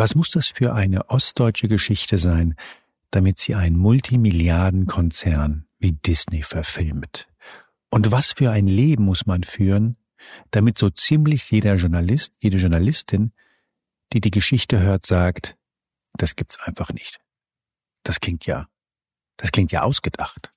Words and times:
Was 0.00 0.14
muss 0.14 0.30
das 0.30 0.48
für 0.48 0.72
eine 0.72 1.10
ostdeutsche 1.10 1.68
Geschichte 1.68 2.16
sein, 2.16 2.54
damit 3.10 3.38
sie 3.38 3.54
einen 3.54 3.76
Multimilliardenkonzern 3.76 5.66
wie 5.78 5.92
Disney 5.92 6.42
verfilmt? 6.42 7.28
Und 7.90 8.10
was 8.10 8.32
für 8.32 8.50
ein 8.50 8.66
Leben 8.66 9.04
muss 9.04 9.26
man 9.26 9.44
führen, 9.44 9.98
damit 10.52 10.78
so 10.78 10.88
ziemlich 10.88 11.50
jeder 11.50 11.74
Journalist, 11.74 12.32
jede 12.38 12.56
Journalistin, 12.56 13.32
die 14.14 14.22
die 14.22 14.30
Geschichte 14.30 14.80
hört, 14.80 15.04
sagt, 15.04 15.58
das 16.14 16.34
gibt's 16.34 16.58
einfach 16.60 16.94
nicht. 16.94 17.20
Das 18.02 18.20
klingt 18.20 18.46
ja, 18.46 18.68
das 19.36 19.52
klingt 19.52 19.70
ja 19.70 19.82
ausgedacht. 19.82 20.50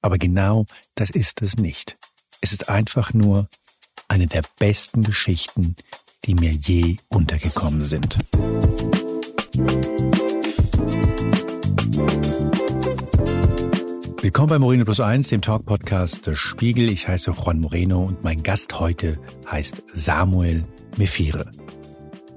Aber 0.00 0.16
genau 0.16 0.64
das 0.94 1.10
ist 1.10 1.42
es 1.42 1.58
nicht. 1.58 1.98
Es 2.40 2.52
ist 2.52 2.70
einfach 2.70 3.12
nur 3.12 3.46
eine 4.08 4.26
der 4.26 4.42
besten 4.58 5.02
Geschichten, 5.02 5.76
die 6.26 6.34
mir 6.34 6.52
je 6.52 6.96
untergekommen 7.08 7.84
sind. 7.84 8.18
Willkommen 14.20 14.50
bei 14.50 14.58
Moreno 14.58 14.84
Plus 14.84 15.00
Eins, 15.00 15.28
dem 15.28 15.40
Talk-Podcast 15.40 16.26
des 16.26 16.38
Spiegel. 16.38 16.90
Ich 16.90 17.08
heiße 17.08 17.30
Juan 17.30 17.60
Moreno 17.60 18.04
und 18.04 18.22
mein 18.22 18.42
Gast 18.42 18.78
heute 18.78 19.18
heißt 19.50 19.82
Samuel 19.92 20.62
Mefire. 20.98 21.50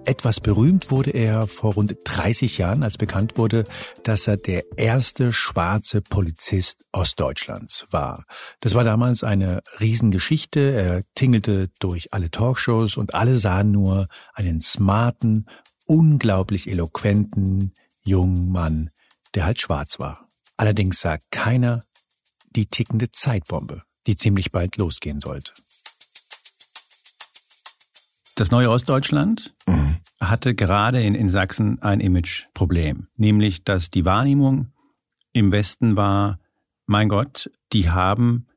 Etwas 0.05 0.41
berühmt 0.41 0.91
wurde 0.91 1.11
er 1.11 1.47
vor 1.47 1.75
rund 1.75 1.95
30 2.03 2.57
Jahren, 2.57 2.83
als 2.83 2.97
bekannt 2.97 3.37
wurde, 3.37 3.63
dass 4.03 4.27
er 4.27 4.35
der 4.35 4.63
erste 4.77 5.31
schwarze 5.31 6.01
Polizist 6.01 6.83
Ostdeutschlands 6.91 7.85
war. 7.89 8.25
Das 8.59 8.75
war 8.75 8.83
damals 8.83 9.23
eine 9.23 9.61
Riesengeschichte. 9.79 10.59
Er 10.59 11.03
tingelte 11.15 11.69
durch 11.79 12.11
alle 12.11 12.29
Talkshows 12.29 12.97
und 12.97 13.15
alle 13.15 13.37
sahen 13.37 13.71
nur 13.71 14.07
einen 14.33 14.59
smarten, 14.59 15.45
unglaublich 15.85 16.69
eloquenten 16.69 17.73
jungen 18.03 18.51
Mann, 18.51 18.89
der 19.35 19.45
halt 19.45 19.61
schwarz 19.61 19.99
war. 19.99 20.27
Allerdings 20.57 20.99
sah 20.99 21.17
keiner 21.31 21.83
die 22.55 22.65
tickende 22.65 23.11
Zeitbombe, 23.11 23.83
die 24.05 24.17
ziemlich 24.17 24.51
bald 24.51 24.75
losgehen 24.75 25.21
sollte. 25.21 25.53
Das 28.35 28.49
neue 28.49 28.71
Ostdeutschland 28.71 29.53
mhm. 29.67 29.97
hatte 30.19 30.55
gerade 30.55 31.03
in, 31.03 31.13
in 31.13 31.29
Sachsen 31.29 31.81
ein 31.81 31.99
Imageproblem, 31.99 33.07
nämlich 33.15 33.63
dass 33.63 33.91
die 33.91 34.05
Wahrnehmung 34.05 34.71
im 35.33 35.51
Westen 35.51 35.95
war, 35.95 36.39
mein 36.85 37.09
Gott, 37.09 37.51
die 37.73 37.89
haben 37.89 38.47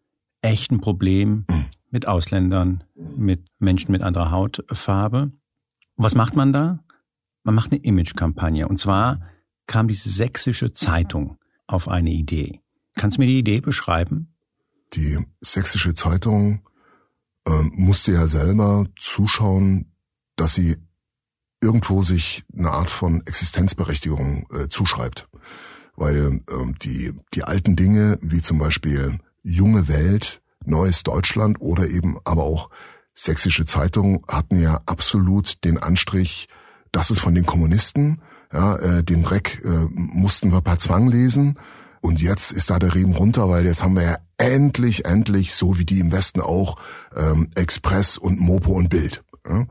echt 0.41 0.71
ein 0.71 0.81
Problem 0.81 1.45
mhm. 1.49 1.67
mit 1.91 2.07
Ausländern, 2.07 2.85
mit 2.95 3.45
Menschen 3.59 3.93
mit 3.93 4.03
anderer 4.03 4.31
Hautfarbe. 4.31 5.33
Was 5.97 6.15
macht 6.15 6.37
man 6.37 6.53
da? 6.53 6.85
Man 7.43 7.55
macht 7.55 7.73
eine 7.73 7.83
Imagekampagne. 7.83 8.69
Und 8.69 8.79
zwar 8.79 9.21
kam 9.67 9.89
diese 9.89 10.09
sächsische 10.09 10.73
Zeitung 10.73 11.39
auf 11.67 11.89
eine 11.89 12.11
Idee. 12.11 12.61
Kannst 12.95 13.17
du 13.17 13.23
mir 13.23 13.27
die 13.27 13.39
Idee 13.39 13.61
beschreiben? 13.61 14.35
Die 14.95 15.19
sächsische 15.41 15.95
Zeitung 15.95 16.67
ähm, 17.47 17.73
musste 17.75 18.13
ja 18.13 18.27
selber 18.27 18.87
zuschauen, 18.99 19.93
dass 20.37 20.55
sie 20.55 20.77
irgendwo 21.61 22.03
sich 22.03 22.45
eine 22.57 22.71
Art 22.71 22.91
von 22.91 23.27
Existenzberechtigung 23.27 24.47
äh, 24.53 24.69
zuschreibt. 24.69 25.29
Weil 25.97 26.43
ähm, 26.51 26.75
die, 26.83 27.13
die 27.33 27.45
alten 27.45 27.77
Dinge, 27.77 28.19
wie 28.21 28.43
zum 28.43 28.59
Beispiel 28.59 29.19
junge 29.43 29.89
Welt, 29.89 30.43
neues 30.65 31.03
Deutschland 31.03 31.61
oder 31.61 31.89
eben 31.89 32.19
aber 32.25 32.45
auch 32.45 32.71
sächsische 33.15 33.65
Zeitungen 33.65 34.23
hatten 34.29 34.61
ja 34.61 34.81
absolut 34.85 35.65
den 35.65 35.79
Anstrich, 35.79 36.49
dass 36.93 37.11
es 37.11 37.19
von 37.19 37.35
den 37.35 37.47
Kommunisten, 37.47 38.21
ja, 38.53 38.77
äh, 38.77 39.03
den 39.03 39.23
Dreck 39.23 39.63
äh, 39.65 39.89
mussten 39.91 40.53
wir 40.53 40.61
per 40.61 40.79
Zwang 40.79 41.09
lesen 41.09 41.59
und 42.01 42.21
jetzt 42.21 42.53
ist 42.53 42.71
da 42.71 42.79
der 42.79 42.95
Riemen 42.95 43.15
runter, 43.15 43.49
weil 43.49 43.65
jetzt 43.65 43.83
haben 43.83 43.97
wir 43.97 44.03
ja 44.03 44.19
endlich, 44.39 45.05
endlich, 45.05 45.55
so 45.55 45.79
wie 45.79 45.85
die 45.85 46.01
im 46.01 46.13
Westen 46.13 46.41
auch, 46.41 46.77
ähm, 47.15 47.51
Express 47.55 48.19
und 48.19 48.41
Mopo 48.41 48.73
und 48.73 48.89
Bild. 48.89 49.25
Ja? 49.47 49.67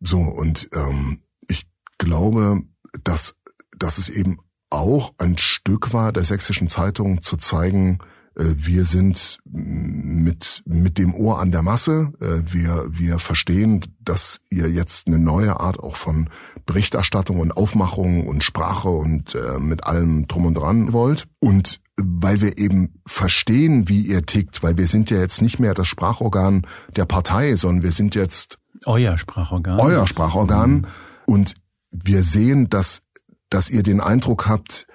So, 0.00 0.20
und 0.20 0.68
ähm, 0.74 1.22
ich 1.48 1.66
glaube, 1.98 2.62
dass, 3.04 3.34
dass 3.76 3.98
es 3.98 4.08
eben 4.08 4.38
auch 4.70 5.14
ein 5.18 5.38
Stück 5.38 5.92
war 5.92 6.12
der 6.12 6.24
sächsischen 6.24 6.68
Zeitung 6.68 7.22
zu 7.22 7.36
zeigen, 7.36 7.98
wir 8.38 8.84
sind 8.84 9.38
mit, 9.44 10.62
mit 10.64 10.96
dem 10.98 11.14
Ohr 11.14 11.40
an 11.40 11.50
der 11.50 11.62
Masse. 11.62 12.12
Äh, 12.20 12.52
wir, 12.52 12.86
wir 12.88 13.18
verstehen, 13.18 13.84
dass 14.00 14.40
ihr 14.48 14.70
jetzt 14.70 15.08
eine 15.08 15.18
neue 15.18 15.58
Art 15.58 15.80
auch 15.80 15.96
von 15.96 16.30
Berichterstattung 16.64 17.40
und 17.40 17.56
Aufmachung 17.56 18.26
und 18.26 18.44
Sprache 18.44 18.88
und 18.88 19.34
äh, 19.34 19.58
mit 19.58 19.84
allem 19.84 20.28
drum 20.28 20.46
und 20.46 20.54
dran 20.54 20.92
wollt. 20.92 21.24
Und 21.40 21.80
weil 21.96 22.40
wir 22.40 22.58
eben 22.58 23.00
verstehen, 23.06 23.88
wie 23.88 24.02
ihr 24.02 24.24
tickt, 24.24 24.62
weil 24.62 24.76
wir 24.78 24.86
sind 24.86 25.10
ja 25.10 25.18
jetzt 25.18 25.42
nicht 25.42 25.58
mehr 25.58 25.74
das 25.74 25.88
Sprachorgan 25.88 26.64
der 26.94 27.06
Partei, 27.06 27.56
sondern 27.56 27.82
wir 27.82 27.92
sind 27.92 28.14
jetzt 28.14 28.58
euer 28.86 29.18
Sprachorgan. 29.18 29.80
Euer 29.80 30.06
Sprachorgan. 30.06 30.70
Mhm. 30.70 30.86
Und 31.26 31.54
wir 31.90 32.22
sehen, 32.22 32.70
dass, 32.70 33.02
dass 33.50 33.70
ihr 33.70 33.82
den 33.82 34.00
Eindruck 34.00 34.46
habt, 34.46 34.86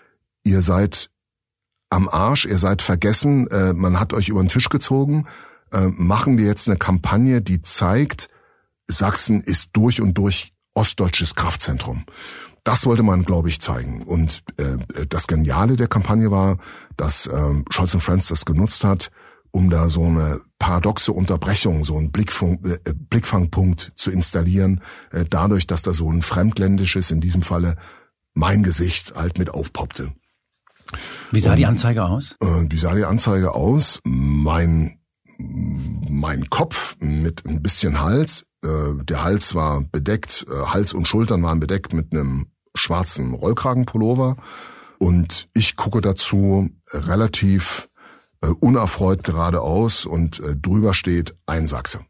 ihr 0.43 0.61
seid 0.61 1.09
am 1.93 2.09
Arsch, 2.09 2.45
ihr 2.45 2.57
seid 2.57 2.81
vergessen, 2.81 3.47
äh, 3.47 3.73
man 3.73 3.99
hat 3.99 4.13
euch 4.13 4.29
über 4.29 4.41
den 4.41 4.49
Tisch 4.49 4.69
gezogen. 4.69 5.27
Äh, 5.71 5.87
machen 5.87 6.37
wir 6.37 6.45
jetzt 6.45 6.67
eine 6.67 6.77
Kampagne, 6.77 7.41
die 7.41 7.61
zeigt, 7.61 8.29
Sachsen 8.87 9.41
ist 9.41 9.69
durch 9.73 10.01
und 10.01 10.17
durch 10.17 10.53
ostdeutsches 10.73 11.35
Kraftzentrum. 11.35 12.05
Das 12.63 12.85
wollte 12.85 13.03
man, 13.03 13.23
glaube 13.23 13.49
ich, 13.49 13.61
zeigen. 13.61 14.03
Und 14.03 14.43
äh, 14.57 15.05
das 15.07 15.27
Geniale 15.27 15.75
der 15.75 15.87
Kampagne 15.87 16.31
war, 16.31 16.57
dass 16.97 17.27
äh, 17.27 17.63
Scholz 17.69 17.93
und 17.93 18.01
Friends 18.01 18.27
das 18.27 18.45
genutzt 18.45 18.83
hat, 18.83 19.11
um 19.51 19.69
da 19.69 19.87
so 19.87 20.05
eine 20.05 20.41
paradoxe 20.57 21.11
Unterbrechung, 21.11 21.83
so 21.83 21.97
einen 21.97 22.11
Blickfunk, 22.11 22.65
äh, 22.65 22.93
Blickfangpunkt 22.93 23.91
zu 23.95 24.09
installieren, 24.09 24.81
äh, 25.11 25.25
dadurch, 25.29 25.67
dass 25.67 25.83
da 25.83 25.93
so 25.93 26.09
ein 26.09 26.23
fremdländisches, 26.23 27.11
in 27.11 27.21
diesem 27.21 27.43
Falle 27.43 27.75
mein 28.33 28.63
Gesicht 28.63 29.13
halt 29.15 29.37
mit 29.37 29.53
aufpoppte. 29.53 30.13
Wie 31.31 31.39
sah 31.39 31.51
Und, 31.51 31.57
die 31.57 31.65
Anzeige 31.65 32.03
aus? 32.03 32.35
Äh, 32.41 32.65
wie 32.69 32.77
sah 32.77 32.93
die 32.95 33.05
Anzeige 33.05 33.55
aus? 33.55 33.99
Mein 34.03 34.99
mein 35.39 36.49
Kopf 36.49 36.95
mit 36.99 37.45
ein 37.45 37.61
bisschen 37.61 37.99
Hals. 37.99 38.45
Äh, 38.63 39.03
der 39.03 39.23
Hals 39.23 39.55
war 39.55 39.81
bedeckt, 39.81 40.45
äh, 40.49 40.65
Hals 40.67 40.93
und 40.93 41.07
Schultern 41.07 41.43
waren 41.43 41.59
bedeckt 41.59 41.93
mit 41.93 42.13
einem 42.13 42.47
schwarzen 42.75 43.33
Rollkragenpullover. 43.33 44.37
Und 44.99 45.49
ich 45.53 45.75
gucke 45.75 46.01
dazu 46.01 46.69
relativ 46.91 47.89
äh, 48.41 48.47
unerfreut 48.47 49.23
geradeaus 49.23 50.05
und 50.05 50.39
äh, 50.39 50.55
drüber 50.55 50.93
steht 50.93 51.35
ein 51.45 51.67
Sachse. 51.67 52.01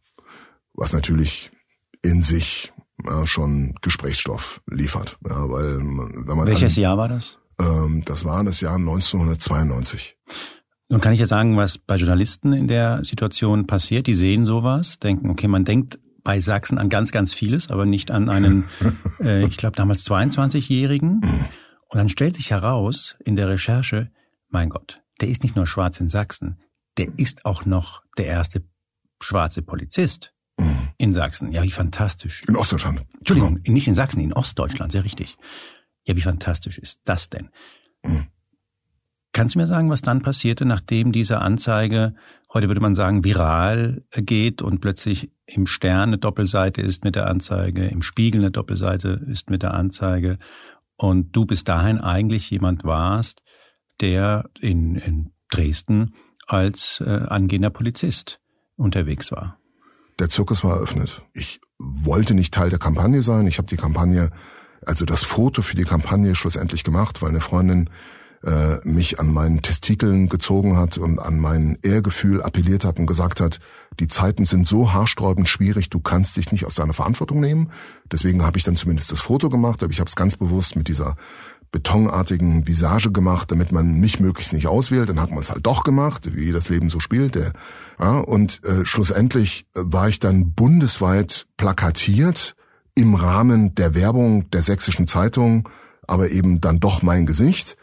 Was 0.73 0.93
natürlich 0.93 1.51
in 2.01 2.21
sich 2.21 2.73
ja, 3.05 3.25
schon 3.25 3.75
Gesprächsstoff 3.81 4.61
liefert. 4.69 5.17
Ja, 5.27 5.49
weil 5.49 5.79
wenn 5.79 6.37
man 6.37 6.47
Welches 6.47 6.75
dann, 6.75 6.83
Jahr 6.83 6.97
war 6.97 7.09
das? 7.09 7.39
Ähm, 7.59 8.03
das 8.05 8.25
war 8.25 8.43
das 8.43 8.61
Jahr 8.61 8.75
1992. 8.75 10.17
Nun 10.89 11.01
kann 11.01 11.13
ich 11.13 11.19
ja 11.19 11.27
sagen, 11.27 11.57
was 11.57 11.77
bei 11.77 11.95
Journalisten 11.95 12.53
in 12.53 12.67
der 12.67 13.03
Situation 13.03 13.65
passiert. 13.67 14.07
Die 14.07 14.13
sehen 14.13 14.45
sowas, 14.45 14.99
denken, 14.99 15.29
okay, 15.29 15.47
man 15.47 15.65
denkt 15.65 15.99
bei 16.23 16.39
Sachsen 16.39 16.77
an 16.77 16.89
ganz, 16.89 17.11
ganz 17.11 17.33
vieles, 17.33 17.69
aber 17.71 17.85
nicht 17.85 18.11
an 18.11 18.29
einen, 18.29 18.65
äh, 19.19 19.45
ich 19.45 19.57
glaube 19.57 19.75
damals 19.75 20.05
22-Jährigen. 20.05 21.21
Und 21.89 21.97
dann 21.97 22.09
stellt 22.09 22.35
sich 22.35 22.51
heraus 22.51 23.15
in 23.23 23.35
der 23.35 23.49
Recherche, 23.49 24.11
mein 24.49 24.69
Gott, 24.69 25.01
der 25.21 25.29
ist 25.29 25.43
nicht 25.43 25.55
nur 25.55 25.67
schwarz 25.67 25.99
in 25.99 26.09
Sachsen, 26.09 26.59
der 26.97 27.07
ist 27.17 27.45
auch 27.45 27.65
noch 27.65 28.03
der 28.17 28.27
erste 28.27 28.63
schwarze 29.19 29.61
Polizist 29.61 30.33
in 30.97 31.11
Sachsen. 31.11 31.51
Ja, 31.51 31.63
wie 31.63 31.71
fantastisch. 31.71 32.43
In 32.47 32.55
Ostdeutschland. 32.55 33.05
Entschuldigung, 33.17 33.59
nicht 33.65 33.87
in 33.87 33.95
Sachsen, 33.95 34.21
in 34.21 34.33
Ostdeutschland, 34.33 34.91
sehr 34.91 35.03
richtig. 35.03 35.37
Ja, 36.05 36.15
wie 36.15 36.21
fantastisch 36.21 36.77
ist 36.77 37.01
das 37.05 37.29
denn? 37.29 37.49
Mhm. 38.03 38.27
Kannst 39.31 39.55
du 39.55 39.59
mir 39.59 39.67
sagen, 39.67 39.89
was 39.89 40.03
dann 40.03 40.21
passierte, 40.21 40.63
nachdem 40.63 41.11
diese 41.11 41.39
Anzeige, 41.39 42.13
heute 42.53 42.67
würde 42.67 42.81
man 42.81 42.93
sagen, 42.93 43.23
viral 43.23 44.03
geht 44.11 44.61
und 44.61 44.79
plötzlich 44.79 45.31
im 45.47 45.65
Stern 45.65 46.09
eine 46.09 46.17
Doppelseite 46.19 46.81
ist 46.81 47.03
mit 47.03 47.15
der 47.15 47.27
Anzeige, 47.27 47.87
im 47.87 48.03
Spiegel 48.03 48.41
eine 48.41 48.51
Doppelseite 48.51 49.25
ist 49.27 49.49
mit 49.49 49.63
der 49.63 49.73
Anzeige 49.73 50.37
und 50.97 51.35
du 51.35 51.45
bis 51.45 51.63
dahin 51.63 51.99
eigentlich 51.99 52.51
jemand 52.51 52.83
warst, 52.83 53.41
der 54.01 54.49
in, 54.59 54.95
in 54.95 55.33
Dresden 55.49 56.13
als 56.47 57.01
äh, 57.05 57.09
angehender 57.09 57.71
Polizist 57.71 58.39
unterwegs 58.75 59.31
war? 59.31 59.59
Der 60.19 60.29
Zirkus 60.29 60.63
war 60.63 60.75
eröffnet. 60.75 61.23
Ich 61.33 61.59
wollte 61.79 62.35
nicht 62.35 62.53
Teil 62.53 62.69
der 62.69 62.79
Kampagne 62.79 63.21
sein. 63.21 63.47
Ich 63.47 63.57
habe 63.57 63.67
die 63.67 63.77
Kampagne 63.77 64.31
also 64.85 65.05
das 65.05 65.23
Foto 65.23 65.61
für 65.61 65.75
die 65.75 65.83
Kampagne 65.83 66.35
schlussendlich 66.35 66.83
gemacht, 66.83 67.21
weil 67.21 67.29
eine 67.29 67.41
Freundin 67.41 67.89
äh, 68.43 68.77
mich 68.83 69.19
an 69.19 69.31
meinen 69.31 69.61
Testikeln 69.61 70.27
gezogen 70.27 70.75
hat 70.77 70.97
und 70.97 71.19
an 71.19 71.39
mein 71.39 71.77
Ehrgefühl 71.81 72.41
appelliert 72.41 72.83
hat 72.83 72.99
und 72.99 73.05
gesagt 73.05 73.39
hat, 73.39 73.59
die 73.99 74.07
Zeiten 74.07 74.43
sind 74.45 74.67
so 74.67 74.91
haarsträubend 74.91 75.47
schwierig, 75.47 75.89
du 75.89 75.99
kannst 75.99 76.35
dich 76.35 76.51
nicht 76.51 76.65
aus 76.65 76.75
deiner 76.75 76.93
Verantwortung 76.93 77.39
nehmen. 77.39 77.71
Deswegen 78.11 78.43
habe 78.43 78.57
ich 78.57 78.63
dann 78.63 78.75
zumindest 78.75 79.11
das 79.11 79.21
Foto 79.21 79.49
gemacht, 79.49 79.81
aber 79.81 79.91
ich 79.91 79.99
habe 79.99 80.09
es 80.09 80.15
ganz 80.15 80.35
bewusst 80.35 80.75
mit 80.75 80.87
dieser 80.87 81.15
betonartigen 81.71 82.67
Visage 82.67 83.11
gemacht, 83.11 83.51
damit 83.51 83.71
man 83.71 83.99
mich 83.99 84.19
möglichst 84.19 84.53
nicht 84.53 84.67
auswählt. 84.67 85.09
Dann 85.09 85.21
hat 85.21 85.31
man 85.31 85.39
es 85.39 85.49
halt 85.49 85.65
doch 85.65 85.83
gemacht, 85.83 86.35
wie 86.35 86.51
das 86.51 86.69
Leben 86.69 86.89
so 86.89 86.99
spielt. 86.99 87.35
Der, 87.35 87.53
ja, 87.99 88.19
und 88.19 88.63
äh, 88.63 88.85
schlussendlich 88.85 89.65
war 89.73 90.07
ich 90.07 90.19
dann 90.19 90.53
bundesweit 90.53 91.47
plakatiert 91.57 92.55
im 92.95 93.15
Rahmen 93.15 93.75
der 93.75 93.95
Werbung 93.95 94.49
der 94.51 94.61
sächsischen 94.61 95.07
Zeitung, 95.07 95.69
aber 96.07 96.29
eben 96.29 96.61
dann 96.61 96.79
doch 96.79 97.01
mein 97.01 97.25
Gesicht. 97.25 97.77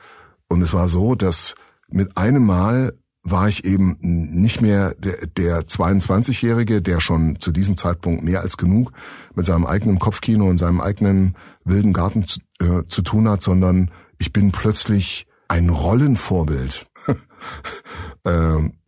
Und 0.48 0.62
es 0.62 0.72
war 0.72 0.88
so, 0.88 1.14
dass 1.14 1.54
mit 1.88 2.16
einem 2.16 2.44
Mal 2.44 2.92
war 3.22 3.48
ich 3.48 3.64
eben 3.64 3.98
nicht 4.00 4.62
mehr 4.62 4.94
der, 4.94 5.26
der 5.26 5.66
22-Jährige, 5.66 6.80
der 6.80 7.00
schon 7.00 7.38
zu 7.38 7.52
diesem 7.52 7.76
Zeitpunkt 7.76 8.24
mehr 8.24 8.40
als 8.40 8.56
genug 8.56 8.92
mit 9.34 9.44
seinem 9.44 9.66
eigenen 9.66 9.98
Kopfkino 9.98 10.48
und 10.48 10.58
seinem 10.58 10.80
eigenen 10.80 11.36
wilden 11.64 11.92
Garten 11.92 12.26
zu, 12.26 12.40
äh, 12.62 12.86
zu 12.88 13.02
tun 13.02 13.28
hat, 13.28 13.42
sondern 13.42 13.90
ich 14.18 14.32
bin 14.32 14.52
plötzlich 14.52 15.26
ein 15.48 15.68
Rollenvorbild. 15.68 16.86
ähm, 18.24 18.79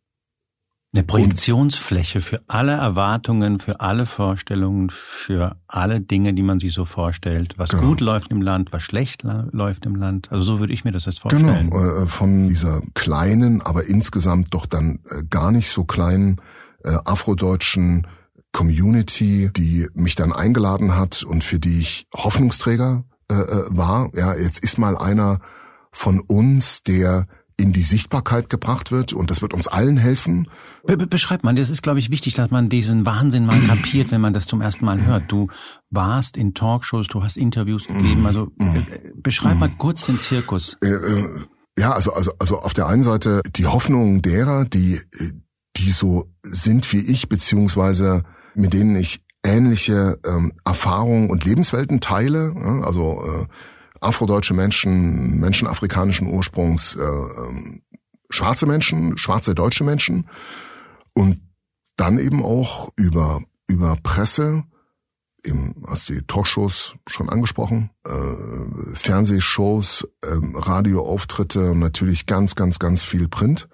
eine 0.95 1.05
Projektionsfläche 1.05 2.21
für 2.21 2.43
alle 2.49 2.73
Erwartungen, 2.73 3.59
für 3.59 3.81
alle 3.81 4.05
Vorstellungen, 4.05 4.91
für 4.91 5.57
alle 5.67 6.01
Dinge, 6.03 6.35
die 6.35 6.43
man 6.43 6.61
sich 6.61 6.75
so 6.75 6.85
vorstellt, 6.85 7.55
was 7.57 7.71
genau. 7.71 7.83
gut 7.83 8.01
läuft 8.03 8.31
im 8.31 8.43
Land, 8.43 8.73
was 8.73 8.83
schlecht 8.83 9.23
läuft 9.53 9.87
im 9.87 9.97
Land. 9.97 10.31
Also 10.31 10.45
so 10.45 10.61
würde 10.61 10.75
ich 10.75 10.85
mir 10.85 10.93
das 10.93 11.07
jetzt 11.07 11.21
vorstellen. 11.21 11.71
Genau, 11.71 12.07
von 12.07 12.51
dieser 12.51 12.83
kleinen, 12.93 13.63
aber 13.63 13.87
insgesamt 13.87 14.53
doch 14.53 14.67
dann 14.67 14.99
äh, 15.09 15.23
gar 15.31 15.51
nicht 15.51 15.71
so 15.71 15.85
kleinen 15.85 16.43
äh, 16.85 16.99
afrodeutschen 17.05 18.07
Community, 18.53 19.51
die 19.57 19.89
mich 19.95 20.15
dann 20.15 20.31
eingeladen 20.31 20.95
hat 20.95 21.23
und 21.23 21.43
für 21.43 21.59
die 21.59 21.81
ich 21.81 22.07
Hoffnungsträger 22.15 23.05
war. 23.29 24.11
Ja, 24.13 24.35
jetzt 24.35 24.59
ist 24.59 24.77
mal 24.77 24.95
einer 24.95 25.39
von 25.91 26.21
uns, 26.21 26.83
der 26.83 27.27
in 27.63 27.73
die 27.73 27.83
Sichtbarkeit 27.83 28.51
gebracht 28.51 28.91
wird 28.91 29.13
und 29.13 29.31
das 29.31 29.41
wird 29.41 29.55
uns 29.55 29.69
allen 29.69 29.97
helfen. 29.97 30.49
Be 30.85 30.97
beschreib 30.97 31.45
mal, 31.45 31.55
das 31.55 31.71
ist, 31.71 31.83
glaube 31.83 32.01
ich, 32.01 32.11
wichtig, 32.11 32.35
dass 32.35 32.51
man 32.51 32.69
diesen 32.69 33.07
Wahnsinn 33.07 33.47
mal 33.47 33.61
kapiert, 33.67 34.11
wenn 34.11 34.21
man 34.21 34.35
das 34.35 34.47
zum 34.47 34.61
ersten 34.61 34.85
Mal 34.85 35.07
hört. 35.07 35.31
Du 35.31 35.47
warst 35.91 36.37
in 36.37 36.55
Talkshows, 36.55 37.07
du 37.07 37.23
hast 37.23 37.37
Interviews 37.37 37.87
gegeben, 37.87 38.27
also 38.27 38.51
äh, 38.59 38.83
beschreib 39.15 39.59
mal 39.59 39.71
kurz 39.79 40.07
den 40.07 40.19
Zirkus. 40.19 40.77
Äh, 40.83 40.89
äh, 40.89 41.29
ja, 41.79 41.93
also, 41.93 42.13
also, 42.13 42.33
also 42.39 42.59
auf 42.59 42.75
der 42.75 42.89
einen 42.89 43.05
Seite 43.05 43.43
die 43.55 43.67
Hoffnung 43.67 44.21
derer, 44.21 44.65
die, 44.65 45.01
die 45.77 45.91
so 45.91 46.31
sind 46.43 46.93
wie 46.93 47.01
ich, 47.01 47.29
beziehungsweise 47.29 48.25
mit 48.55 48.75
denen 48.75 48.97
ich 48.97 49.25
ähnliche 49.45 50.19
ähm, 50.27 50.53
Erfahrungen 50.65 51.31
und 51.31 51.45
Lebenswelten 51.45 52.01
teile, 52.01 52.55
also 52.85 53.23
äh, 53.25 53.47
afrodeutsche 54.03 54.55
Menschen, 54.55 55.39
Menschen 55.39 55.69
afrikanischen 55.69 56.29
Ursprungs, 56.29 56.97
äh, 56.97 57.03
ähm, 57.03 57.83
schwarze 58.31 58.67
Menschen, 58.67 59.19
schwarze 59.19 59.55
deutsche 59.55 59.85
Menschen 59.85 60.29
und 61.15 61.41
dann 61.97 62.19
eben 62.19 62.43
auch 62.43 62.91
über 62.97 63.43
über 63.69 63.97
Presse, 64.03 64.65
eben 65.45 65.83
hast 65.87 66.09
die 66.09 66.23
Talkshows 66.23 66.95
schon 67.07 67.29
angesprochen, 67.29 67.91
äh, 68.05 68.95
Fernsehshows, 68.95 70.07
äh, 70.23 70.37
Radioauftritte, 70.55 71.75
natürlich 71.75 72.27
ganz, 72.27 72.55
ganz, 72.55 72.79
ganz 72.79 73.03
viel 73.03 73.29
Print. 73.29 73.69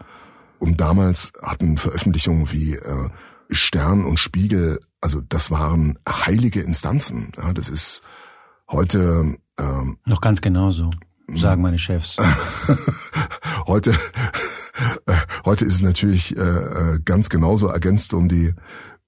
Und 0.58 0.80
damals 0.80 1.32
hatten 1.42 1.78
Veröffentlichungen 1.78 2.50
wie 2.52 2.74
äh, 2.74 3.10
Stern 3.50 4.04
und 4.04 4.18
Spiegel, 4.18 4.80
also 5.00 5.20
das 5.20 5.50
waren 5.50 5.98
heilige 6.08 6.60
Instanzen. 6.60 7.32
Ja, 7.36 7.52
das 7.52 7.68
ist 7.68 8.02
heute 8.70 9.38
ähm, 9.58 9.98
Noch 10.06 10.20
ganz 10.20 10.40
genauso, 10.40 10.90
sagen 11.34 11.62
meine 11.62 11.78
Chefs. 11.78 12.16
heute, 13.66 13.92
äh, 15.06 15.14
heute 15.44 15.64
ist 15.64 15.74
es 15.74 15.82
natürlich 15.82 16.36
äh, 16.36 16.40
äh, 16.40 16.98
ganz 17.04 17.28
genauso 17.28 17.68
ergänzt 17.68 18.14
um 18.14 18.28
die 18.28 18.54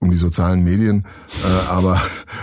um 0.02 0.10
die 0.10 0.16
sozialen 0.16 0.64
Medien, 0.64 1.06
äh, 1.44 1.70
aber 1.70 2.00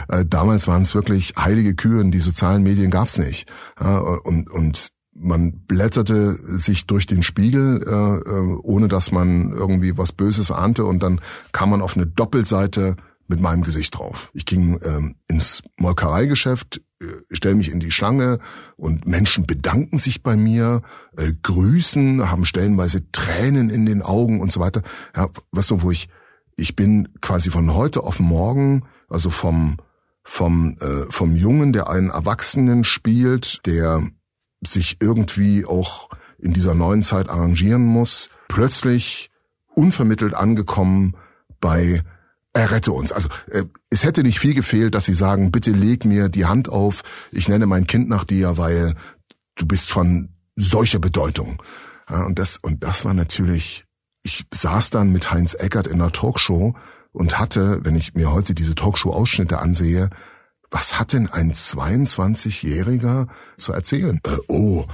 äh, 0.09 0.23
damals 0.23 0.67
waren 0.67 0.83
es 0.83 0.93
wirklich 0.93 1.33
heilige 1.39 1.73
Kühe. 1.73 2.07
Die 2.11 2.19
sozialen 2.19 2.61
Medien 2.61 2.91
gab's 2.91 3.17
nicht 3.17 3.49
äh, 3.79 3.87
und 3.87 4.49
und 4.51 4.89
man 5.19 5.61
blätterte 5.65 6.37
sich 6.59 6.85
durch 6.85 7.07
den 7.07 7.23
Spiegel, 7.23 7.83
äh, 7.85 8.29
äh, 8.29 8.57
ohne 8.61 8.87
dass 8.87 9.11
man 9.11 9.51
irgendwie 9.51 9.97
was 9.97 10.11
Böses 10.11 10.51
ahnte 10.51 10.85
und 10.85 11.01
dann 11.01 11.21
kam 11.51 11.71
man 11.71 11.81
auf 11.81 11.95
eine 11.95 12.05
Doppelseite 12.05 12.95
mit 13.27 13.41
meinem 13.41 13.63
Gesicht 13.63 13.97
drauf. 13.97 14.31
Ich 14.33 14.45
ging 14.45 14.79
ähm, 14.83 15.15
ins 15.27 15.63
Molkereigeschäft, 15.77 16.81
äh, 17.01 17.05
stelle 17.31 17.55
mich 17.55 17.71
in 17.71 17.79
die 17.79 17.91
Schlange 17.91 18.39
und 18.75 19.05
Menschen 19.05 19.45
bedanken 19.45 19.97
sich 19.97 20.23
bei 20.23 20.35
mir, 20.35 20.81
äh, 21.17 21.33
grüßen, 21.43 22.29
haben 22.29 22.45
stellenweise 22.45 23.11
Tränen 23.11 23.69
in 23.69 23.85
den 23.85 24.01
Augen 24.01 24.39
und 24.39 24.51
so 24.51 24.59
weiter. 24.59 24.81
Ja, 25.15 25.29
weißt 25.51 25.71
du, 25.71 25.81
wo 25.81 25.91
ich, 25.91 26.09
ich 26.55 26.75
bin 26.75 27.09
quasi 27.21 27.49
von 27.49 27.73
heute 27.73 28.03
auf 28.03 28.19
morgen, 28.19 28.83
also 29.09 29.29
vom 29.29 29.77
vom 30.23 30.75
äh, 30.81 31.09
vom 31.09 31.37
Jungen, 31.37 31.71
der 31.71 31.89
einen 31.89 32.09
Erwachsenen 32.09 32.83
spielt, 32.83 33.65
der 33.65 34.05
sich 34.61 34.97
irgendwie 34.99 35.65
auch 35.65 36.09
in 36.37 36.53
dieser 36.53 36.75
neuen 36.75 37.03
Zeit 37.03 37.29
arrangieren 37.29 37.85
muss, 37.85 38.29
plötzlich 38.49 39.29
unvermittelt 39.73 40.33
angekommen 40.33 41.15
bei 41.61 42.03
er 42.57 42.71
rette 42.71 42.91
uns. 42.91 43.11
Also 43.11 43.29
äh, 43.51 43.63
es 43.89 44.03
hätte 44.03 44.23
nicht 44.23 44.39
viel 44.39 44.53
gefehlt, 44.53 44.95
dass 44.95 45.05
sie 45.05 45.13
sagen, 45.13 45.51
bitte 45.51 45.71
leg 45.71 46.05
mir 46.05 46.29
die 46.29 46.45
Hand 46.45 46.69
auf, 46.69 47.03
ich 47.31 47.47
nenne 47.47 47.65
mein 47.65 47.87
Kind 47.87 48.09
nach 48.09 48.23
dir, 48.23 48.57
weil 48.57 48.95
du 49.55 49.65
bist 49.65 49.89
von 49.89 50.29
solcher 50.55 50.99
Bedeutung. 50.99 51.61
Ja, 52.09 52.23
und 52.23 52.39
das 52.39 52.57
und 52.57 52.83
das 52.83 53.05
war 53.05 53.13
natürlich. 53.13 53.85
Ich 54.23 54.45
saß 54.53 54.89
dann 54.89 55.11
mit 55.11 55.31
Heinz 55.31 55.53
Eckert 55.53 55.87
in 55.87 56.01
einer 56.01 56.11
Talkshow 56.11 56.75
und 57.13 57.39
hatte, 57.39 57.79
wenn 57.83 57.95
ich 57.95 58.13
mir 58.13 58.31
heute 58.33 58.53
diese 58.53 58.75
Talkshow-Ausschnitte 58.75 59.59
ansehe, 59.59 60.09
was 60.69 60.99
hat 60.99 61.13
denn 61.13 61.29
ein 61.29 61.53
22-Jähriger 61.53 63.27
zu 63.55 63.71
erzählen? 63.71 64.19
Äh, 64.25 64.37
oh, 64.49 64.85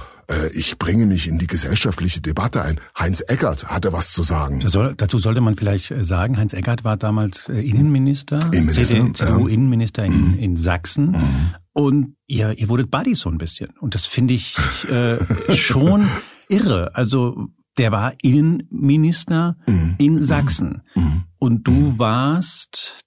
ich 0.54 0.78
bringe 0.78 1.06
mich 1.06 1.28
in 1.28 1.38
die 1.38 1.46
gesellschaftliche 1.46 2.20
Debatte 2.20 2.62
ein. 2.62 2.80
Heinz 2.98 3.20
Eckert 3.26 3.66
hatte 3.66 3.92
was 3.92 4.12
zu 4.12 4.22
sagen. 4.22 4.60
Soll, 4.60 4.94
dazu 4.96 5.18
sollte 5.18 5.40
man 5.40 5.56
vielleicht 5.56 5.90
äh, 5.90 6.04
sagen, 6.04 6.36
Heinz 6.36 6.52
Eckert 6.52 6.84
war 6.84 6.96
damals 6.96 7.48
äh, 7.48 7.60
Innenminister, 7.60 8.38
Innenminister 8.52 9.14
CDU-Innenminister 9.14 10.04
in, 10.04 10.32
mhm. 10.32 10.38
in 10.38 10.56
Sachsen. 10.56 11.10
Mhm. 11.10 11.54
Und 11.72 12.16
ihr, 12.26 12.56
ihr 12.58 12.68
wurdet 12.68 12.90
Buddies 12.90 13.20
so 13.20 13.30
ein 13.30 13.38
bisschen. 13.38 13.70
Und 13.80 13.94
das 13.94 14.06
finde 14.06 14.34
ich 14.34 14.56
äh, 14.90 15.18
schon 15.54 16.08
irre. 16.48 16.94
Also 16.94 17.48
der 17.78 17.92
war 17.92 18.14
Innenminister 18.22 19.56
mhm. 19.66 19.96
in 19.98 20.22
Sachsen. 20.22 20.82
Mhm. 20.94 21.24
Und 21.38 21.66
du 21.66 21.98
warst 21.98 23.00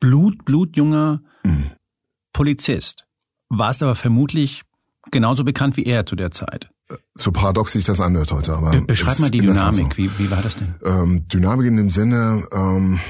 Blut, 0.00 0.44
blutjunger 0.46 1.22
Polizist. 2.32 3.06
Warst 3.50 3.82
aber 3.82 3.94
vermutlich 3.94 4.62
genauso 5.10 5.44
bekannt 5.44 5.76
wie 5.76 5.84
er 5.84 6.06
zu 6.06 6.16
der 6.16 6.30
Zeit. 6.30 6.70
So 7.14 7.30
paradox 7.30 7.72
sich 7.72 7.84
das 7.84 8.00
anhört 8.00 8.32
heute, 8.32 8.54
aber. 8.54 8.70
Be 8.70 8.82
beschreib 8.82 9.18
mal 9.20 9.30
die 9.30 9.38
Dynamik. 9.38 9.92
So. 9.92 9.96
Wie, 9.96 10.10
wie 10.18 10.30
war 10.30 10.42
das 10.42 10.56
denn? 10.56 10.74
Ähm, 10.84 11.28
Dynamik 11.28 11.66
in 11.66 11.76
dem 11.76 11.90
Sinne, 11.90 12.46
ähm, 12.52 13.00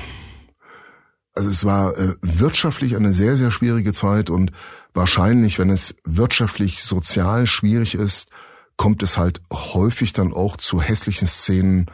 also 1.35 1.49
es 1.49 1.64
war 1.64 1.97
äh, 1.97 2.16
wirtschaftlich 2.21 2.97
eine 2.97 3.12
sehr, 3.12 3.37
sehr 3.37 3.50
schwierige 3.50 3.92
Zeit 3.92 4.30
und 4.30 4.52
wahrscheinlich, 4.92 5.59
wenn 5.59 5.71
es 5.71 5.95
wirtschaftlich, 6.04 6.83
sozial 6.83 7.47
schwierig 7.47 7.95
ist, 7.95 8.28
kommt 8.76 9.02
es 9.02 9.16
halt 9.16 9.40
häufig 9.52 10.12
dann 10.12 10.33
auch 10.33 10.57
zu 10.57 10.80
hässlichen 10.80 11.28
Szenen 11.28 11.87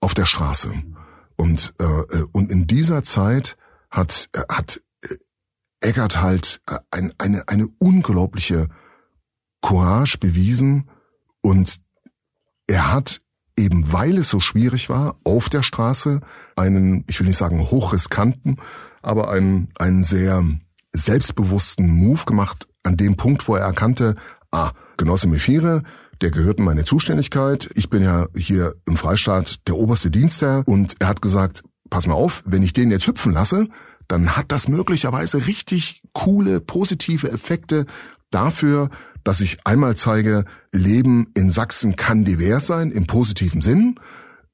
auf 0.00 0.14
der 0.14 0.26
Straße. 0.26 0.72
Und, 1.36 1.74
äh, 1.78 1.84
äh 1.84 2.24
und 2.32 2.50
in 2.50 2.66
dieser 2.66 3.02
Zeit 3.02 3.56
hat, 3.90 4.28
äh, 4.32 4.42
hat 4.48 4.80
Eggert 5.80 6.20
halt 6.20 6.60
ein, 6.90 7.12
eine, 7.18 7.46
eine 7.46 7.68
unglaubliche 7.78 8.68
Courage 9.60 10.18
bewiesen 10.18 10.88
und 11.40 11.80
er 12.66 12.92
hat 12.92 13.20
eben 13.58 13.92
weil 13.92 14.18
es 14.18 14.28
so 14.28 14.40
schwierig 14.40 14.88
war, 14.88 15.18
auf 15.24 15.48
der 15.48 15.62
Straße 15.62 16.20
einen, 16.56 17.04
ich 17.08 17.18
will 17.18 17.26
nicht 17.26 17.36
sagen 17.36 17.60
hochriskanten, 17.60 18.60
aber 19.02 19.30
einen, 19.30 19.70
einen 19.78 20.04
sehr 20.04 20.44
selbstbewussten 20.92 21.90
Move 21.90 22.24
gemacht 22.24 22.68
an 22.84 22.96
dem 22.96 23.16
Punkt, 23.16 23.48
wo 23.48 23.56
er 23.56 23.64
erkannte, 23.64 24.14
ah, 24.52 24.72
Genosse 24.96 25.28
Mephire, 25.28 25.82
der 26.20 26.30
gehört 26.30 26.58
in 26.58 26.64
meine 26.64 26.84
Zuständigkeit. 26.84 27.68
Ich 27.74 27.90
bin 27.90 28.02
ja 28.02 28.26
hier 28.34 28.74
im 28.86 28.96
Freistaat 28.96 29.66
der 29.68 29.76
oberste 29.76 30.10
Dienstherr 30.10 30.62
und 30.66 30.96
er 30.98 31.08
hat 31.08 31.22
gesagt, 31.22 31.62
pass 31.90 32.06
mal 32.06 32.14
auf, 32.14 32.42
wenn 32.46 32.62
ich 32.62 32.72
den 32.72 32.90
jetzt 32.90 33.06
hüpfen 33.06 33.32
lasse, 33.32 33.68
dann 34.08 34.36
hat 34.36 34.50
das 34.50 34.68
möglicherweise 34.68 35.46
richtig 35.46 36.02
coole, 36.12 36.60
positive 36.60 37.30
Effekte 37.30 37.86
dafür, 38.30 38.90
dass 39.24 39.40
ich 39.40 39.58
einmal 39.64 39.96
zeige, 39.96 40.44
Leben 40.72 41.28
in 41.34 41.50
Sachsen 41.50 41.96
kann 41.96 42.24
divers 42.24 42.66
sein, 42.66 42.90
im 42.90 43.06
positiven 43.06 43.60
Sinn. 43.60 43.96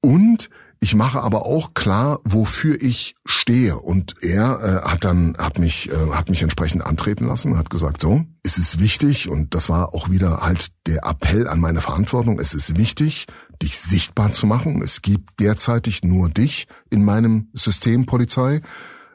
Und 0.00 0.50
ich 0.84 0.94
mache 0.94 1.22
aber 1.22 1.46
auch 1.46 1.72
klar, 1.72 2.20
wofür 2.24 2.76
ich 2.82 3.14
stehe. 3.24 3.78
Und 3.78 4.22
er 4.22 4.82
äh, 4.84 4.90
hat 4.90 5.06
dann 5.06 5.34
hat 5.38 5.58
mich 5.58 5.90
äh, 5.90 6.10
hat 6.12 6.28
mich 6.28 6.42
entsprechend 6.42 6.84
antreten 6.84 7.26
lassen, 7.26 7.56
hat 7.56 7.70
gesagt, 7.70 8.02
so 8.02 8.22
es 8.42 8.58
ist 8.58 8.78
wichtig 8.78 9.30
und 9.30 9.54
das 9.54 9.70
war 9.70 9.94
auch 9.94 10.10
wieder 10.10 10.42
halt 10.42 10.72
der 10.86 11.06
Appell 11.06 11.48
an 11.48 11.58
meine 11.58 11.80
Verantwortung. 11.80 12.38
Es 12.38 12.52
ist 12.52 12.76
wichtig, 12.76 13.24
dich 13.62 13.78
sichtbar 13.78 14.32
zu 14.32 14.46
machen. 14.46 14.82
Es 14.82 15.00
gibt 15.00 15.40
derzeitig 15.40 16.04
nur 16.04 16.28
dich 16.28 16.66
in 16.90 17.02
meinem 17.02 17.48
System 17.54 18.04
Polizei 18.04 18.60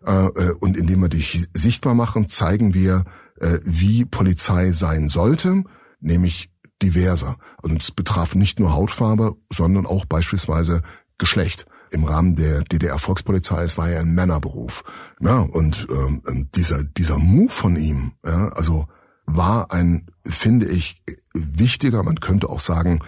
äh, 0.04 0.26
äh 0.26 0.52
und 0.60 0.76
indem 0.76 1.02
wir 1.02 1.10
dich 1.10 1.46
sichtbar 1.54 1.94
machen, 1.94 2.28
zeigen 2.28 2.74
wir, 2.74 3.04
äh, 3.40 3.60
wie 3.64 4.06
Polizei 4.06 4.72
sein 4.72 5.10
sollte, 5.10 5.64
nämlich 6.00 6.50
diverser. 6.82 7.38
Und 7.62 7.82
es 7.82 7.92
betraf 7.92 8.36
nicht 8.36 8.60
nur 8.60 8.74
Hautfarbe, 8.74 9.36
sondern 9.52 9.86
auch 9.86 10.06
beispielsweise 10.06 10.82
Geschlecht. 11.18 11.66
Im 11.92 12.04
Rahmen 12.04 12.36
der 12.36 12.62
DDR-Volkspolizei, 12.62 13.64
es 13.64 13.78
war 13.78 13.90
ja 13.90 14.00
ein 14.00 14.14
Männerberuf. 14.14 14.84
Ja, 15.20 15.40
und 15.40 15.88
ähm, 15.90 16.50
dieser, 16.54 16.84
dieser 16.84 17.18
Move 17.18 17.50
von 17.50 17.76
ihm, 17.76 18.14
ja, 18.24 18.50
also 18.50 18.88
war 19.26 19.72
ein, 19.72 20.06
finde 20.26 20.68
ich, 20.68 21.04
wichtiger, 21.34 22.04
man 22.04 22.20
könnte 22.20 22.50
auch 22.50 22.60
sagen, 22.60 23.00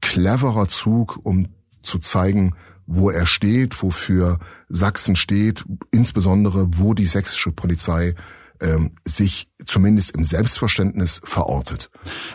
cleverer 0.00 0.68
Zug, 0.68 1.18
um 1.22 1.48
zu 1.82 1.98
zeigen, 1.98 2.54
wo 2.86 3.10
er 3.10 3.26
steht, 3.26 3.82
wofür 3.82 4.38
Sachsen 4.68 5.16
steht, 5.16 5.64
insbesondere 5.90 6.66
wo 6.72 6.94
die 6.94 7.06
sächsische 7.06 7.52
Polizei 7.52 8.14
ähm, 8.60 8.92
sich 9.04 9.48
zumindest 9.64 10.16
im 10.16 10.24
Selbstverständnis 10.24 11.20
verortet. 11.24 11.90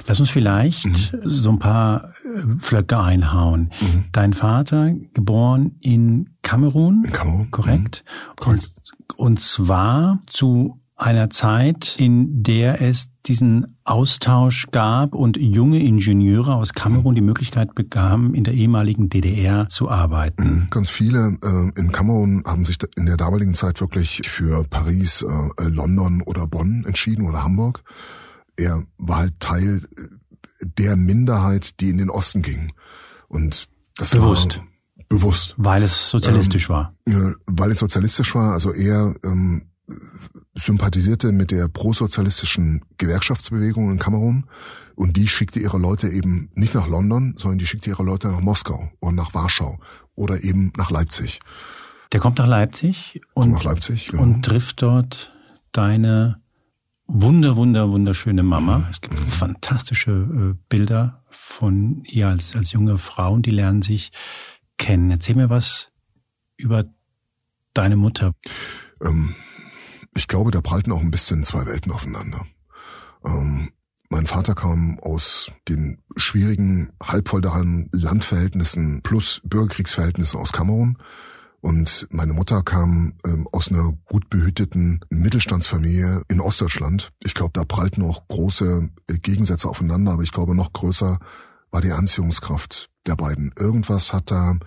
Lass 0.05 0.19
uns 0.19 0.29
vielleicht 0.29 0.85
mhm. 0.85 1.21
so 1.23 1.51
ein 1.51 1.59
paar 1.59 2.13
äh, 2.23 2.59
Flöcke 2.59 2.99
einhauen. 2.99 3.71
Mhm. 3.79 4.05
Dein 4.11 4.33
Vater, 4.33 4.91
geboren 5.13 5.77
in 5.81 6.31
Kamerun, 6.41 7.05
in 7.05 7.11
Kamerun. 7.11 7.51
korrekt? 7.51 8.03
Mhm. 8.43 8.51
Und, 8.51 8.71
und 9.15 9.39
zwar 9.39 10.19
zu 10.27 10.80
einer 11.01 11.29
Zeit, 11.29 11.95
in 11.97 12.43
der 12.43 12.81
es 12.81 13.07
diesen 13.25 13.77
Austausch 13.83 14.67
gab 14.71 15.13
und 15.15 15.37
junge 15.37 15.79
Ingenieure 15.79 16.55
aus 16.55 16.73
Kamerun 16.73 17.15
die 17.15 17.21
Möglichkeit 17.21 17.75
bekamen, 17.75 18.33
in 18.33 18.43
der 18.43 18.53
ehemaligen 18.53 19.09
DDR 19.09 19.67
zu 19.69 19.89
arbeiten. 19.89 20.43
Mhm. 20.43 20.67
Ganz 20.69 20.89
viele 20.89 21.37
äh, 21.43 21.79
in 21.79 21.91
Kamerun 21.91 22.43
haben 22.45 22.65
sich 22.65 22.77
in 22.95 23.05
der 23.05 23.17
damaligen 23.17 23.53
Zeit 23.53 23.81
wirklich 23.81 24.21
für 24.25 24.63
Paris, 24.63 25.23
äh, 25.23 25.63
London 25.67 26.21
oder 26.21 26.47
Bonn 26.47 26.83
entschieden 26.85 27.27
oder 27.27 27.43
Hamburg. 27.43 27.83
Er 28.55 28.83
war 28.97 29.17
halt 29.17 29.39
Teil 29.39 29.87
der 30.61 30.95
Minderheit, 30.95 31.79
die 31.79 31.89
in 31.89 31.97
den 31.97 32.09
Osten 32.09 32.41
ging. 32.41 32.73
Und 33.27 33.67
das 33.97 34.11
bewusst. 34.11 34.57
war 34.57 34.67
bewusst. 35.09 35.55
Weil 35.57 35.83
es 35.83 36.09
sozialistisch 36.09 36.69
ähm, 36.69 36.75
war. 36.75 36.95
Weil 37.45 37.71
es 37.71 37.79
sozialistisch 37.79 38.33
war. 38.33 38.53
Also 38.53 38.71
er 38.71 39.13
ähm, 39.23 39.70
sympathisierte 40.55 41.31
mit 41.31 41.51
der 41.51 41.67
prosozialistischen 41.67 42.83
Gewerkschaftsbewegung 42.97 43.91
in 43.91 43.99
Kamerun 43.99 44.45
und 44.95 45.17
die 45.17 45.27
schickte 45.27 45.59
ihre 45.59 45.77
Leute 45.77 46.09
eben 46.09 46.49
nicht 46.55 46.75
nach 46.75 46.87
London, 46.87 47.35
sondern 47.37 47.59
die 47.59 47.65
schickte 47.65 47.89
ihre 47.89 48.03
Leute 48.03 48.29
nach 48.29 48.41
Moskau 48.41 48.91
oder 48.99 49.13
nach 49.13 49.33
Warschau 49.33 49.79
oder 50.15 50.43
eben 50.43 50.71
nach 50.77 50.91
Leipzig. 50.91 51.39
Der 52.11 52.19
kommt 52.19 52.39
nach 52.39 52.47
Leipzig 52.47 53.21
und, 53.33 53.51
nach 53.51 53.63
Leipzig, 53.63 54.11
ja. 54.11 54.19
und 54.19 54.43
trifft 54.43 54.81
dort 54.81 55.33
deine 55.71 56.41
wunder, 57.07 57.55
wunder, 57.55 57.89
wunderschöne 57.89 58.43
Mama. 58.43 58.87
Es 58.91 59.01
gibt 59.01 59.13
mhm. 59.13 59.27
fantastische 59.27 60.11
äh, 60.11 60.57
Bilder 60.69 61.23
von 61.31 62.03
ihr 62.05 62.27
als, 62.27 62.55
als 62.55 62.71
junge 62.71 62.97
Frau 62.97 63.33
und 63.33 63.45
die 63.45 63.51
lernen 63.51 63.81
sich 63.81 64.11
kennen. 64.77 65.11
Erzähl 65.11 65.35
mir 65.35 65.49
was 65.49 65.91
über 66.57 66.85
deine 67.73 67.95
Mutter. 67.95 68.33
Ähm, 69.03 69.35
ich 70.15 70.27
glaube, 70.27 70.51
da 70.51 70.61
prallten 70.61 70.91
auch 70.91 71.01
ein 71.01 71.11
bisschen 71.11 71.43
zwei 71.43 71.65
Welten 71.65 71.91
aufeinander. 71.91 72.45
Ähm, 73.25 73.71
mein 74.09 74.27
Vater 74.27 74.55
kam 74.55 74.99
aus 74.99 75.51
den 75.69 75.99
schwierigen, 76.17 76.91
halbfeudalen 77.01 77.89
Landverhältnissen 77.93 79.01
plus 79.03 79.41
Bürgerkriegsverhältnissen 79.45 80.39
aus 80.39 80.51
Kamerun. 80.51 80.97
Und 81.61 82.07
meine 82.09 82.33
Mutter 82.33 82.63
kam 82.63 83.13
ähm, 83.25 83.47
aus 83.51 83.69
einer 83.69 83.93
gut 84.05 84.29
behüteten 84.29 84.99
Mittelstandsfamilie 85.09 86.23
in 86.27 86.41
Ostdeutschland. 86.41 87.11
Ich 87.23 87.35
glaube, 87.35 87.51
da 87.53 87.63
prallten 87.63 88.03
auch 88.03 88.27
große 88.27 88.89
äh, 89.07 89.17
Gegensätze 89.19 89.69
aufeinander, 89.69 90.13
aber 90.13 90.23
ich 90.23 90.31
glaube, 90.31 90.55
noch 90.55 90.73
größer 90.73 91.19
war 91.69 91.81
die 91.81 91.91
Anziehungskraft 91.91 92.89
der 93.05 93.15
beiden. 93.15 93.53
Irgendwas 93.57 94.11
hat 94.11 94.31
da 94.31 94.57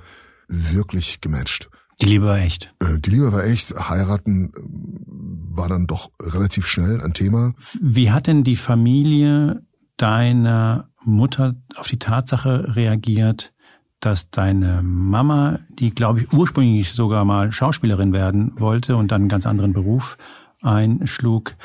wirklich 0.48 1.20
gematcht. 1.20 1.68
Die 2.00 2.06
Liebe 2.06 2.26
war 2.26 2.38
echt. 2.38 2.74
Äh, 2.80 2.98
die 2.98 3.10
Liebe 3.10 3.32
war 3.32 3.44
echt. 3.44 3.74
Heiraten 3.88 4.52
äh, 4.52 5.56
war 5.56 5.68
dann 5.68 5.86
doch 5.86 6.10
relativ 6.20 6.66
schnell 6.66 7.00
ein 7.00 7.14
Thema. 7.14 7.54
Wie 7.80 8.10
hat 8.10 8.26
denn 8.26 8.44
die 8.44 8.56
Familie 8.56 9.62
deiner 9.96 10.88
Mutter 11.02 11.54
auf 11.76 11.86
die 11.86 11.98
Tatsache 11.98 12.74
reagiert, 12.74 13.52
dass 14.00 14.30
deine 14.30 14.82
Mama, 14.82 15.60
die 15.68 15.94
glaube 15.94 16.22
ich 16.22 16.32
ursprünglich 16.32 16.92
sogar 16.92 17.24
mal 17.24 17.52
Schauspielerin 17.52 18.12
werden 18.12 18.52
wollte 18.58 18.96
und 18.96 19.12
dann 19.12 19.22
einen 19.22 19.28
ganz 19.28 19.46
anderen 19.46 19.72
Beruf 19.72 20.18
einschlug, 20.62 21.56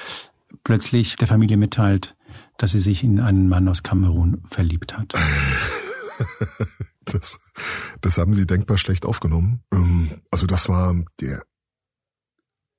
plötzlich 0.64 1.16
der 1.16 1.28
Familie 1.28 1.58
mitteilt, 1.58 2.16
dass 2.58 2.72
sie 2.72 2.80
sich 2.80 3.04
in 3.04 3.20
einen 3.20 3.50
Mann 3.50 3.68
aus 3.68 3.84
Kamerun 3.84 4.44
verliebt 4.50 4.98
hat. 4.98 5.14
Das, 7.12 7.40
das 8.02 8.18
haben 8.20 8.36
sie 8.36 8.46
denkbar 8.46 8.78
schlecht 8.78 9.06
aufgenommen. 9.06 9.64
Ähm, 9.74 10.22
also 10.30 10.46
das 10.46 10.70
war 10.70 10.96
der 11.20 11.44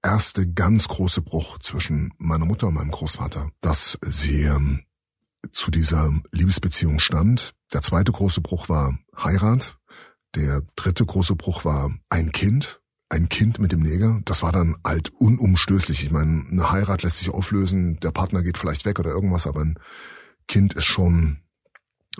erste 0.02 0.50
ganz 0.50 0.88
große 0.88 1.22
Bruch 1.22 1.58
zwischen 1.58 2.12
meiner 2.18 2.44
Mutter 2.44 2.68
und 2.68 2.74
meinem 2.74 2.90
Großvater, 2.90 3.50
dass 3.60 3.98
sie 4.06 4.42
ähm, 4.42 4.84
zu 5.52 5.70
dieser 5.70 6.12
Liebesbeziehung 6.32 7.00
stand. 7.00 7.54
Der 7.72 7.82
zweite 7.82 8.12
große 8.12 8.40
Bruch 8.40 8.68
war 8.68 8.98
Heirat. 9.16 9.78
Der 10.34 10.62
dritte 10.76 11.04
große 11.04 11.34
Bruch 11.34 11.64
war 11.64 11.90
ein 12.08 12.32
Kind. 12.32 12.80
Ein 13.08 13.28
Kind 13.28 13.58
mit 13.58 13.72
dem 13.72 13.80
Neger. 13.80 14.20
Das 14.24 14.42
war 14.42 14.52
dann 14.52 14.76
halt 14.84 15.08
unumstößlich. 15.18 16.04
Ich 16.04 16.12
meine, 16.12 16.46
eine 16.48 16.70
Heirat 16.70 17.02
lässt 17.02 17.18
sich 17.18 17.30
auflösen, 17.30 17.98
der 18.00 18.12
Partner 18.12 18.42
geht 18.42 18.56
vielleicht 18.56 18.84
weg 18.84 19.00
oder 19.00 19.10
irgendwas, 19.10 19.48
aber 19.48 19.62
ein 19.62 19.78
Kind 20.46 20.74
ist 20.74 20.84
schon 20.84 21.40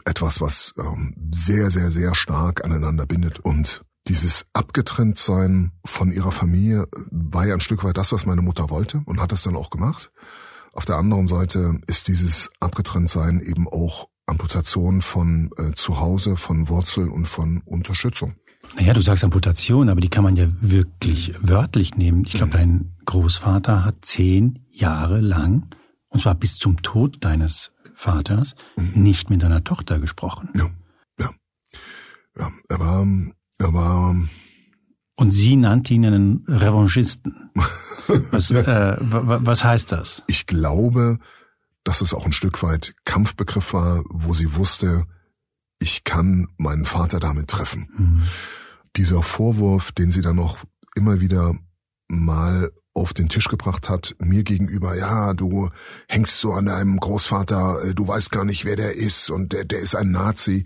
etwas, 0.05 0.41
was 0.41 0.73
ähm, 0.79 1.15
sehr, 1.33 1.71
sehr, 1.71 1.91
sehr 1.91 2.15
stark 2.15 2.65
aneinander 2.65 3.07
bindet. 3.07 3.41
Und 3.41 3.83
dieses 4.09 4.47
Abgetrenntsein 4.53 5.73
von 5.85 6.13
ihrer 6.13 6.33
Familie 6.33 6.87
war 7.11 7.47
ja 7.47 7.55
ein 7.55 7.61
Stück 7.61 7.85
weit 7.85 7.97
das, 7.97 8.13
was 8.13 8.27
meine 8.27 8.43
Mutter 8.43 8.71
wollte 8.71 9.03
und 9.05 9.21
hat 9.21 9.33
das 9.33 9.43
dann 9.43 9.57
auch 9.57 9.71
gemacht. 9.71 10.11
Auf 10.73 10.85
der 10.85 10.97
anderen 10.97 11.27
Seite 11.27 11.81
ist 11.87 12.09
dieses 12.09 12.51
Abgetrenntsein 12.61 13.41
eben 13.41 13.69
auch 13.69 14.09
Amputation 14.27 15.03
von 15.03 15.51
äh, 15.57 15.73
Zuhause, 15.75 16.37
von 16.37 16.69
Wurzel 16.69 17.09
und 17.09 17.27
von 17.27 17.63
Unterstützung. 17.65 18.35
Naja, 18.77 18.95
du 18.95 19.01
sagst 19.01 19.25
Amputation, 19.25 19.89
aber 19.89 20.01
die 20.01 20.09
kann 20.09 20.23
man 20.23 20.37
ja 20.37 20.47
wirklich 20.61 21.35
wörtlich 21.41 21.97
nehmen. 21.97 22.25
Ich 22.25 22.35
glaube, 22.35 22.53
dein 22.53 22.93
Großvater 23.05 23.85
hat 23.85 24.05
zehn 24.05 24.65
Jahre 24.71 25.21
lang, 25.21 25.75
und 26.09 26.23
zwar 26.23 26.37
bis 26.37 26.57
zum 26.57 26.81
Tod 26.83 27.25
deines 27.25 27.73
Vaters 28.01 28.55
mhm. 28.77 29.03
nicht 29.03 29.29
mit 29.31 29.43
seiner 29.43 29.63
Tochter 29.63 29.99
gesprochen. 30.01 30.49
Ja, 30.55 30.71
ja. 31.19 31.31
Ja, 32.39 32.51
er 32.69 32.81
war, 32.81 33.07
er 33.59 33.75
war. 33.75 34.17
Und 35.17 35.33
sie 35.33 35.57
nannte 35.57 35.93
ihn 35.93 36.07
einen 36.07 36.45
Revanchisten. 36.49 37.51
Was, 38.33 38.51
äh, 38.51 38.97
was 39.01 39.63
heißt 39.63 39.93
das? 39.93 40.25
Ich 40.27 40.47
glaube, 40.47 41.21
dass 41.85 42.01
es 42.01 42.13
auch 42.13 42.27
ein 42.27 42.33
Stück 42.33 42.61
weit 42.65 42.93
Kampfbegriff 43.05 43.73
war, 43.73 44.03
wo 44.09 44.35
sie 44.35 44.57
wusste, 44.57 45.05
ich 45.79 46.03
kann 46.03 46.49
meinen 46.57 46.87
Vater 46.87 47.21
damit 47.21 47.47
treffen. 47.47 47.89
Mhm. 47.97 48.23
Dieser 48.97 49.23
Vorwurf, 49.23 49.93
den 49.93 50.11
sie 50.11 50.23
dann 50.23 50.35
noch 50.35 50.59
immer 50.97 51.21
wieder 51.21 51.55
mal 52.09 52.73
auf 52.95 53.13
den 53.13 53.29
Tisch 53.29 53.49
gebracht 53.49 53.89
hat, 53.89 54.17
mir 54.19 54.43
gegenüber, 54.43 54.97
ja, 54.97 55.33
du 55.33 55.71
hängst 56.09 56.41
so 56.41 56.53
an 56.53 56.67
deinem 56.67 56.99
Großvater, 56.99 57.85
äh, 57.85 57.95
du 57.95 58.07
weißt 58.07 58.31
gar 58.31 58.45
nicht, 58.45 58.65
wer 58.65 58.77
der 58.77 58.97
ist 58.97 59.31
und 59.31 59.53
der, 59.53 59.65
der 59.65 59.79
ist 59.81 59.95
ein 59.95 60.11
Nazi. 60.11 60.65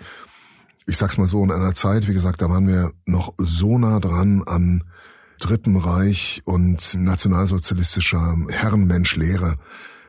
Ich 0.86 0.96
sag's 0.96 1.18
mal 1.18 1.26
so, 1.26 1.42
in 1.44 1.52
einer 1.52 1.74
Zeit, 1.74 2.08
wie 2.08 2.14
gesagt, 2.14 2.42
da 2.42 2.48
waren 2.48 2.66
wir 2.66 2.92
noch 3.04 3.34
so 3.38 3.78
nah 3.78 4.00
dran 4.00 4.42
an 4.46 4.84
Dritten 5.40 5.76
Reich 5.76 6.42
und 6.44 6.94
nationalsozialistischer 6.94 8.36
Herrenmenschlehre. 8.48 9.56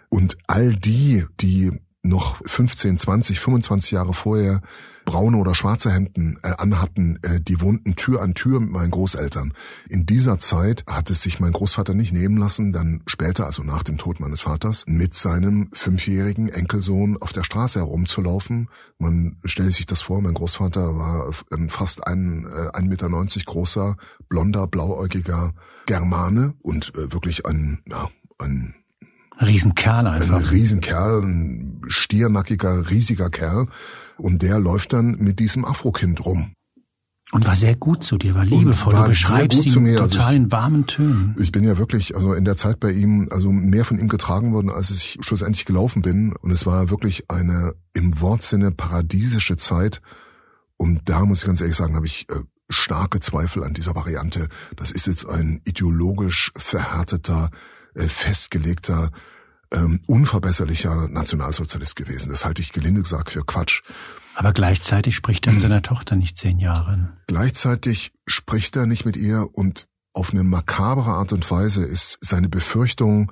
Und 0.09 0.37
all 0.47 0.75
die, 0.75 1.25
die 1.41 1.71
noch 2.03 2.39
15, 2.45 2.97
20, 2.97 3.39
25 3.39 3.91
Jahre 3.91 4.13
vorher 4.13 4.61
braune 5.05 5.37
oder 5.37 5.55
schwarze 5.55 5.91
Hemden 5.91 6.37
äh, 6.43 6.49
anhatten, 6.57 7.19
äh, 7.21 7.39
die 7.39 7.61
wohnten 7.61 7.95
Tür 7.95 8.21
an 8.21 8.33
Tür 8.33 8.59
mit 8.59 8.71
meinen 8.71 8.91
Großeltern. 8.91 9.53
In 9.87 10.05
dieser 10.05 10.39
Zeit 10.39 10.83
hat 10.87 11.09
es 11.09 11.21
sich 11.21 11.39
mein 11.39 11.53
Großvater 11.53 11.93
nicht 11.93 12.11
nehmen 12.11 12.37
lassen, 12.37 12.73
dann 12.73 13.03
später, 13.05 13.45
also 13.45 13.63
nach 13.63 13.83
dem 13.83 13.97
Tod 13.97 14.19
meines 14.19 14.41
Vaters, 14.41 14.83
mit 14.87 15.13
seinem 15.13 15.69
fünfjährigen 15.73 16.49
Enkelsohn 16.49 17.17
auf 17.21 17.31
der 17.31 17.43
Straße 17.43 17.79
herumzulaufen. 17.79 18.69
Man 18.97 19.37
stelle 19.45 19.71
sich 19.71 19.85
das 19.85 20.01
vor, 20.01 20.21
mein 20.21 20.33
Großvater 20.33 20.97
war 20.97 21.31
ein 21.51 21.69
fast 21.69 22.05
ein, 22.05 22.45
äh, 22.45 22.77
1,90 22.77 22.87
Meter 22.87 23.09
großer, 23.45 23.97
blonder, 24.27 24.67
blauäugiger 24.67 25.53
Germane 25.85 26.55
und 26.63 26.93
äh, 26.95 27.13
wirklich 27.13 27.45
ein, 27.45 27.81
ja, 27.87 28.09
ein 28.39 28.75
Riesenkerl 29.41 30.07
einfach. 30.07 30.37
Ein 30.37 30.45
Riesenkerl, 30.45 31.21
ein 31.21 31.81
stiernackiger, 31.87 32.89
riesiger 32.89 33.29
Kerl. 33.29 33.67
Und 34.17 34.41
der 34.41 34.59
läuft 34.59 34.93
dann 34.93 35.17
mit 35.17 35.39
diesem 35.39 35.65
Afrokind 35.65 36.25
rum. 36.25 36.53
Und 37.31 37.45
war 37.47 37.55
sehr 37.55 37.75
gut 37.75 38.03
zu 38.03 38.17
dir, 38.17 38.35
war 38.35 38.45
liebevoll. 38.45 38.93
War 38.93 39.03
du 39.03 39.09
beschreibst 39.09 39.65
ihn 39.65 39.73
total 39.73 40.01
also 40.01 40.19
ich, 40.19 40.35
in 40.35 40.51
warmen 40.51 40.85
Tönen. 40.85 41.35
Ich 41.39 41.51
bin 41.51 41.63
ja 41.63 41.77
wirklich, 41.77 42.15
also 42.15 42.33
in 42.33 42.45
der 42.45 42.55
Zeit 42.55 42.79
bei 42.79 42.91
ihm, 42.91 43.29
also 43.31 43.51
mehr 43.51 43.83
von 43.83 43.97
ihm 43.97 44.07
getragen 44.07 44.53
worden, 44.53 44.69
als 44.69 44.91
ich 44.91 45.17
schlussendlich 45.21 45.65
gelaufen 45.65 46.03
bin. 46.03 46.35
Und 46.35 46.51
es 46.51 46.65
war 46.67 46.91
wirklich 46.91 47.29
eine 47.29 47.73
im 47.93 48.21
Wortsinne 48.21 48.71
paradiesische 48.71 49.57
Zeit. 49.57 50.01
Und 50.77 51.09
da 51.09 51.25
muss 51.25 51.39
ich 51.39 51.45
ganz 51.45 51.61
ehrlich 51.61 51.75
sagen, 51.75 51.95
habe 51.95 52.05
ich 52.05 52.27
äh, 52.29 52.35
starke 52.69 53.19
Zweifel 53.19 53.63
an 53.63 53.73
dieser 53.73 53.95
Variante. 53.95 54.47
Das 54.75 54.91
ist 54.91 55.07
jetzt 55.07 55.27
ein 55.27 55.61
ideologisch 55.65 56.51
verhärteter, 56.55 57.49
äh, 57.95 58.07
festgelegter 58.07 59.09
ähm, 59.71 60.01
unverbesserlicher 60.07 61.07
Nationalsozialist 61.07 61.95
gewesen. 61.95 62.29
Das 62.29 62.45
halte 62.45 62.61
ich 62.61 62.71
gelinde 62.71 63.01
gesagt 63.01 63.31
für 63.31 63.43
Quatsch. 63.45 63.81
Aber 64.35 64.51
gleichzeitig 64.51 65.15
spricht 65.15 65.47
er 65.47 65.53
mit 65.53 65.61
seiner 65.61 65.81
Tochter 65.81 66.15
nicht 66.15 66.37
zehn 66.37 66.59
Jahre. 66.59 67.17
Gleichzeitig 67.27 68.11
spricht 68.25 68.75
er 68.75 68.85
nicht 68.85 69.05
mit 69.05 69.15
ihr 69.15 69.47
und 69.53 69.87
auf 70.13 70.31
eine 70.31 70.43
makabere 70.43 71.11
Art 71.11 71.33
und 71.33 71.49
Weise 71.49 71.83
ist 71.83 72.17
seine 72.21 72.49
Befürchtung, 72.49 73.31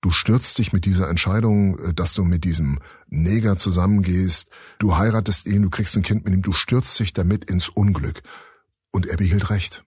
du 0.00 0.10
stürzt 0.10 0.58
dich 0.58 0.72
mit 0.72 0.84
dieser 0.84 1.08
Entscheidung, 1.08 1.78
äh, 1.78 1.94
dass 1.94 2.14
du 2.14 2.24
mit 2.24 2.44
diesem 2.44 2.80
Neger 3.08 3.56
zusammengehst, 3.56 4.48
du 4.78 4.96
heiratest 4.96 5.46
ihn, 5.46 5.62
du 5.62 5.70
kriegst 5.70 5.96
ein 5.96 6.02
Kind 6.02 6.24
mit 6.24 6.34
ihm, 6.34 6.42
du 6.42 6.52
stürzt 6.52 6.98
dich 6.98 7.12
damit 7.12 7.44
ins 7.50 7.68
Unglück. 7.68 8.22
Und 8.90 9.06
er 9.06 9.16
behielt 9.16 9.50
recht. 9.50 9.84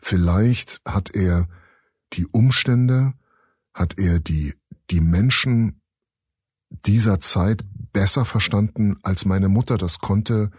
Vielleicht 0.00 0.80
hat 0.86 1.14
er 1.14 1.48
die 2.12 2.26
Umstände, 2.26 3.14
hat 3.72 3.98
er 3.98 4.18
die 4.18 4.54
die 4.92 5.00
Menschen 5.00 5.80
dieser 6.70 7.18
Zeit 7.18 7.64
besser 7.92 8.24
verstanden, 8.24 8.96
als 9.02 9.24
meine 9.24 9.48
Mutter 9.48 9.78
das 9.78 9.98
konnte 9.98 10.50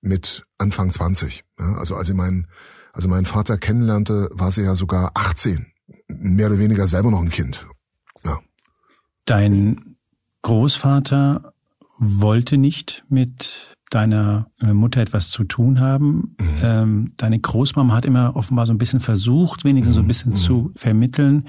mit 0.00 0.44
Anfang 0.58 0.92
20. 0.92 1.44
Also 1.56 1.96
als 1.96 2.08
sie 2.08 2.14
meinen, 2.14 2.48
also 2.92 3.08
meinen 3.08 3.26
Vater 3.26 3.56
kennenlernte, 3.58 4.28
war 4.32 4.52
sie 4.52 4.62
ja 4.62 4.74
sogar 4.74 5.12
18. 5.14 5.66
Mehr 6.08 6.48
oder 6.48 6.58
weniger 6.58 6.88
selber 6.88 7.10
noch 7.10 7.22
ein 7.22 7.30
Kind. 7.30 7.66
Ja. 8.24 8.40
Dein 9.24 9.96
Großvater 10.42 11.52
wollte 11.98 12.58
nicht 12.58 13.04
mit 13.08 13.76
deiner 13.90 14.50
äh, 14.60 14.72
Mutter 14.72 15.00
etwas 15.00 15.30
zu 15.30 15.44
tun 15.44 15.80
haben. 15.80 16.34
Mhm. 16.40 16.56
Ähm, 16.62 17.12
deine 17.18 17.38
Großmama 17.38 17.94
hat 17.94 18.04
immer 18.04 18.36
offenbar 18.36 18.66
so 18.66 18.72
ein 18.72 18.78
bisschen 18.78 19.00
versucht, 19.00 19.64
wenigstens 19.64 19.94
mhm. 19.94 19.98
so 19.98 20.04
ein 20.04 20.08
bisschen 20.08 20.32
mhm. 20.32 20.36
zu 20.36 20.72
vermitteln. 20.74 21.48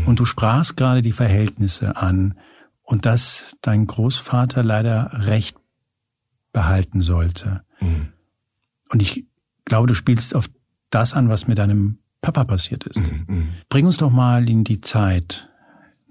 Mhm. 0.00 0.06
Und 0.06 0.18
du 0.20 0.24
sprachst 0.24 0.76
gerade 0.76 1.02
die 1.02 1.12
Verhältnisse 1.12 1.96
an 1.96 2.34
und 2.82 3.06
dass 3.06 3.44
dein 3.62 3.86
Großvater 3.86 4.62
leider 4.62 5.10
Recht 5.12 5.56
behalten 6.52 7.02
sollte. 7.02 7.62
Mhm. 7.80 8.08
Und 8.90 9.02
ich 9.02 9.26
glaube, 9.64 9.88
du 9.88 9.94
spielst 9.94 10.34
auf 10.34 10.48
das 10.90 11.12
an, 11.12 11.28
was 11.28 11.48
mit 11.48 11.58
deinem 11.58 11.98
Papa 12.20 12.44
passiert 12.44 12.84
ist. 12.84 12.98
Mhm. 12.98 13.24
mhm. 13.26 13.48
Bring 13.68 13.86
uns 13.86 13.98
doch 13.98 14.10
mal 14.10 14.48
in 14.48 14.64
die 14.64 14.80
Zeit 14.80 15.48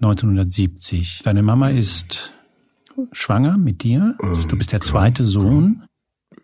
1970. 0.00 1.22
Deine 1.24 1.42
Mama 1.42 1.70
ist 1.70 2.32
schwanger 3.12 3.56
mit 3.56 3.82
dir. 3.82 4.16
Ähm, 4.22 4.48
du 4.48 4.56
bist 4.56 4.72
der 4.72 4.80
zweite 4.80 5.22
genau, 5.22 5.32
Sohn. 5.32 5.88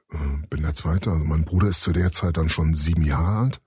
Genau. 0.09 0.23
Bin 0.51 0.63
der 0.63 0.75
zweite. 0.75 1.11
Also 1.11 1.25
mein 1.25 1.45
Bruder 1.45 1.69
ist 1.69 1.83
zu 1.83 1.93
der 1.93 2.13
Zeit 2.13 2.37
dann 2.37 2.49
schon 2.49 2.75
sieben 2.75 3.03
Jahre 3.03 3.39
alt. 3.39 3.61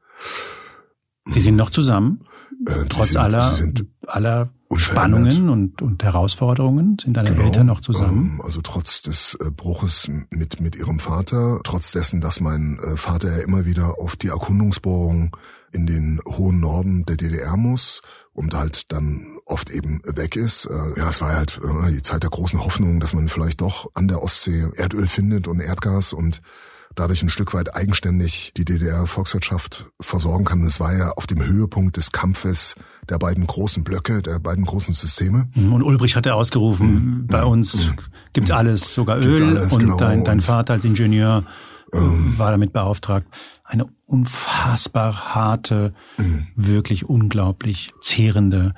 Die 1.33 1.41
sind 1.41 1.55
noch 1.55 1.71
zusammen? 1.71 2.25
Äh, 2.65 2.85
Trotz 2.89 3.09
sind, 3.09 3.17
aller, 3.17 3.57
aller 4.07 4.49
Spannungen 4.75 5.49
und, 5.49 5.81
und 5.81 6.03
Herausforderungen 6.03 6.97
sind 6.99 7.15
deine 7.15 7.31
genau, 7.31 7.45
Eltern 7.45 7.67
noch 7.67 7.81
zusammen? 7.81 8.35
Ähm, 8.35 8.41
also 8.41 8.61
trotz 8.61 9.01
des 9.01 9.35
äh, 9.35 9.51
Bruches 9.51 10.09
mit, 10.29 10.59
mit 10.59 10.75
ihrem 10.75 10.99
Vater, 10.99 11.59
trotz 11.63 11.91
dessen, 11.91 12.21
dass 12.21 12.39
mein 12.39 12.79
äh, 12.79 12.97
Vater 12.97 13.37
ja 13.37 13.43
immer 13.43 13.65
wieder 13.65 13.99
auf 13.99 14.15
die 14.15 14.29
Erkundungsbohrung 14.29 15.35
in 15.71 15.85
den 15.85 16.19
hohen 16.25 16.59
Norden 16.59 17.05
der 17.05 17.17
DDR 17.17 17.57
muss 17.57 18.01
und 18.33 18.53
halt 18.53 18.91
dann 18.91 19.37
oft 19.45 19.69
eben 19.69 20.01
weg 20.05 20.35
ist. 20.35 20.65
Äh, 20.65 20.99
ja, 20.99 21.09
es 21.09 21.21
war 21.21 21.35
halt 21.35 21.59
äh, 21.63 21.91
die 21.91 22.01
Zeit 22.01 22.23
der 22.23 22.29
großen 22.29 22.63
Hoffnung, 22.63 22.99
dass 22.99 23.13
man 23.13 23.27
vielleicht 23.27 23.61
doch 23.61 23.89
an 23.93 24.07
der 24.07 24.23
Ostsee 24.23 24.67
Erdöl 24.75 25.07
findet 25.07 25.47
und 25.47 25.59
Erdgas 25.59 26.13
und 26.13 26.41
dadurch 26.95 27.21
ein 27.21 27.29
Stück 27.29 27.53
weit 27.53 27.75
eigenständig 27.75 28.51
die 28.57 28.65
DDR-Volkswirtschaft 28.65 29.89
versorgen 30.01 30.45
kann. 30.45 30.63
Es 30.63 30.79
war 30.79 30.95
ja 30.95 31.11
auf 31.11 31.27
dem 31.27 31.45
Höhepunkt 31.45 31.97
des 31.97 32.11
Kampfes 32.11 32.75
der 33.09 33.19
beiden 33.19 33.45
großen 33.45 33.83
Blöcke, 33.83 34.21
der 34.21 34.39
beiden 34.39 34.65
großen 34.65 34.93
Systeme. 34.93 35.49
Mhm, 35.53 35.73
und 35.73 35.83
Ulbricht 35.83 36.15
hat 36.15 36.25
ja 36.25 36.33
ausgerufen, 36.33 36.93
mhm. 36.93 37.27
bei 37.27 37.43
uns 37.43 37.87
mhm. 37.87 37.95
gibt's 38.33 38.51
alles, 38.51 38.93
sogar 38.93 39.17
Öl. 39.17 39.57
Alles, 39.57 39.73
und 39.73 39.79
genau. 39.79 39.97
dein, 39.97 40.23
dein 40.23 40.41
Vater 40.41 40.73
als 40.73 40.85
Ingenieur 40.85 41.45
ähm, 41.93 42.33
war 42.37 42.51
damit 42.51 42.73
beauftragt. 42.73 43.27
Eine 43.63 43.85
unfassbar 44.05 45.35
harte, 45.35 45.93
mhm. 46.17 46.47
wirklich 46.55 47.07
unglaublich 47.07 47.91
zehrende 48.01 48.73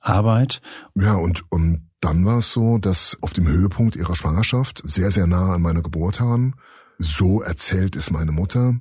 Arbeit. 0.00 0.60
Ja, 0.94 1.14
und, 1.14 1.42
und 1.50 1.88
dann 2.00 2.24
war 2.24 2.38
es 2.38 2.52
so, 2.52 2.78
dass 2.78 3.18
auf 3.22 3.32
dem 3.32 3.48
Höhepunkt 3.48 3.96
ihrer 3.96 4.16
Schwangerschaft, 4.16 4.82
sehr, 4.84 5.10
sehr 5.10 5.26
nah 5.26 5.54
an 5.54 5.62
meiner 5.62 5.82
Geburt 5.82 6.20
heran, 6.20 6.54
so 6.98 7.42
erzählt 7.42 7.96
es 7.96 8.10
meine 8.10 8.32
Mutter, 8.32 8.74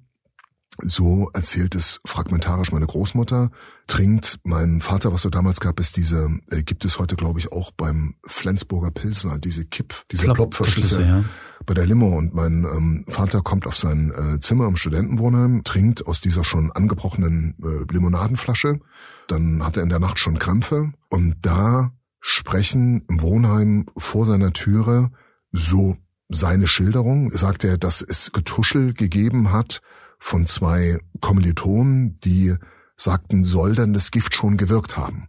so 0.82 1.30
erzählt 1.34 1.75
es 1.75 1.99
fragmentarisch 2.06 2.71
meine 2.71 2.86
Großmutter, 2.86 3.51
trinkt 3.88 4.39
mein 4.43 4.82
Vater, 4.82 5.12
was 5.12 5.21
so 5.21 5.30
damals 5.30 5.60
gab, 5.60 5.80
ist 5.80 5.97
diese, 5.97 6.30
äh, 6.51 6.62
gibt 6.63 6.86
es 6.86 6.99
heute 6.99 7.15
glaube 7.15 7.39
ich 7.39 7.51
auch 7.51 7.71
beim 7.71 8.15
Flensburger 8.25 8.91
Pilsner, 8.91 9.39
diese 9.39 9.65
Kipp, 9.65 9.95
diese 10.12 10.25
Plop 10.25 10.36
Plopverschlüsse 10.36 11.01
ja. 11.01 11.23
bei 11.65 11.73
der 11.73 11.86
Limo. 11.86 12.15
Und 12.15 12.34
mein 12.34 12.63
ähm, 12.63 13.06
Vater 13.08 13.41
kommt 13.41 13.65
auf 13.65 13.77
sein 13.77 14.12
äh, 14.12 14.39
Zimmer 14.39 14.67
im 14.67 14.75
Studentenwohnheim, 14.75 15.63
trinkt 15.63 16.06
aus 16.06 16.21
dieser 16.21 16.43
schon 16.43 16.71
angebrochenen 16.71 17.56
äh, 17.63 17.91
Limonadenflasche, 17.91 18.80
dann 19.27 19.65
hat 19.65 19.77
er 19.77 19.84
in 19.84 19.89
der 19.89 19.99
Nacht 19.99 20.19
schon 20.19 20.38
Krämpfe. 20.38 20.91
Und 21.10 21.38
da 21.41 21.91
sprechen 22.19 23.03
im 23.10 23.21
Wohnheim 23.21 23.88
vor 23.97 24.25
seiner 24.25 24.53
Türe 24.53 25.12
so 25.51 25.97
seine 26.30 26.68
Schilderung 26.68 27.32
sagt 27.32 27.63
er, 27.63 27.78
dass 27.78 28.02
es 28.02 28.32
Getuschel 28.32 28.94
gegeben 28.94 29.52
hat 29.52 29.82
von 30.20 30.46
zwei 30.46 30.98
Kommilitonen, 31.22 32.20
die 32.22 32.56
sagten, 32.96 33.44
soll 33.44 33.76
denn 33.76 33.94
das 33.94 34.12
Gift 34.12 34.34
schon 34.34 34.58
gewirkt 34.58 34.98
haben. 34.98 35.28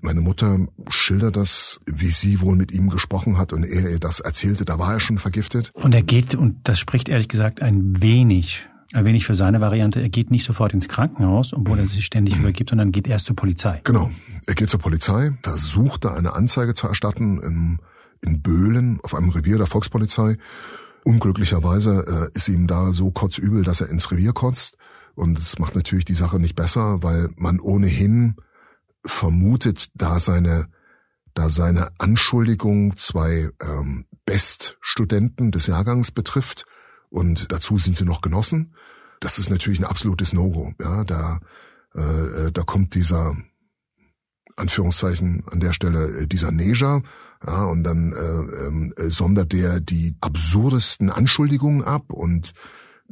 Meine 0.00 0.20
Mutter 0.20 0.58
schildert 0.90 1.36
das, 1.36 1.80
wie 1.86 2.10
sie 2.10 2.42
wohl 2.42 2.56
mit 2.56 2.72
ihm 2.72 2.90
gesprochen 2.90 3.38
hat 3.38 3.54
und 3.54 3.64
er 3.64 3.90
ihr 3.90 3.98
das 3.98 4.20
erzählte, 4.20 4.66
da 4.66 4.78
war 4.78 4.92
er 4.92 5.00
schon 5.00 5.16
vergiftet. 5.16 5.70
Und 5.72 5.94
er 5.94 6.02
geht, 6.02 6.34
und 6.34 6.68
das 6.68 6.78
spricht 6.78 7.08
ehrlich 7.08 7.28
gesagt 7.28 7.62
ein 7.62 8.02
wenig, 8.02 8.66
ein 8.92 9.06
wenig 9.06 9.24
für 9.24 9.34
seine 9.34 9.62
Variante, 9.62 10.02
er 10.02 10.10
geht 10.10 10.30
nicht 10.30 10.44
sofort 10.44 10.74
ins 10.74 10.88
Krankenhaus, 10.88 11.54
obwohl 11.54 11.78
er 11.78 11.86
sich 11.86 12.04
ständig 12.04 12.34
mhm. 12.34 12.42
übergibt, 12.42 12.70
sondern 12.70 12.92
geht 12.92 13.06
erst 13.06 13.26
zur 13.26 13.36
Polizei. 13.36 13.80
Genau. 13.84 14.10
Er 14.46 14.54
geht 14.54 14.68
zur 14.68 14.80
Polizei, 14.80 15.30
versucht 15.42 16.04
da 16.04 16.12
eine 16.12 16.34
Anzeige 16.34 16.74
zu 16.74 16.86
erstatten 16.86 17.40
im 17.40 17.78
in 18.24 18.42
Böhlen 18.42 18.98
auf 19.02 19.14
einem 19.14 19.28
Revier 19.28 19.58
der 19.58 19.66
Volkspolizei. 19.66 20.38
Unglücklicherweise 21.04 22.30
äh, 22.34 22.36
ist 22.36 22.48
ihm 22.48 22.66
da 22.66 22.92
so 22.92 23.10
kotzübel, 23.10 23.62
dass 23.62 23.80
er 23.80 23.88
ins 23.88 24.10
Revier 24.10 24.32
kotzt. 24.32 24.76
Und 25.14 25.38
es 25.38 25.58
macht 25.58 25.76
natürlich 25.76 26.04
die 26.04 26.14
Sache 26.14 26.40
nicht 26.40 26.56
besser, 26.56 27.02
weil 27.02 27.30
man 27.36 27.60
ohnehin 27.60 28.36
vermutet, 29.06 29.90
da 29.94 30.18
seine, 30.18 30.66
da 31.34 31.50
seine 31.50 31.90
Anschuldigung 31.98 32.96
zwei 32.96 33.50
ähm, 33.60 34.06
Beststudenten 34.24 35.52
des 35.52 35.66
Jahrgangs 35.66 36.10
betrifft 36.10 36.64
und 37.10 37.52
dazu 37.52 37.78
sind 37.78 37.96
sie 37.96 38.04
noch 38.04 38.22
Genossen. 38.22 38.74
Das 39.20 39.38
ist 39.38 39.50
natürlich 39.50 39.78
ein 39.78 39.84
absolutes 39.84 40.32
No-Go. 40.32 40.72
Ja, 40.80 41.04
da, 41.04 41.38
äh, 41.94 42.00
äh 42.00 42.52
da 42.52 42.62
kommt 42.62 42.94
dieser 42.94 43.36
Anführungszeichen 44.56 45.44
an 45.48 45.60
der 45.60 45.72
Stelle 45.72 46.22
äh, 46.22 46.26
dieser 46.26 46.50
Neger 46.50 47.02
ja, 47.46 47.64
und 47.64 47.84
dann 47.84 48.12
äh, 48.12 48.66
ähm, 48.66 48.94
äh, 48.96 49.08
sondert 49.08 49.52
der 49.52 49.80
die 49.80 50.16
absurdesten 50.20 51.10
Anschuldigungen 51.10 51.82
ab 51.82 52.12
und 52.12 52.52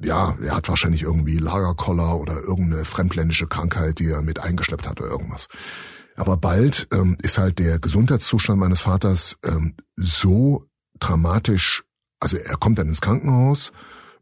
ja, 0.00 0.36
er 0.42 0.56
hat 0.56 0.68
wahrscheinlich 0.68 1.02
irgendwie 1.02 1.36
Lagerkoller 1.36 2.16
oder 2.16 2.40
irgendeine 2.40 2.84
fremdländische 2.84 3.46
Krankheit, 3.46 3.98
die 3.98 4.08
er 4.08 4.22
mit 4.22 4.40
eingeschleppt 4.40 4.88
hat 4.88 5.00
oder 5.00 5.10
irgendwas. 5.10 5.48
Aber 6.16 6.36
bald 6.36 6.88
ähm, 6.92 7.16
ist 7.22 7.38
halt 7.38 7.58
der 7.58 7.78
Gesundheitszustand 7.78 8.58
meines 8.58 8.80
Vaters 8.80 9.36
ähm, 9.44 9.74
so 9.96 10.64
dramatisch, 10.98 11.84
also 12.20 12.36
er 12.36 12.56
kommt 12.56 12.78
dann 12.78 12.88
ins 12.88 13.00
Krankenhaus, 13.00 13.72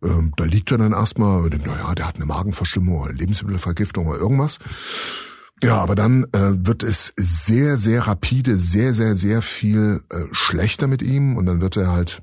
ähm, 0.02 0.32
da 0.36 0.44
liegt 0.44 0.70
er 0.72 0.78
dann 0.78 0.92
erstmal 0.92 1.42
naja, 1.42 1.94
der 1.94 2.08
hat 2.08 2.16
eine 2.16 2.26
Magenverstimmung 2.26 3.00
oder 3.00 3.12
Lebensmittelvergiftung 3.12 4.06
oder 4.06 4.18
irgendwas. 4.18 4.58
Ja, 5.62 5.78
aber 5.78 5.94
dann 5.94 6.24
äh, 6.32 6.66
wird 6.66 6.82
es 6.82 7.12
sehr, 7.16 7.76
sehr 7.76 8.06
rapide, 8.06 8.56
sehr, 8.56 8.94
sehr, 8.94 9.14
sehr 9.14 9.42
viel 9.42 10.02
äh, 10.10 10.24
schlechter 10.32 10.86
mit 10.86 11.02
ihm 11.02 11.36
und 11.36 11.46
dann 11.46 11.60
wird 11.60 11.76
er 11.76 11.92
halt 11.92 12.22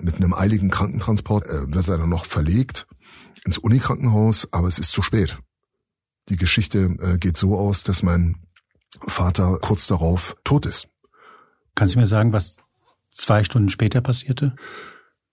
mit 0.00 0.16
einem 0.16 0.34
eiligen 0.34 0.70
Krankentransport, 0.70 1.46
äh, 1.46 1.72
wird 1.72 1.88
er 1.88 1.98
dann 1.98 2.10
noch 2.10 2.26
verlegt 2.26 2.86
ins 3.44 3.58
Unikrankenhaus, 3.58 4.48
aber 4.52 4.68
es 4.68 4.78
ist 4.78 4.92
zu 4.92 5.02
spät. 5.02 5.38
Die 6.28 6.36
Geschichte 6.36 6.96
äh, 7.00 7.18
geht 7.18 7.36
so 7.36 7.56
aus, 7.56 7.82
dass 7.82 8.02
mein 8.02 8.36
Vater 9.06 9.58
kurz 9.60 9.86
darauf 9.86 10.36
tot 10.44 10.66
ist. 10.66 10.88
Kannst 11.74 11.94
du 11.94 11.98
mir 11.98 12.06
sagen, 12.06 12.32
was 12.32 12.58
zwei 13.12 13.42
Stunden 13.44 13.68
später 13.68 14.00
passierte? 14.00 14.54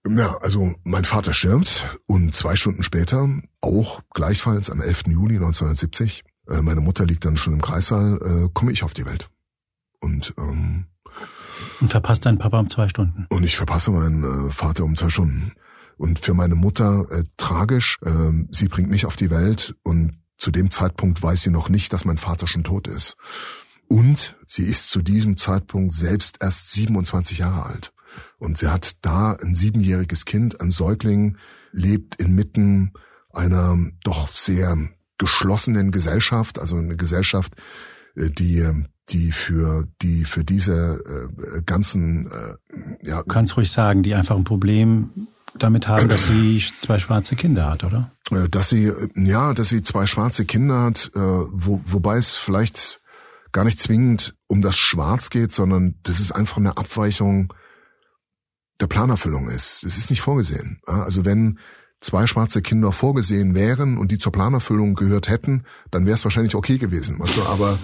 Ja, 0.07 0.37
also 0.37 0.75
mein 0.83 1.03
Vater 1.03 1.33
stirbt 1.33 1.97
und 2.05 2.33
zwei 2.33 2.55
Stunden 2.55 2.83
später, 2.83 3.27
auch 3.59 4.01
gleichfalls 4.13 4.69
am 4.69 4.79
11. 4.79 5.07
Juli 5.07 5.35
1970, 5.35 6.23
äh, 6.49 6.61
meine 6.61 6.81
Mutter 6.81 7.05
liegt 7.05 7.25
dann 7.25 7.37
schon 7.37 7.53
im 7.53 7.61
Kreissaal, 7.61 8.19
äh, 8.21 8.49
komme 8.53 8.71
ich 8.71 8.83
auf 8.83 8.93
die 8.93 9.05
Welt. 9.05 9.29
Und 9.99 10.33
ähm, 10.37 10.85
und 11.81 11.89
verpasst 11.89 12.25
deinen 12.25 12.37
Papa 12.37 12.59
um 12.59 12.69
zwei 12.69 12.87
Stunden. 12.87 13.25
Und 13.29 13.43
ich 13.43 13.57
verpasse 13.57 13.91
meinen 13.91 14.23
äh, 14.23 14.51
Vater 14.51 14.83
um 14.83 14.95
zwei 14.95 15.09
Stunden. 15.09 15.53
Und 15.97 16.19
für 16.19 16.33
meine 16.33 16.55
Mutter 16.55 17.07
äh, 17.11 17.23
tragisch, 17.37 17.97
äh, 18.03 18.11
sie 18.51 18.67
bringt 18.67 18.89
mich 18.89 19.05
auf 19.05 19.15
die 19.15 19.31
Welt 19.31 19.75
und 19.83 20.19
zu 20.37 20.51
dem 20.51 20.69
Zeitpunkt 20.69 21.21
weiß 21.21 21.41
sie 21.41 21.49
noch 21.49 21.69
nicht, 21.69 21.93
dass 21.93 22.05
mein 22.05 22.17
Vater 22.17 22.47
schon 22.47 22.63
tot 22.63 22.87
ist. 22.87 23.15
Und 23.87 24.35
sie 24.45 24.63
ist 24.63 24.89
zu 24.91 25.01
diesem 25.01 25.37
Zeitpunkt 25.37 25.93
selbst 25.93 26.37
erst 26.41 26.71
27 26.71 27.39
Jahre 27.39 27.65
alt. 27.65 27.93
Und 28.37 28.57
sie 28.57 28.67
hat 28.67 29.03
da 29.03 29.33
ein 29.33 29.55
siebenjähriges 29.55 30.25
Kind, 30.25 30.61
ein 30.61 30.71
Säugling, 30.71 31.37
lebt 31.71 32.15
inmitten 32.15 32.93
einer 33.31 33.77
doch 34.03 34.29
sehr 34.35 34.77
geschlossenen 35.17 35.91
Gesellschaft, 35.91 36.59
also 36.59 36.77
eine 36.77 36.95
Gesellschaft, 36.95 37.53
äh, 38.15 38.29
die 38.29 38.65
die 39.09 39.31
für 39.31 39.87
die 40.01 40.25
für 40.25 40.43
diese 40.43 41.29
äh, 41.55 41.61
ganzen 41.61 42.29
äh, 42.29 43.07
ja 43.07 43.23
du 43.23 43.27
kannst 43.27 43.55
ruhig 43.55 43.71
sagen, 43.71 44.03
die 44.03 44.13
einfach 44.15 44.35
ein 44.35 44.43
Problem 44.43 45.27
damit 45.57 45.87
haben, 45.87 46.07
dass 46.09 46.27
sie 46.27 46.63
zwei 46.79 46.99
schwarze 46.99 47.35
Kinder 47.35 47.69
hat, 47.69 47.83
oder? 47.83 48.11
Äh, 48.31 48.49
dass 48.49 48.69
sie 48.69 48.91
ja, 49.15 49.53
dass 49.53 49.69
sie 49.69 49.81
zwei 49.81 50.05
schwarze 50.07 50.45
Kinder 50.45 50.83
hat, 50.83 51.11
äh, 51.15 51.19
wo, 51.19 51.81
wobei 51.85 52.17
es 52.17 52.31
vielleicht 52.31 52.99
gar 53.51 53.63
nicht 53.63 53.79
zwingend 53.79 54.35
um 54.47 54.61
das 54.61 54.77
Schwarz 54.77 55.29
geht, 55.29 55.51
sondern 55.51 55.95
das 56.03 56.19
ist 56.19 56.31
einfach 56.31 56.57
eine 56.57 56.77
Abweichung 56.77 57.53
der 58.79 58.87
Planerfüllung 58.87 59.49
ist. 59.49 59.83
Es 59.83 59.97
ist 59.97 60.09
nicht 60.09 60.21
vorgesehen. 60.21 60.79
Also 60.85 61.25
wenn 61.25 61.57
zwei 62.01 62.27
schwarze 62.27 62.61
Kinder 62.61 62.91
vorgesehen 62.91 63.55
wären 63.55 63.97
und 63.97 64.11
die 64.11 64.17
zur 64.17 64.31
Planerfüllung 64.31 64.95
gehört 64.95 65.29
hätten, 65.29 65.63
dann 65.91 66.05
wäre 66.05 66.15
es 66.15 66.23
wahrscheinlich 66.23 66.55
okay 66.55 66.77
gewesen. 66.77 67.19
Weißt 67.19 67.37
du? 67.37 67.43
Aber 67.43 67.79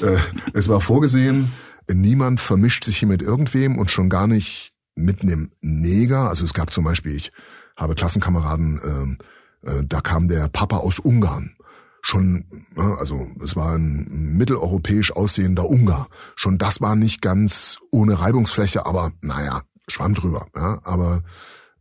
äh, 0.00 0.18
es 0.52 0.68
war 0.68 0.80
vorgesehen, 0.80 1.52
niemand 1.92 2.40
vermischt 2.40 2.84
sich 2.84 2.98
hier 2.98 3.08
mit 3.08 3.22
irgendwem 3.22 3.78
und 3.78 3.90
schon 3.90 4.08
gar 4.08 4.26
nicht 4.26 4.72
mit 4.94 5.22
einem 5.22 5.52
Neger. 5.60 6.28
Also 6.28 6.44
es 6.44 6.54
gab 6.54 6.72
zum 6.72 6.84
Beispiel, 6.84 7.14
ich 7.14 7.32
habe 7.76 7.94
Klassenkameraden, 7.94 9.18
äh, 9.64 9.70
äh, 9.70 9.82
da 9.84 10.00
kam 10.00 10.28
der 10.28 10.48
Papa 10.48 10.78
aus 10.78 10.98
Ungarn. 10.98 11.56
Schon, 12.04 12.46
ne, 12.74 12.96
also 12.98 13.28
es 13.44 13.54
war 13.54 13.76
ein 13.76 14.36
mitteleuropäisch 14.36 15.12
aussehender 15.12 15.68
Ungar. 15.68 16.08
Schon 16.34 16.58
das 16.58 16.80
war 16.80 16.96
nicht 16.96 17.22
ganz 17.22 17.78
ohne 17.92 18.18
Reibungsfläche, 18.20 18.86
aber 18.86 19.12
naja, 19.20 19.62
schwamm 19.86 20.14
drüber. 20.14 20.46
Ja, 20.56 20.80
aber 20.82 21.22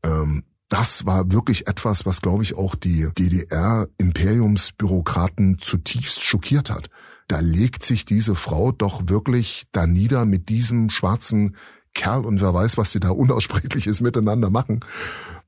ähm, 0.03 0.43
das 0.71 1.05
war 1.05 1.31
wirklich 1.33 1.67
etwas, 1.67 2.05
was, 2.05 2.21
glaube 2.21 2.43
ich, 2.43 2.55
auch 2.55 2.75
die 2.75 3.09
DDR-Imperiumsbürokraten 3.17 5.59
zutiefst 5.59 6.21
schockiert 6.21 6.69
hat. 6.69 6.89
Da 7.27 7.41
legt 7.41 7.83
sich 7.83 8.05
diese 8.05 8.35
Frau 8.35 8.71
doch 8.71 9.09
wirklich 9.09 9.65
da 9.73 9.85
nieder 9.85 10.23
mit 10.23 10.47
diesem 10.47 10.89
schwarzen 10.89 11.57
Kerl 11.93 12.25
und 12.25 12.39
wer 12.39 12.53
weiß, 12.53 12.77
was 12.77 12.93
sie 12.93 13.01
da 13.01 13.09
unaussprechliches 13.09 13.99
miteinander 13.99 14.49
machen. 14.49 14.79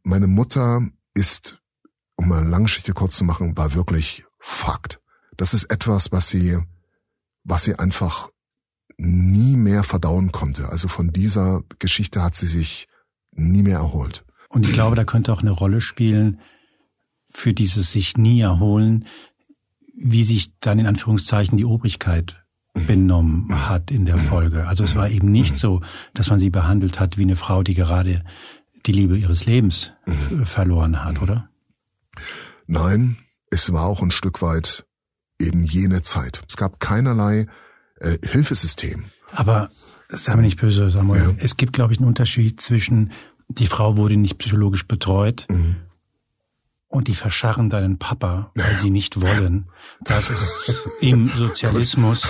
Meine 0.04 0.28
Mutter 0.28 0.86
ist, 1.14 1.58
um 2.18 2.30
eine 2.34 2.50
lange 2.50 2.66
Geschichte 2.66 2.92
kurz 2.92 3.16
zu 3.16 3.24
machen, 3.24 3.56
war 3.56 3.76
wirklich 3.76 4.26
Fakt. 4.40 5.00
Das 5.38 5.54
ist 5.54 5.72
etwas, 5.72 6.12
was 6.12 6.28
sie, 6.28 6.60
was 7.46 7.64
sie 7.64 7.80
einfach 7.80 8.30
nie 8.98 9.56
mehr 9.56 9.86
verdauen 9.86 10.34
konnte. 10.34 10.68
Also 10.68 10.90
von 10.90 11.14
dieser 11.14 11.64
Geschichte 11.80 12.22
hat 12.22 12.36
sie 12.36 12.48
sich 12.48 12.90
nie 13.32 13.64
mehr 13.64 13.78
erholt. 13.78 14.26
Und 14.54 14.68
ich 14.68 14.74
glaube, 14.74 14.96
da 14.96 15.04
könnte 15.04 15.34
auch 15.34 15.42
eine 15.42 15.52
Rolle 15.52 15.82
spielen 15.82 16.40
für 17.28 17.54
dieses 17.54 17.92
sich 17.92 18.18
nie 18.18 18.40
erholen, 18.40 19.08
wie 19.96 20.24
sich 20.24 20.52
dann 20.60 20.78
in 20.78 20.86
Anführungszeichen 20.86 21.58
die 21.58 21.66
Obrigkeit 21.66 22.46
benommen 22.74 23.68
hat 23.68 23.90
in 23.90 24.06
der 24.06 24.18
Folge. 24.18 24.68
Also 24.68 24.84
es 24.84 24.96
war 24.96 25.10
eben 25.10 25.32
nicht 25.32 25.58
so, 25.58 25.82
dass 26.14 26.30
man 26.30 26.40
sie 26.40 26.52
behandelt 26.52 27.00
hat 27.00 27.18
wie 27.18 27.24
eine 27.24 27.36
Frau, 27.36 27.64
die 27.64 27.74
gerade 27.74 28.24
die 28.86 28.92
Liebe 28.92 29.18
ihres 29.18 29.48
Lebens 29.48 29.92
verloren 30.44 31.04
hat, 31.04 31.20
oder? 31.22 31.50
Nein, 32.68 33.18
es 33.50 33.74
war 33.74 33.86
auch 33.86 34.04
ein 34.04 34.12
Stück 34.12 34.44
weit 34.44 34.86
eben 35.40 35.64
jene 35.64 36.02
Zeit. 36.02 36.44
Es 36.48 36.58
gab 36.58 36.80
keinerlei 36.80 37.48
äh, 38.00 38.20
Hilfesystem. 38.22 39.06
Aber 39.32 39.72
sei 40.10 40.36
mir 40.36 40.44
nicht 40.44 40.60
böse, 40.60 40.92
Samuel. 40.92 41.22
Ja. 41.22 41.36
Es 41.38 41.58
gibt, 41.58 41.74
glaube 41.74 41.94
ich, 41.94 42.00
einen 42.00 42.08
Unterschied 42.08 42.62
zwischen 42.62 43.12
die 43.48 43.68
Frau 43.68 43.98
wurde 43.98 44.18
nicht 44.18 44.38
psychologisch 44.38 44.88
betreut. 44.88 45.46
Mhm. 45.50 45.76
Und 46.88 47.08
die 47.08 47.16
verscharren 47.16 47.72
deinen 47.72 47.98
Papa, 47.98 48.52
weil 48.54 48.76
sie 48.76 48.92
nicht 48.92 49.20
wollen, 49.20 49.68
dass 50.02 50.30
es 50.30 50.88
im 51.02 51.28
Sozialismus 51.36 52.28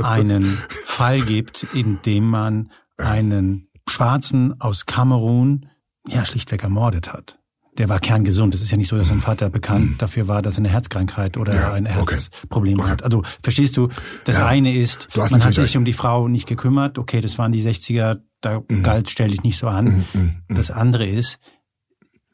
einen 0.00 0.44
Fall 0.84 1.22
gibt, 1.22 1.64
in 1.74 2.00
dem 2.02 2.30
man 2.30 2.70
einen 2.96 3.68
Schwarzen 3.88 4.60
aus 4.60 4.86
Kamerun 4.86 5.66
ja 6.06 6.24
schlichtweg 6.24 6.62
ermordet 6.62 7.12
hat. 7.12 7.37
Der 7.78 7.88
war 7.88 8.00
kerngesund. 8.00 8.54
Es 8.54 8.60
ist 8.60 8.70
ja 8.70 8.76
nicht 8.76 8.88
so, 8.88 8.98
dass 8.98 9.08
sein 9.08 9.20
Vater 9.20 9.50
bekannt 9.50 9.90
mhm. 9.90 9.98
dafür 9.98 10.28
war, 10.28 10.42
dass 10.42 10.56
er 10.56 10.58
eine 10.58 10.68
Herzkrankheit 10.68 11.36
oder 11.36 11.54
ja, 11.54 11.72
ein 11.72 11.86
Herzproblem 11.86 12.80
okay. 12.80 12.90
hat. 12.90 13.04
Also 13.04 13.22
verstehst 13.42 13.76
du, 13.76 13.88
das 14.24 14.36
ja, 14.36 14.46
eine 14.46 14.74
ist, 14.74 15.08
man 15.16 15.44
hat 15.44 15.54
sich 15.54 15.76
um 15.76 15.84
die 15.84 15.92
Frau 15.92 16.28
nicht 16.28 16.46
gekümmert. 16.46 16.98
Okay, 16.98 17.20
das 17.20 17.38
waren 17.38 17.52
die 17.52 17.62
60er, 17.62 18.20
da 18.40 18.62
mhm. 18.68 18.82
galt, 18.82 19.10
stell 19.10 19.28
dich 19.28 19.42
nicht 19.42 19.58
so 19.58 19.68
an. 19.68 19.84
Mhm, 19.84 20.20
mhm, 20.20 20.34
mhm. 20.48 20.54
Das 20.56 20.70
andere 20.70 21.06
ist, 21.06 21.38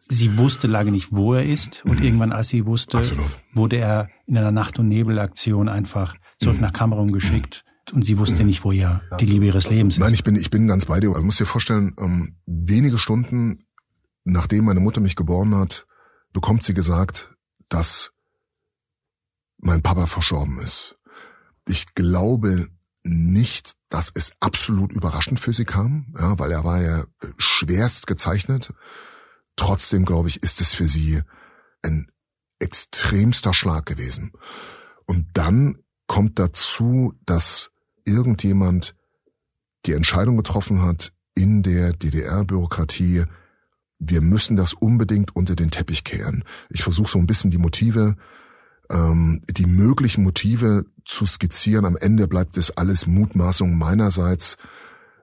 sie 0.08 0.38
wusste 0.38 0.66
lange 0.66 0.90
nicht, 0.90 1.08
wo 1.12 1.34
er 1.34 1.44
ist. 1.44 1.84
Und 1.84 2.00
mhm. 2.00 2.04
irgendwann, 2.04 2.32
als 2.32 2.48
sie 2.48 2.66
wusste, 2.66 2.98
Absolut. 2.98 3.26
wurde 3.52 3.76
er 3.76 4.08
in 4.26 4.38
einer 4.38 4.52
Nacht- 4.52 4.78
und 4.78 4.88
Nebelaktion 4.88 5.68
einfach 5.68 6.16
zurück 6.38 6.60
nach 6.60 6.72
Kamerun 6.72 7.12
geschickt. 7.12 7.64
Und 7.92 8.04
sie 8.04 8.18
wusste 8.18 8.44
nicht, 8.44 8.64
wo 8.64 8.72
ja 8.72 9.02
die 9.20 9.26
Liebe 9.26 9.44
ihres 9.44 9.68
Lebens 9.68 9.94
ist. 9.94 10.00
Nein, 10.00 10.14
ich 10.14 10.24
bin, 10.24 10.36
ich 10.36 10.48
bin 10.48 10.66
ganz 10.66 10.86
bei 10.86 11.00
dir. 11.00 11.08
Also, 11.08 11.20
du 11.20 11.26
musst 11.26 11.38
dir 11.38 11.44
vorstellen, 11.44 11.94
ähm, 11.98 12.36
wenige 12.46 12.98
Stunden 12.98 13.63
nachdem 14.24 14.64
meine 14.64 14.80
Mutter 14.80 15.00
mich 15.00 15.16
geboren 15.16 15.54
hat, 15.54 15.86
bekommt 16.32 16.64
sie 16.64 16.74
gesagt, 16.74 17.34
dass 17.68 18.12
mein 19.58 19.82
Papa 19.82 20.06
verstorben 20.06 20.58
ist. 20.58 20.98
Ich 21.66 21.94
glaube 21.94 22.68
nicht, 23.04 23.72
dass 23.88 24.10
es 24.14 24.32
absolut 24.40 24.92
überraschend 24.92 25.38
für 25.38 25.52
sie 25.52 25.64
kam, 25.64 26.14
ja, 26.18 26.38
weil 26.38 26.50
er 26.50 26.64
war 26.64 26.82
ja 26.82 27.00
äh, 27.00 27.28
schwerst 27.36 28.06
gezeichnet. 28.06 28.72
Trotzdem, 29.56 30.04
glaube 30.04 30.28
ich, 30.28 30.42
ist 30.42 30.60
es 30.60 30.74
für 30.74 30.88
sie 30.88 31.22
ein 31.82 32.10
extremster 32.58 33.54
Schlag 33.54 33.86
gewesen. 33.86 34.32
Und 35.06 35.26
dann 35.34 35.78
kommt 36.06 36.38
dazu, 36.38 37.14
dass 37.24 37.70
irgendjemand 38.04 38.96
die 39.86 39.92
Entscheidung 39.92 40.36
getroffen 40.36 40.82
hat, 40.82 41.12
in 41.34 41.62
der 41.62 41.92
DDR-Bürokratie, 41.92 43.24
wir 43.98 44.20
müssen 44.20 44.56
das 44.56 44.72
unbedingt 44.74 45.34
unter 45.34 45.56
den 45.56 45.70
Teppich 45.70 46.04
kehren. 46.04 46.44
Ich 46.68 46.82
versuche 46.82 47.10
so 47.10 47.18
ein 47.18 47.26
bisschen 47.26 47.50
die 47.50 47.58
Motive 47.58 48.16
ähm, 48.90 49.40
die 49.48 49.66
möglichen 49.66 50.24
Motive 50.24 50.84
zu 51.04 51.26
skizzieren. 51.26 51.84
Am 51.84 51.96
Ende 51.96 52.28
bleibt 52.28 52.56
es 52.56 52.70
alles 52.70 53.06
Mutmaßung 53.06 53.76
meinerseits, 53.76 54.56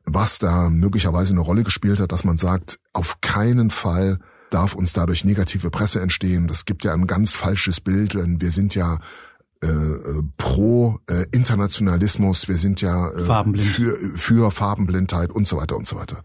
was 0.05 0.39
da 0.39 0.69
möglicherweise 0.69 1.34
eine 1.34 1.41
Rolle 1.41 1.63
gespielt 1.63 1.99
hat, 1.99 2.12
dass 2.12 2.23
man 2.23 2.38
sagt, 2.38 2.79
auf 2.93 3.21
keinen 3.21 3.69
Fall 3.69 4.19
darf 4.49 4.73
uns 4.75 4.93
dadurch 4.93 5.23
negative 5.23 5.69
Presse 5.69 6.01
entstehen. 6.01 6.47
Das 6.47 6.65
gibt 6.65 6.84
ja 6.84 6.93
ein 6.93 7.07
ganz 7.07 7.36
falsches 7.36 7.79
Bild, 7.79 8.15
denn 8.15 8.41
wir 8.41 8.51
sind 8.51 8.75
ja 8.75 8.99
äh, 9.62 9.67
pro 10.38 11.00
äh, 11.08 11.26
Internationalismus, 11.32 12.47
wir 12.47 12.58
sind 12.58 12.82
ja 12.82 13.10
äh, 13.12 13.60
für, 13.60 13.95
für 13.95 14.52
Farbenblindheit 14.52 15.32
und 15.32 15.47
so 15.47 15.58
weiter 15.58 15.78
und 15.78 15.86
so 15.86 15.95
weiter. 15.97 16.24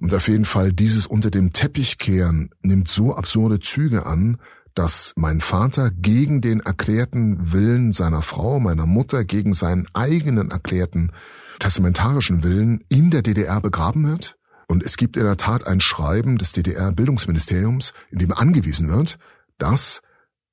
Und 0.00 0.14
auf 0.14 0.28
jeden 0.28 0.44
Fall 0.44 0.72
dieses 0.72 1.06
unter 1.06 1.30
dem 1.30 1.52
Teppich 1.52 1.98
kehren 1.98 2.50
nimmt 2.62 2.88
so 2.88 3.14
absurde 3.14 3.58
Züge 3.58 4.06
an, 4.06 4.38
dass 4.74 5.12
mein 5.16 5.40
Vater 5.40 5.90
gegen 5.90 6.40
den 6.40 6.60
erklärten 6.60 7.52
Willen 7.52 7.92
seiner 7.92 8.22
Frau, 8.22 8.60
meiner 8.60 8.86
Mutter, 8.86 9.24
gegen 9.24 9.54
seinen 9.54 9.88
eigenen 9.92 10.52
erklärten 10.52 11.10
testamentarischen 11.58 12.44
Willen 12.44 12.84
in 12.88 13.10
der 13.10 13.22
DDR 13.22 13.60
begraben 13.60 14.06
wird. 14.06 14.36
Und 14.68 14.84
es 14.84 14.96
gibt 14.96 15.16
in 15.16 15.24
der 15.24 15.36
Tat 15.36 15.66
ein 15.66 15.80
Schreiben 15.80 16.38
des 16.38 16.52
DDR-Bildungsministeriums, 16.52 17.92
in 18.10 18.18
dem 18.20 18.32
angewiesen 18.32 18.88
wird, 18.88 19.18
dass 19.58 20.02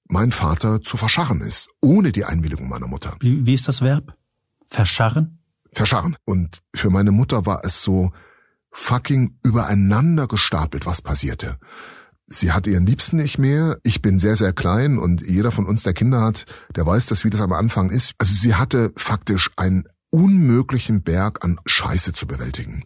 mein 0.08 0.32
Vater 0.32 0.82
zu 0.82 0.98
verscharren 0.98 1.42
ist, 1.42 1.68
ohne 1.82 2.12
die 2.12 2.26
Einwilligung 2.26 2.70
meiner 2.70 2.88
Mutter. 2.88 3.16
Wie, 3.20 3.46
wie 3.46 3.54
ist 3.54 3.68
das 3.68 3.82
Verb? 3.82 4.16
Verscharren? 4.68 5.40
Verscharren. 5.74 6.16
Und 6.26 6.60
für 6.76 6.90
meine 6.90 7.12
Mutter 7.12 7.46
war 7.46 7.66
es 7.66 7.82
so 7.82 8.12
fucking 8.72 9.38
übereinander 9.44 10.28
gestapelt, 10.28 10.86
was 10.86 11.02
passierte. 11.02 11.58
Sie 12.28 12.52
hat 12.52 12.66
ihren 12.66 12.86
Liebsten 12.86 13.18
nicht 13.18 13.38
mehr. 13.38 13.78
Ich 13.84 14.02
bin 14.02 14.18
sehr, 14.18 14.36
sehr 14.36 14.52
klein 14.52 14.98
und 14.98 15.22
jeder 15.22 15.52
von 15.52 15.66
uns, 15.66 15.84
der 15.84 15.94
Kinder 15.94 16.22
hat, 16.22 16.46
der 16.76 16.86
weiß 16.86 17.06
das, 17.08 17.24
wie 17.24 17.30
das 17.30 17.42
am 17.42 17.54
Anfang 17.54 17.92
ist. 17.92 18.14
Also 18.18 18.34
sie 18.34 18.56
hatte 18.56 18.92
faktisch 18.98 19.52
einen 19.58 19.86
unmöglichen 20.10 21.04
Berg 21.04 21.44
an 21.44 21.60
Scheiße 21.66 22.14
zu 22.14 22.26
bewältigen. 22.26 22.84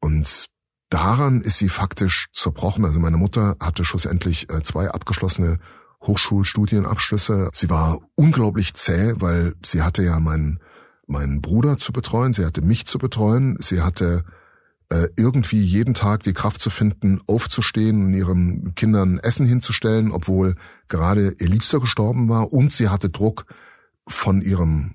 Und 0.00 0.46
daran 0.90 1.42
ist 1.42 1.58
sie 1.58 1.68
faktisch 1.68 2.28
zerbrochen. 2.32 2.84
Also 2.84 2.98
meine 2.98 3.18
Mutter 3.18 3.56
hatte 3.60 3.84
schlussendlich 3.84 4.50
äh, 4.50 4.62
zwei 4.62 4.90
abgeschlossene 4.90 5.58
Hochschulstudienabschlüsse. 6.02 7.50
Sie 7.52 7.70
war 7.70 8.00
unglaublich 8.14 8.74
zäh, 8.74 9.14
weil 9.16 9.54
sie 9.64 9.82
hatte 9.82 10.02
ja 10.02 10.20
meinen, 10.20 10.60
meinen 11.06 11.40
Bruder 11.40 11.76
zu 11.76 11.92
betreuen, 11.92 12.32
sie 12.32 12.44
hatte 12.44 12.62
mich 12.62 12.86
zu 12.86 12.98
betreuen, 12.98 13.56
sie 13.60 13.80
hatte 13.80 14.24
äh, 14.90 15.08
irgendwie 15.16 15.62
jeden 15.62 15.94
Tag 15.94 16.22
die 16.22 16.32
Kraft 16.32 16.60
zu 16.60 16.70
finden, 16.70 17.20
aufzustehen 17.26 18.06
und 18.06 18.14
ihren 18.14 18.74
Kindern 18.74 19.18
Essen 19.18 19.46
hinzustellen, 19.46 20.12
obwohl 20.12 20.54
gerade 20.88 21.34
ihr 21.38 21.48
Liebster 21.48 21.80
gestorben 21.80 22.28
war 22.28 22.52
und 22.52 22.72
sie 22.72 22.88
hatte 22.88 23.10
Druck 23.10 23.44
von 24.06 24.40
ihrem 24.40 24.94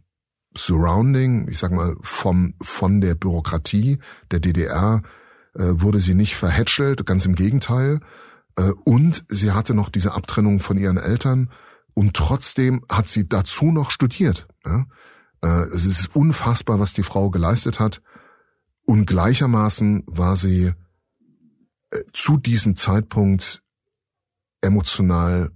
Surrounding, 0.56 1.48
ich 1.48 1.58
sag 1.58 1.72
mal, 1.72 1.96
vom, 2.02 2.54
von 2.62 3.02
der 3.02 3.16
Bürokratie 3.16 4.00
der 4.32 4.40
DDR 4.40 5.02
äh, 5.56 5.64
wurde 5.70 6.00
sie 6.00 6.14
nicht 6.14 6.36
verhätschelt, 6.36 7.06
ganz 7.06 7.26
im 7.26 7.36
Gegenteil. 7.36 8.00
Äh, 8.56 8.72
und 8.86 9.26
sie 9.30 9.52
hatte 9.52 9.74
noch 9.74 9.90
diese 9.90 10.14
Abtrennung 10.14 10.60
von 10.60 10.78
ihren 10.78 10.98
Eltern 10.98 11.52
und 11.94 12.16
trotzdem 12.16 12.86
hat 12.90 13.08
sie 13.08 13.28
dazu 13.28 13.66
noch 13.66 13.92
studiert. 13.92 14.48
Äh, 14.64 15.48
es 15.74 15.86
ist 15.86 16.16
unfassbar, 16.16 16.80
was 16.80 16.94
die 16.94 17.04
Frau 17.04 17.30
geleistet 17.30 17.80
hat. 17.80 18.02
Und 18.86 19.06
gleichermaßen 19.06 20.04
war 20.08 20.36
sie 20.36 20.74
äh, 21.92 22.00
zu 22.14 22.38
diesem 22.38 22.76
Zeitpunkt 22.76 23.62
emotional 24.62 25.52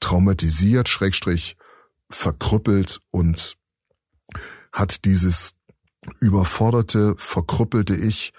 traumatisiert, 0.00 0.88
schrägstrich 0.88 1.56
verkrüppelt 2.10 3.00
und 3.10 3.56
hat 4.72 5.04
dieses 5.04 5.54
überforderte, 6.20 7.14
verkrüppelte 7.16 7.96
Ich 7.96 8.32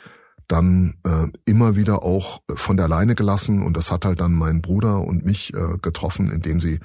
dann 0.48 0.96
äh, 1.04 1.28
immer 1.46 1.76
wieder 1.76 2.04
auch 2.04 2.42
von 2.54 2.78
der 2.78 2.88
Leine 2.88 3.16
gelassen 3.16 3.62
und 3.62 3.76
das 3.76 3.92
hat 3.92 4.06
halt 4.06 4.22
dann 4.22 4.34
meinen 4.34 4.62
Bruder 4.62 5.02
und 5.02 5.26
mich 5.26 5.54
äh, 5.54 5.78
getroffen, 5.82 6.32
indem 6.32 6.60
sie 6.60 6.80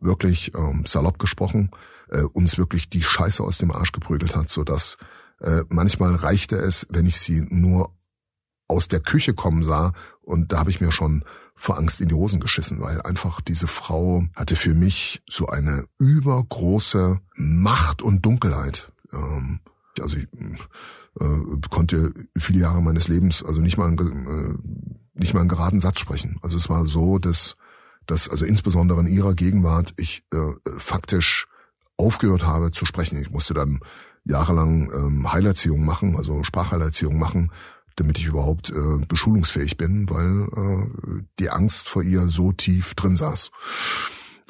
wirklich 0.00 0.54
ähm, 0.54 0.84
salopp 0.86 1.18
gesprochen 1.18 1.70
äh, 2.10 2.22
uns 2.22 2.58
wirklich 2.58 2.88
die 2.88 3.02
Scheiße 3.02 3.42
aus 3.42 3.58
dem 3.58 3.70
Arsch 3.70 3.92
geprügelt 3.92 4.36
hat, 4.36 4.48
so 4.48 4.64
dass 4.64 4.96
äh, 5.40 5.62
manchmal 5.68 6.14
reichte 6.14 6.56
es, 6.56 6.86
wenn 6.90 7.06
ich 7.06 7.20
sie 7.20 7.46
nur 7.48 7.92
aus 8.66 8.88
der 8.88 9.00
Küche 9.00 9.34
kommen 9.34 9.62
sah 9.62 9.92
und 10.20 10.52
da 10.52 10.58
habe 10.58 10.70
ich 10.70 10.80
mir 10.80 10.92
schon 10.92 11.24
vor 11.54 11.78
Angst 11.78 12.00
in 12.00 12.08
die 12.08 12.14
Hosen 12.14 12.40
geschissen, 12.40 12.80
weil 12.80 13.02
einfach 13.02 13.40
diese 13.40 13.66
Frau 13.66 14.24
hatte 14.36 14.54
für 14.54 14.74
mich 14.74 15.22
so 15.28 15.48
eine 15.48 15.86
übergroße 15.98 17.18
Macht 17.34 18.02
und 18.02 18.24
Dunkelheit. 18.24 18.92
Ähm, 19.12 19.60
also 20.00 20.16
ich 20.16 20.28
äh, 21.20 21.68
konnte 21.70 22.12
viele 22.36 22.60
Jahre 22.60 22.82
meines 22.82 23.08
Lebens 23.08 23.42
also 23.42 23.60
nicht 23.60 23.76
mal 23.76 23.88
einen, 23.88 24.26
äh, 24.26 25.18
nicht 25.18 25.34
mal 25.34 25.40
einen 25.40 25.48
geraden 25.48 25.80
Satz 25.80 26.00
sprechen. 26.00 26.38
Also 26.42 26.56
es 26.56 26.68
war 26.68 26.84
so, 26.86 27.18
dass 27.18 27.56
dass 28.08 28.28
also 28.28 28.44
insbesondere 28.44 29.00
in 29.00 29.06
ihrer 29.06 29.34
Gegenwart 29.34 29.92
ich 29.96 30.24
äh, 30.32 30.38
faktisch 30.78 31.46
aufgehört 31.96 32.44
habe 32.46 32.70
zu 32.72 32.86
sprechen. 32.86 33.20
Ich 33.20 33.30
musste 33.30 33.54
dann 33.54 33.80
jahrelang 34.24 34.90
ähm, 34.92 35.32
Heilerziehung 35.32 35.84
machen, 35.84 36.16
also 36.16 36.42
Sprachheilerziehung 36.42 37.18
machen, 37.18 37.52
damit 37.96 38.18
ich 38.18 38.26
überhaupt 38.26 38.70
äh, 38.70 39.04
beschulungsfähig 39.06 39.76
bin, 39.76 40.08
weil 40.08 40.48
äh, 40.56 41.22
die 41.38 41.50
Angst 41.50 41.88
vor 41.88 42.02
ihr 42.02 42.28
so 42.28 42.52
tief 42.52 42.94
drin 42.94 43.16
saß. 43.16 43.50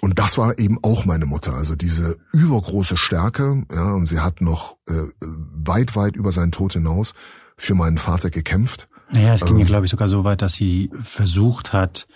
Und 0.00 0.18
das 0.18 0.38
war 0.38 0.58
eben 0.58 0.78
auch 0.82 1.04
meine 1.04 1.26
Mutter, 1.26 1.54
also 1.54 1.74
diese 1.74 2.16
übergroße 2.32 2.96
Stärke, 2.96 3.64
ja, 3.72 3.92
und 3.92 4.06
sie 4.06 4.20
hat 4.20 4.40
noch 4.40 4.76
äh, 4.88 4.92
weit, 5.20 5.96
weit 5.96 6.14
über 6.14 6.30
seinen 6.30 6.52
Tod 6.52 6.74
hinaus 6.74 7.14
für 7.56 7.74
meinen 7.74 7.98
Vater 7.98 8.30
gekämpft. 8.30 8.88
Naja, 9.10 9.34
es 9.34 9.44
ging 9.44 9.56
ähm, 9.56 9.60
ja, 9.60 9.66
glaube 9.66 9.86
ich, 9.86 9.90
sogar 9.90 10.08
so 10.08 10.22
weit, 10.22 10.42
dass 10.42 10.54
sie 10.54 10.90
versucht 11.02 11.72
hat, 11.72 12.06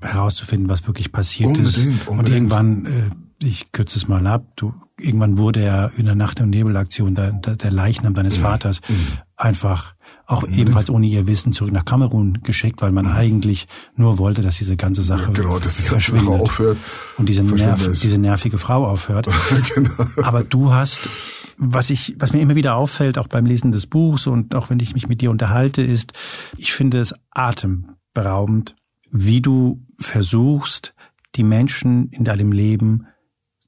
herauszufinden, 0.00 0.68
was 0.68 0.86
wirklich 0.86 1.12
passiert 1.12 1.48
unbedingt, 1.48 1.76
ist. 1.76 2.08
Unbedingt. 2.08 2.08
Und 2.08 2.32
irgendwann 2.32 2.86
äh, 2.86 3.10
ich 3.42 3.72
kürze 3.72 3.98
es 3.98 4.08
mal 4.08 4.26
ab, 4.26 4.44
du, 4.56 4.74
irgendwann 4.98 5.38
wurde 5.38 5.62
er 5.62 5.92
in 5.96 6.06
der 6.06 6.14
Nacht- 6.14 6.40
und 6.40 6.50
Nebelaktion 6.50 7.14
der, 7.14 7.32
der, 7.32 7.70
Leichnam 7.70 8.14
deines 8.14 8.38
mhm. 8.38 8.42
Vaters 8.42 8.80
mhm. 8.88 9.18
einfach 9.36 9.94
auch 10.28 10.46
mhm. 10.46 10.54
ebenfalls 10.54 10.90
ohne 10.90 11.06
ihr 11.06 11.26
Wissen 11.26 11.52
zurück 11.52 11.72
nach 11.72 11.86
Kamerun 11.86 12.40
geschickt, 12.42 12.82
weil 12.82 12.92
man 12.92 13.06
mhm. 13.06 13.12
eigentlich 13.12 13.66
nur 13.96 14.18
wollte, 14.18 14.42
dass 14.42 14.58
diese 14.58 14.76
ganze 14.76 15.02
Sache 15.02 15.28
ja, 15.28 15.30
genau, 15.30 15.58
dass 15.58 15.78
die 15.78 15.88
ganze 15.88 16.12
Sache 16.12 16.28
aufhört 16.28 16.78
und 17.16 17.28
diese, 17.28 17.42
nerv, 17.42 17.98
diese 17.98 18.18
nervige 18.18 18.58
Frau 18.58 18.86
aufhört. 18.86 19.26
genau. 19.74 19.90
Aber 20.22 20.44
du 20.44 20.72
hast, 20.72 21.08
was 21.56 21.88
ich, 21.88 22.14
was 22.18 22.34
mir 22.34 22.40
immer 22.40 22.56
wieder 22.56 22.76
auffällt, 22.76 23.16
auch 23.16 23.26
beim 23.26 23.46
Lesen 23.46 23.72
des 23.72 23.86
Buchs 23.86 24.26
und 24.26 24.54
auch 24.54 24.68
wenn 24.68 24.78
ich 24.80 24.94
mich 24.94 25.08
mit 25.08 25.22
dir 25.22 25.30
unterhalte, 25.30 25.80
ist, 25.80 26.12
ich 26.58 26.74
finde 26.74 27.00
es 27.00 27.14
atemberaubend, 27.30 28.76
wie 29.10 29.40
du 29.40 29.82
versuchst, 29.94 30.94
die 31.36 31.42
Menschen 31.42 32.10
in 32.10 32.24
deinem 32.24 32.52
Leben 32.52 33.06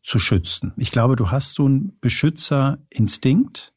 zu 0.02 0.18
schützen. 0.18 0.74
Ich 0.76 0.90
glaube, 0.90 1.16
du 1.16 1.30
hast 1.30 1.54
so 1.54 1.64
einen 1.64 1.96
Beschützerinstinkt, 2.00 3.72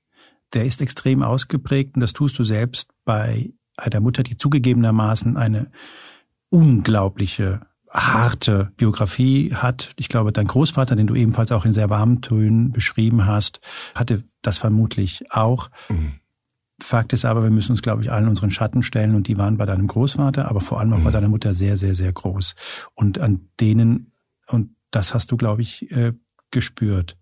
der 0.54 0.66
ist 0.66 0.82
extrem 0.82 1.24
ausgeprägt 1.24 1.96
und 1.96 2.02
das 2.02 2.14
tust 2.14 2.38
du 2.38 2.44
selbst 2.44 2.90
bei 3.06 3.54
einer 3.78 4.00
Mutter, 4.00 4.24
die 4.24 4.38
zugegebenermaßen 4.38 5.38
eine 5.38 5.72
unglaubliche 6.50 7.62
harte 7.90 8.72
Biografie 8.78 9.54
hat. 9.54 9.94
Ich 9.98 10.10
glaube, 10.10 10.32
dein 10.32 10.48
Großvater, 10.48 10.96
den 10.96 11.08
du 11.08 11.16
ebenfalls 11.16 11.52
auch 11.52 11.66
in 11.66 11.74
sehr 11.74 11.90
warmen 11.90 12.22
Tönen 12.22 12.72
beschrieben 12.72 13.26
hast, 13.26 13.62
hatte 13.94 14.24
das 14.42 14.58
vermutlich 14.58 15.32
auch. 15.32 15.70
Mhm. 15.90 16.14
Fakt 16.82 17.14
ist 17.14 17.24
aber, 17.24 17.44
wir 17.44 17.52
müssen 17.52 17.72
uns, 17.72 17.82
glaube 17.82 18.02
ich, 18.02 18.12
allen 18.12 18.28
unseren 18.28 18.52
Schatten 18.52 18.84
stellen 18.84 19.16
und 19.16 19.28
die 19.28 19.38
waren 19.38 19.58
bei 19.58 19.66
deinem 19.66 19.88
Großvater, 19.88 20.50
aber 20.50 20.60
vor 20.60 20.80
allem 20.80 20.94
auch 20.94 21.00
mhm. 21.00 21.04
bei 21.04 21.12
deiner 21.12 21.30
Mutter 21.30 21.54
sehr, 21.54 21.78
sehr, 21.78 21.96
sehr 21.96 22.12
groß. 22.12 22.56
Und 22.96 23.20
an 23.20 23.50
denen, 23.60 24.12
und 24.48 24.76
das 24.92 25.14
hast 25.14 25.32
du, 25.32 25.38
glaube 25.38 25.62
ich, 25.62 25.92
äh, 25.92 26.14
gespürt. 26.52 27.18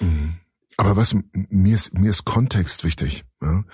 Mhm. 0.00 0.34
Aber 0.76 0.96
du, 0.96 1.22
mir 1.32 1.74
ist, 1.74 1.94
mir 1.94 2.10
ist 2.10 2.24
Kontext 2.24 2.84
wichtig. 2.84 3.24
Ja? 3.42 3.64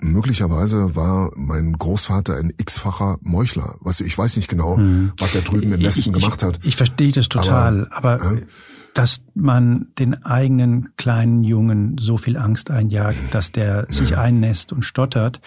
Möglicherweise 0.00 0.94
war 0.94 1.32
mein 1.34 1.72
Großvater 1.72 2.36
ein 2.36 2.52
x-facher 2.56 3.18
Meuchler. 3.20 3.76
Du, 3.82 4.04
ich 4.04 4.16
weiß 4.16 4.36
nicht 4.36 4.48
genau, 4.48 4.76
mhm. 4.76 5.12
was 5.18 5.34
er 5.34 5.42
drüben 5.42 5.72
im 5.72 5.82
Westen 5.82 6.12
gemacht 6.12 6.42
hat. 6.42 6.58
Ich, 6.62 6.68
ich 6.68 6.76
verstehe 6.76 7.12
das 7.12 7.28
total, 7.28 7.88
aber, 7.90 8.14
aber 8.14 8.34
ja? 8.34 8.46
dass 8.94 9.24
man 9.34 9.88
den 9.98 10.24
eigenen 10.24 10.94
kleinen 10.96 11.42
Jungen 11.42 11.96
so 11.98 12.16
viel 12.16 12.36
Angst 12.36 12.70
einjagt, 12.70 13.18
dass 13.32 13.52
der 13.52 13.86
sich 13.90 14.10
ja. 14.10 14.20
einnässt 14.20 14.72
und 14.72 14.82
stottert, 14.82 15.40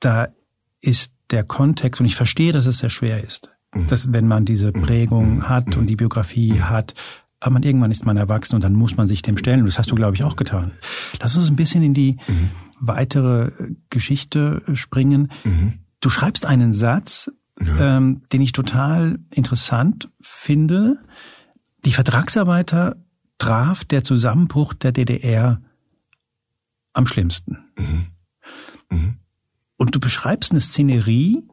da 0.00 0.28
ist 0.80 1.12
der 1.30 1.44
Kontext, 1.44 2.00
und 2.00 2.06
ich 2.06 2.16
verstehe, 2.16 2.52
dass 2.52 2.66
es 2.66 2.78
sehr 2.78 2.90
schwer 2.90 3.22
ist, 3.22 3.50
mhm. 3.74 3.86
dass 3.86 4.12
wenn 4.12 4.26
man 4.26 4.44
diese 4.44 4.68
mhm. 4.68 4.82
Prägung 4.82 5.34
mhm. 5.36 5.48
hat 5.48 5.76
und 5.76 5.86
die 5.86 5.96
Biografie 5.96 6.60
hat, 6.60 6.94
aber 7.40 7.54
man 7.54 7.62
irgendwann 7.62 7.90
ist 7.90 8.04
man 8.04 8.16
erwachsen 8.16 8.54
und 8.54 8.62
dann 8.62 8.74
muss 8.74 8.96
man 8.96 9.06
sich 9.06 9.22
dem 9.22 9.38
stellen. 9.38 9.60
Und 9.60 9.66
das 9.66 9.78
hast 9.78 9.90
du, 9.90 9.94
glaube 9.94 10.14
ich, 10.14 10.22
auch 10.22 10.36
getan. 10.36 10.72
Lass 11.20 11.36
uns 11.36 11.48
ein 11.48 11.56
bisschen 11.56 11.82
in 11.82 11.94
die 11.94 12.18
mhm. 12.28 12.50
weitere 12.78 13.50
Geschichte 13.88 14.62
springen. 14.74 15.32
Mhm. 15.44 15.80
Du 16.00 16.10
schreibst 16.10 16.44
einen 16.44 16.74
Satz, 16.74 17.30
ja. 17.58 17.96
ähm, 17.96 18.22
den 18.32 18.42
ich 18.42 18.52
total 18.52 19.18
interessant 19.30 20.10
finde. 20.20 20.98
Die 21.86 21.92
Vertragsarbeiter 21.92 22.96
traf 23.38 23.84
der 23.84 24.04
Zusammenbruch 24.04 24.74
der 24.74 24.92
DDR 24.92 25.62
am 26.92 27.06
schlimmsten. 27.06 27.58
Mhm. 27.78 28.06
Mhm. 28.90 29.14
Und 29.78 29.94
du 29.94 30.00
beschreibst 30.00 30.50
eine 30.50 30.60
Szenerie, 30.60 31.48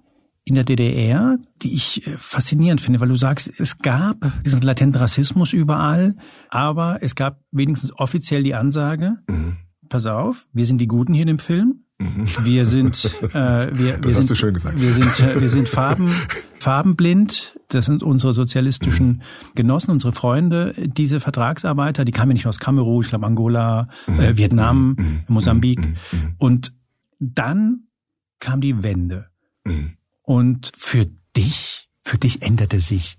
in 0.47 0.55
der 0.55 0.63
DDR, 0.63 1.37
die 1.61 1.73
ich 1.73 2.07
äh, 2.07 2.15
faszinierend 2.17 2.79
finde, 2.79 3.01
weil 3.01 3.09
du 3.09 3.17
sagst, 3.17 3.59
es 3.59 3.77
gab 3.79 4.31
diesen 4.45 4.61
latenten 4.61 4.99
Rassismus 4.99 5.51
überall, 5.51 6.15
aber 6.49 6.99
es 7.01 7.15
gab 7.15 7.41
wenigstens 7.51 7.91
offiziell 7.93 8.43
die 8.43 8.55
Ansage, 8.55 9.17
mhm. 9.27 9.57
pass 9.89 10.05
auf, 10.05 10.47
wir 10.53 10.65
sind 10.65 10.79
die 10.79 10.87
Guten 10.87 11.13
hier 11.13 11.23
in 11.23 11.27
dem 11.27 11.39
Film. 11.39 11.83
Mhm. 11.99 12.27
Wir 12.43 12.65
sind, 12.65 13.03
äh, 13.33 13.67
wir, 13.73 14.01
wir 14.01 14.13
sind, 14.13 14.29
wir 14.29 14.93
sind, 14.93 15.19
äh, 15.19 15.41
wir 15.41 15.49
sind 15.49 15.67
Farben, 15.67 16.09
farbenblind. 16.59 17.59
Das 17.67 17.85
sind 17.85 18.01
unsere 18.01 18.31
sozialistischen 18.31 19.07
mhm. 19.07 19.21
Genossen, 19.53 19.91
unsere 19.91 20.13
Freunde. 20.13 20.73
Diese 20.77 21.19
Vertragsarbeiter, 21.19 22.05
die 22.05 22.13
kamen 22.13 22.31
ja 22.31 22.35
nicht 22.35 22.47
aus 22.47 22.59
Kamerun, 22.59 23.03
ich 23.03 23.09
glaube 23.09 23.25
Angola, 23.25 23.89
mhm. 24.07 24.19
äh, 24.21 24.37
Vietnam. 24.37 24.95
Mosambik. 25.27 25.81
Und 26.37 26.73
dann 27.19 27.87
kam 28.39 28.61
die 28.61 28.81
Wende. 28.81 29.25
Und 30.27 30.73
für 30.75 31.05
dich, 31.37 31.87
für 32.03 32.17
dich 32.17 32.41
änderte 32.41 32.81
sich 32.81 33.17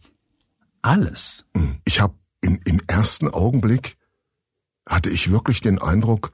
alles. 0.82 1.46
Mhm. 1.54 1.78
Ich 1.86 2.02
habe 2.02 2.12
im, 2.42 2.60
im 2.66 2.82
ersten 2.86 3.30
Augenblick 3.30 3.96
hatte 4.86 5.08
ich 5.08 5.30
wirklich 5.30 5.62
den 5.62 5.80
Eindruck, 5.80 6.32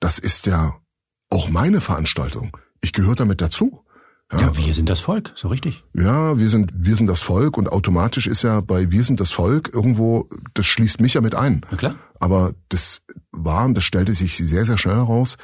das 0.00 0.18
ist 0.18 0.46
ja 0.46 0.80
auch 1.28 1.50
meine 1.50 1.82
Veranstaltung. 1.82 2.56
Ich 2.80 2.94
gehöre 2.94 3.14
damit 3.14 3.42
dazu. 3.42 3.84
Ja, 4.32 4.40
ja, 4.40 4.56
wir 4.56 4.72
sind 4.72 4.88
das 4.88 5.00
Volk, 5.00 5.32
so 5.36 5.48
richtig. 5.48 5.84
Ja, 5.92 6.38
wir 6.38 6.48
sind, 6.48 6.72
wir 6.74 6.96
sind 6.96 7.06
das 7.06 7.20
Volk 7.20 7.58
und 7.58 7.70
automatisch 7.70 8.26
ist 8.26 8.42
ja 8.42 8.62
bei 8.62 8.90
Wir 8.90 9.04
sind 9.04 9.20
das 9.20 9.32
Volk 9.32 9.70
irgendwo, 9.74 10.30
das 10.54 10.64
schließt 10.64 11.02
mich 11.02 11.12
ja 11.14 11.20
mit 11.20 11.34
ein. 11.34 11.60
Na 11.70 11.76
klar. 11.76 11.96
Aber 12.18 12.54
das 12.70 13.02
war, 13.32 13.66
und 13.66 13.74
das 13.74 13.84
stellte 13.84 14.14
sich 14.14 14.38
sehr, 14.38 14.64
sehr 14.64 14.78
schnell 14.78 14.96
heraus, 14.96 15.36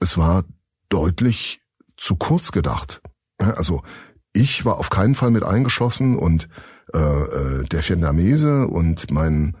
es 0.00 0.16
war 0.16 0.44
deutlich 0.88 1.60
zu 1.98 2.16
kurz 2.16 2.52
gedacht. 2.52 3.02
Also 3.38 3.82
ich 4.32 4.64
war 4.64 4.78
auf 4.78 4.90
keinen 4.90 5.14
Fall 5.14 5.30
mit 5.30 5.44
eingeschlossen 5.44 6.16
und 6.16 6.48
äh, 6.94 6.98
äh, 6.98 7.64
der 7.64 7.86
Vietnamese 7.86 8.66
und 8.66 9.10
mein 9.10 9.56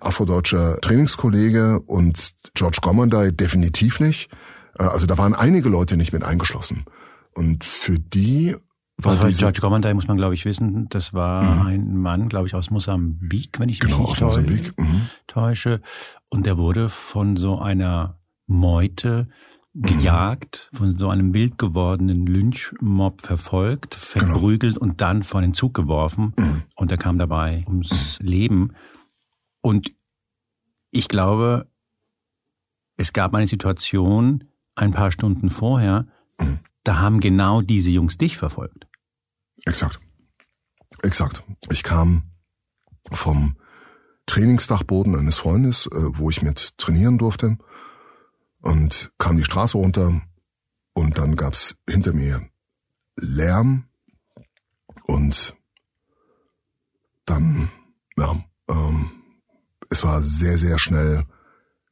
afrodeutscher 0.00 0.80
Trainingskollege 0.80 1.80
und 1.80 2.34
George 2.54 2.78
Gommandai 2.80 3.30
definitiv 3.30 4.00
nicht. 4.00 4.30
Äh, 4.78 4.84
also 4.84 5.06
da 5.06 5.18
waren 5.18 5.34
einige 5.34 5.68
Leute 5.68 5.96
nicht 5.96 6.12
mit 6.12 6.24
eingeschlossen. 6.24 6.84
Und 7.34 7.64
für 7.64 7.98
die 7.98 8.56
war 8.96 9.12
also 9.12 9.28
diese, 9.28 9.40
George 9.40 9.60
Gommandai 9.60 9.94
muss 9.94 10.08
man 10.08 10.16
glaube 10.16 10.34
ich 10.34 10.44
wissen, 10.44 10.88
das 10.90 11.14
war 11.14 11.42
mhm. 11.42 11.66
ein 11.66 11.96
Mann, 11.96 12.28
glaube 12.28 12.48
ich, 12.48 12.54
aus 12.54 12.70
Mosambik, 12.70 13.60
wenn 13.60 13.68
ich 13.68 13.78
genau, 13.78 13.98
mich 13.98 14.08
aus 14.08 14.20
Mosambik. 14.20 14.78
Mhm. 14.78 15.08
täusche. 15.26 15.80
Und 16.28 16.46
der 16.46 16.58
wurde 16.58 16.88
von 16.90 17.36
so 17.36 17.58
einer 17.58 18.18
Meute 18.46 19.28
gejagt, 19.80 20.70
von 20.72 20.96
so 20.98 21.08
einem 21.08 21.32
wild 21.34 21.58
gewordenen 21.58 22.26
Lynchmob 22.26 23.22
verfolgt, 23.22 23.94
verprügelt 23.94 24.74
genau. 24.74 24.84
und 24.84 25.00
dann 25.00 25.24
vor 25.24 25.40
den 25.40 25.54
Zug 25.54 25.74
geworfen. 25.74 26.34
Mhm. 26.36 26.62
Und 26.74 26.90
er 26.90 26.98
kam 26.98 27.18
dabei 27.18 27.64
ums. 27.66 28.18
Leben. 28.20 28.72
Und 29.60 29.94
ich 30.90 31.08
glaube, 31.08 31.66
es 32.96 33.12
gab 33.12 33.34
eine 33.34 33.46
Situation 33.46 34.44
ein 34.74 34.92
paar 34.92 35.12
Stunden 35.12 35.50
vorher, 35.50 36.06
mhm 36.40 36.60
da 36.88 37.00
haben 37.00 37.20
genau 37.20 37.60
diese 37.60 37.90
Jungs 37.90 38.16
dich 38.16 38.38
verfolgt. 38.38 38.86
Exakt. 39.66 40.00
Exakt. 41.02 41.42
Ich 41.70 41.82
kam 41.82 42.22
vom 43.12 43.56
Trainingsdachboden 44.24 45.14
eines 45.14 45.36
Freundes, 45.36 45.86
äh, 45.86 45.90
wo 45.92 46.30
ich 46.30 46.40
mit 46.40 46.78
trainieren 46.78 47.18
durfte, 47.18 47.58
und 48.60 49.12
kam 49.18 49.36
die 49.36 49.44
Straße 49.44 49.76
runter 49.76 50.20
und 50.94 51.18
dann 51.18 51.36
gab's 51.36 51.76
hinter 51.88 52.12
mir 52.12 52.48
Lärm 53.16 53.84
und 55.04 55.54
dann, 57.24 57.70
ja, 58.16 58.44
ähm, 58.68 59.10
es 59.90 60.04
war 60.04 60.20
sehr, 60.22 60.58
sehr 60.58 60.78
schnell 60.78 61.24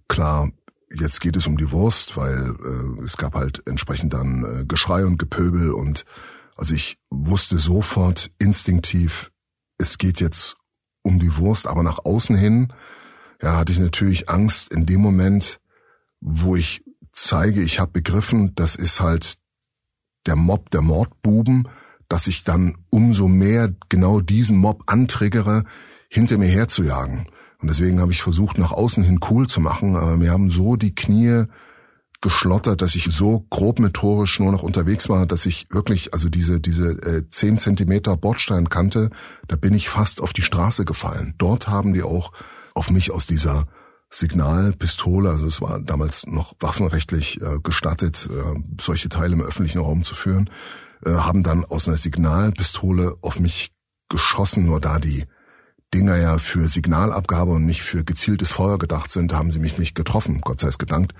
klar, 0.09 0.51
jetzt 0.91 1.21
geht 1.21 1.37
es 1.37 1.47
um 1.47 1.57
die 1.57 1.71
Wurst, 1.71 2.17
weil 2.17 2.55
äh, 2.65 3.03
es 3.03 3.17
gab 3.17 3.35
halt 3.35 3.63
entsprechend 3.67 4.15
dann 4.15 4.45
äh, 4.45 4.65
Geschrei 4.67 5.05
und 5.05 5.19
Gepöbel 5.19 5.73
und 5.73 6.05
also 6.57 6.75
ich 6.75 6.99
wusste 7.11 7.59
sofort 7.59 8.31
instinktiv, 8.39 9.31
es 9.79 9.99
geht 9.99 10.21
jetzt 10.21 10.57
um 11.03 11.19
die 11.19 11.37
Wurst, 11.37 11.67
aber 11.67 11.83
nach 11.83 12.05
außen 12.05 12.37
hin, 12.37 12.73
ja, 13.43 13.57
hatte 13.57 13.73
ich 13.73 13.79
natürlich 13.79 14.29
Angst 14.29 14.73
in 14.73 14.87
dem 14.87 15.01
Moment, 15.01 15.61
wo 16.29 16.57
ich 16.57 16.83
zeige, 17.13 17.63
ich 17.63 17.79
habe 17.79 17.93
begriffen, 17.93 18.55
das 18.57 18.75
ist 18.75 19.01
halt 19.01 19.39
der 20.27 20.35
Mob 20.35 20.71
der 20.71 20.83
Mordbuben, 20.83 21.69
dass 22.09 22.27
ich 22.27 22.43
dann 22.43 22.77
umso 22.91 23.29
mehr 23.29 23.73
genau 23.89 24.21
diesen 24.21 24.59
Mob 24.59 24.83
antriggere, 24.87 25.65
hinter 26.09 26.37
mir 26.37 26.49
herzujagen. 26.49 27.29
Und 27.61 27.71
deswegen 27.71 28.01
habe 28.01 28.11
ich 28.11 28.23
versucht, 28.23 28.59
nach 28.59 28.73
außen 28.73 29.05
hin 29.05 29.21
cool 29.31 29.49
zu 29.49 29.61
machen. 29.61 29.95
Aber 29.95 30.17
mir 30.17 30.33
haben 30.33 30.51
so 30.51 30.75
die 30.75 30.95
Knie 30.95 31.45
geschlottert, 32.21 32.83
dass 32.83 32.97
ich 32.97 33.05
so 33.05 33.47
grob 33.51 33.79
motorisch 33.79 34.41
nur 34.41 34.51
noch 34.51 34.65
unterwegs 34.65 35.09
war, 35.09 35.27
dass 35.27 35.47
ich 35.47 35.69
wirklich, 35.71 36.13
also 36.13 36.29
diese, 36.29 36.59
diese 36.61 36.91
äh, 37.03 37.29
10 37.29 37.59
Zentimeter 37.59 38.17
Bordsteinkante, 38.17 39.11
da 39.47 39.57
bin 39.57 39.75
ich 39.75 39.89
fast 39.89 40.21
auf 40.21 40.33
die 40.33 40.43
Straße 40.43 40.85
gefallen. 40.85 41.35
Dort 41.39 41.69
haben 41.69 41.95
die 41.95 42.03
auch 42.03 42.33
auf 42.75 42.91
mich 42.91 43.13
aus 43.13 43.27
dieser 43.27 43.67
Signalpistole, 44.11 45.31
also 45.31 45.47
es 45.47 45.61
war 45.61 45.81
damals 45.81 46.27
noch 46.27 46.55
waffenrechtlich 46.61 47.41
äh, 47.41 47.59
gestattet, 47.63 48.29
äh, 48.31 48.61
solche 48.81 49.09
Teile 49.09 49.35
im 49.35 49.43
öffentlichen 49.43 49.81
Raum 49.81 50.05
zu 50.05 50.15
führen, 50.15 50.51
äh, 51.05 51.11
haben 51.11 51.43
dann 51.43 51.65
aus 51.65 51.89
einer 51.89 51.97
Signalpistole 51.97 53.17
auf 53.21 53.41
mich 53.41 53.73
geschossen, 54.09 54.67
nur 54.67 54.81
da 54.81 54.99
die 54.99 55.25
Dinger 55.93 56.17
ja 56.17 56.39
für 56.39 56.69
Signalabgabe 56.69 57.53
und 57.53 57.67
nicht 57.67 57.83
für 57.83 58.05
gezieltes 58.05 58.53
Feuer 58.53 58.79
gedacht 58.79 59.11
sind, 59.11 59.33
haben 59.33 59.51
sie 59.51 59.59
mich 59.59 59.79
nicht 59.79 59.95
getroffen, 59.95 60.41
Gott 60.41 60.61
sei 60.61 60.69
es 60.69 60.79
gedankt. 60.79 61.15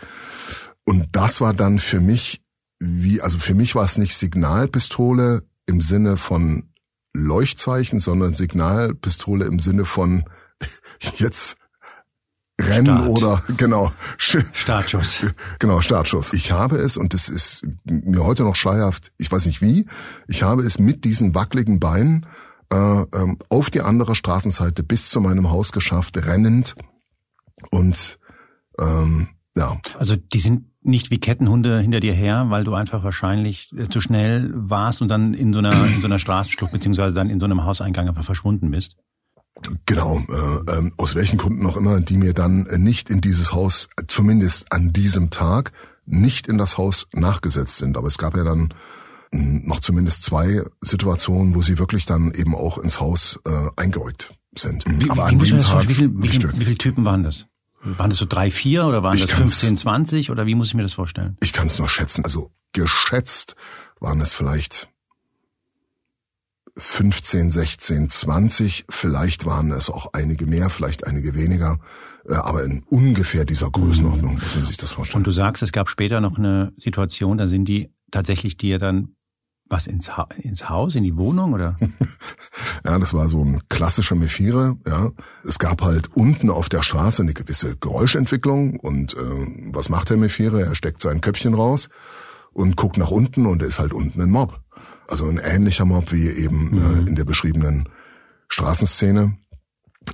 Und 0.85 1.09
das 1.13 1.41
war 1.41 1.55
dann 1.55 1.79
für 1.79 2.01
mich 2.01 2.43
wie, 2.79 3.21
also 3.21 3.39
für 3.39 3.55
mich 3.55 3.75
war 3.75 3.85
es 3.85 3.99
nicht 3.99 4.17
Signalpistole 4.17 5.43
im 5.67 5.81
Sinne 5.81 6.17
von 6.17 6.73
Leuchtzeichen, 7.15 7.99
sondern 7.99 8.35
Signalpistole 8.35 9.47
im 9.47 9.59
Sinne 9.59 9.85
von 9.85 10.25
jetzt 11.17 11.57
Rennen 12.61 12.87
Start. 12.87 13.09
oder 13.09 13.43
genau 13.57 13.93
Startschuss. 14.17 15.27
Genau, 15.59 15.83
Startschuss. 15.83 16.33
Ich 16.33 16.53
habe 16.53 16.77
es 16.77 16.97
und 16.97 17.13
das 17.13 17.29
ist 17.29 17.63
mir 17.85 18.25
heute 18.25 18.45
noch 18.45 18.57
schleierhaft, 18.57 19.13
ich 19.19 19.31
weiß 19.31 19.47
nicht 19.47 19.61
wie, 19.61 19.87
ich 20.27 20.43
habe 20.43 20.63
es 20.63 20.79
mit 20.79 21.05
diesen 21.05 21.35
wackeligen 21.35 21.81
Beinen 21.81 22.27
äh, 22.73 22.77
ähm, 22.77 23.39
auf 23.51 23.71
die 23.71 23.83
andere 23.83 24.15
Straßenseite 24.15 24.83
bis 24.83 25.11
zu 25.11 25.21
meinem 25.21 25.51
Haus 25.51 25.73
geschafft, 25.73 26.17
rennend. 26.17 26.75
Und 27.71 28.19
ähm, 28.79 29.29
ja. 29.57 29.79
Also 29.99 30.17
die 30.17 30.41
sind 30.41 30.67
nicht 30.83 31.11
wie 31.11 31.19
Kettenhunde 31.19 31.81
hinter 31.81 32.01
dir 32.01 32.13
her, 32.13 32.47
weil 32.49 32.65
du 32.65 32.75
einfach 32.75 33.03
wahrscheinlich 33.03 33.73
äh, 33.77 33.89
zu 33.89 34.01
schnell 34.01 34.53
warst 34.55 35.03
und 35.03 35.09
dann 35.09 35.35
in 35.35 35.53
so 35.53 35.59
einer 35.59 35.87
in 35.87 36.01
so 36.01 36.07
einer 36.07 36.19
Straßenschlucht 36.19 36.73
beziehungsweise 36.73 37.15
dann 37.15 37.31
in 37.31 37.41
so 37.41 37.45
einem 37.45 37.65
Hauseingang 37.65 38.09
einfach 38.09 38.25
verschwunden 38.25 38.71
bist. 38.71 38.97
Genau, 39.87 40.23
äh, 40.29 40.71
äh, 40.71 40.91
aus 40.97 41.15
welchen 41.15 41.39
Gründen 41.39 41.67
auch 41.67 41.77
immer, 41.77 42.01
die 42.01 42.17
mir 42.17 42.35
dann 42.35 42.63
nicht 42.77 43.11
in 43.11 43.21
dieses 43.21 43.53
Haus, 43.53 43.89
zumindest 44.07 44.71
an 44.71 44.93
diesem 44.93 45.31
Tag, 45.31 45.73
nicht 46.05 46.47
in 46.47 46.59
das 46.59 46.79
Haus 46.79 47.09
nachgesetzt 47.13 47.79
sind. 47.79 47.97
Aber 47.97 48.07
es 48.07 48.19
gab 48.19 48.37
ja 48.37 48.45
dann 48.45 48.73
noch 49.33 49.81
zumindest 49.81 50.23
zwei 50.23 50.63
Situationen, 50.81 51.55
wo 51.55 51.63
sie 51.63 51.79
wirklich 51.79 52.07
dann 52.07 52.33
eben 52.33 52.55
auch 52.55 52.79
ins 52.79 53.01
Haus 53.01 53.41
äh, 53.45 53.69
eingerückt 53.77 54.31
sind. 54.55 54.85
Wie, 54.87 55.11
Aber 55.11 55.29
wie, 55.29 55.33
an 55.33 55.39
dem 55.39 55.61
Tag 55.61 55.89
wie, 55.89 55.95
viel, 55.95 56.11
wie, 56.15 56.29
viel, 56.29 56.53
wie 56.59 56.65
viele 56.65 56.79
Typen 56.79 57.05
waren 57.05 57.23
das? 57.23 57.47
Waren 57.83 58.11
das 58.11 58.19
so 58.19 58.27
drei, 58.27 58.51
vier 58.51 58.85
oder 58.87 59.03
waren 59.03 59.17
ich 59.17 59.27
das 59.27 59.33
15, 59.33 59.77
20 59.77 60.31
oder 60.31 60.47
wie 60.47 60.55
muss 60.55 60.69
ich 60.69 60.75
mir 60.75 60.83
das 60.83 60.95
vorstellen? 60.95 61.37
Ich 61.43 61.53
kann 61.53 61.69
es 61.69 61.79
nur 61.79 61.89
schätzen. 61.89 62.25
Also 62.25 62.51
geschätzt 62.73 63.55
waren 64.01 64.21
es 64.21 64.35
vielleicht 64.35 64.89
15, 66.77 67.51
16, 67.51 68.11
20. 68.11 68.85
Vielleicht 68.89 69.47
waren 69.47 69.73
es 69.73 69.89
auch 69.89 70.13
einige 70.13 70.47
mehr, 70.47 70.71
vielleicht 70.71 71.07
einige 71.07 71.35
weniger. 71.35 71.79
Äh, 72.29 72.35
aber 72.35 72.65
in 72.65 72.83
ungefähr 72.89 73.45
dieser 73.45 73.71
Größenordnung 73.71 74.35
mhm. 74.35 74.41
muss 74.41 74.55
man 74.55 74.65
sich 74.65 74.77
das 74.77 74.93
vorstellen. 74.93 75.21
Und 75.21 75.27
du 75.27 75.31
sagst, 75.31 75.63
es 75.63 75.73
gab 75.73 75.89
später 75.89 76.21
noch 76.21 76.39
eine 76.39 76.73
Situation, 76.77 77.39
da 77.39 77.47
sind 77.47 77.67
die 77.67 77.91
tatsächlich 78.11 78.57
dir 78.57 78.79
dann 78.79 79.17
was 79.69 79.89
ins, 79.89 80.17
ha 80.17 80.29
ins 80.39 80.69
Haus, 80.69 80.95
in 80.95 81.03
die 81.03 81.17
Wohnung 81.17 81.53
oder? 81.53 81.77
ja, 82.85 82.99
das 82.99 83.15
war 83.15 83.29
so 83.29 83.43
ein 83.43 83.63
klassischer 83.69 84.15
Mephire. 84.15 84.77
Ja, 84.87 85.11
es 85.45 85.59
gab 85.59 85.83
halt 85.83 86.15
unten 86.15 86.51
auf 86.51 86.69
der 86.69 86.83
Straße 86.83 87.23
eine 87.23 87.35
gewisse 87.35 87.77
Geräuschentwicklung 87.77 88.79
und 88.79 89.15
äh, 89.15 89.47
was 89.73 89.89
macht 89.89 90.11
der 90.11 90.19
Mephire? 90.19 90.63
Er 90.63 90.75
steckt 90.75 91.01
sein 91.01 91.21
Köpfchen 91.21 91.55
raus 91.55 91.89
und 92.53 92.77
guckt 92.77 92.97
nach 92.97 93.11
unten 93.11 93.47
und 93.47 93.63
ist 93.63 93.81
halt 93.81 93.93
unten 93.93 94.21
ein 94.23 94.31
Mob. 94.31 94.61
Also 95.09 95.27
ein 95.27 95.39
ähnlicher 95.39 95.85
Mob 95.85 96.13
wie 96.13 96.29
eben 96.29 96.73
äh, 96.73 96.81
mhm. 96.81 97.07
äh, 97.07 97.09
in 97.09 97.15
der 97.17 97.25
beschriebenen 97.25 97.89
Straßenszene. 98.49 99.37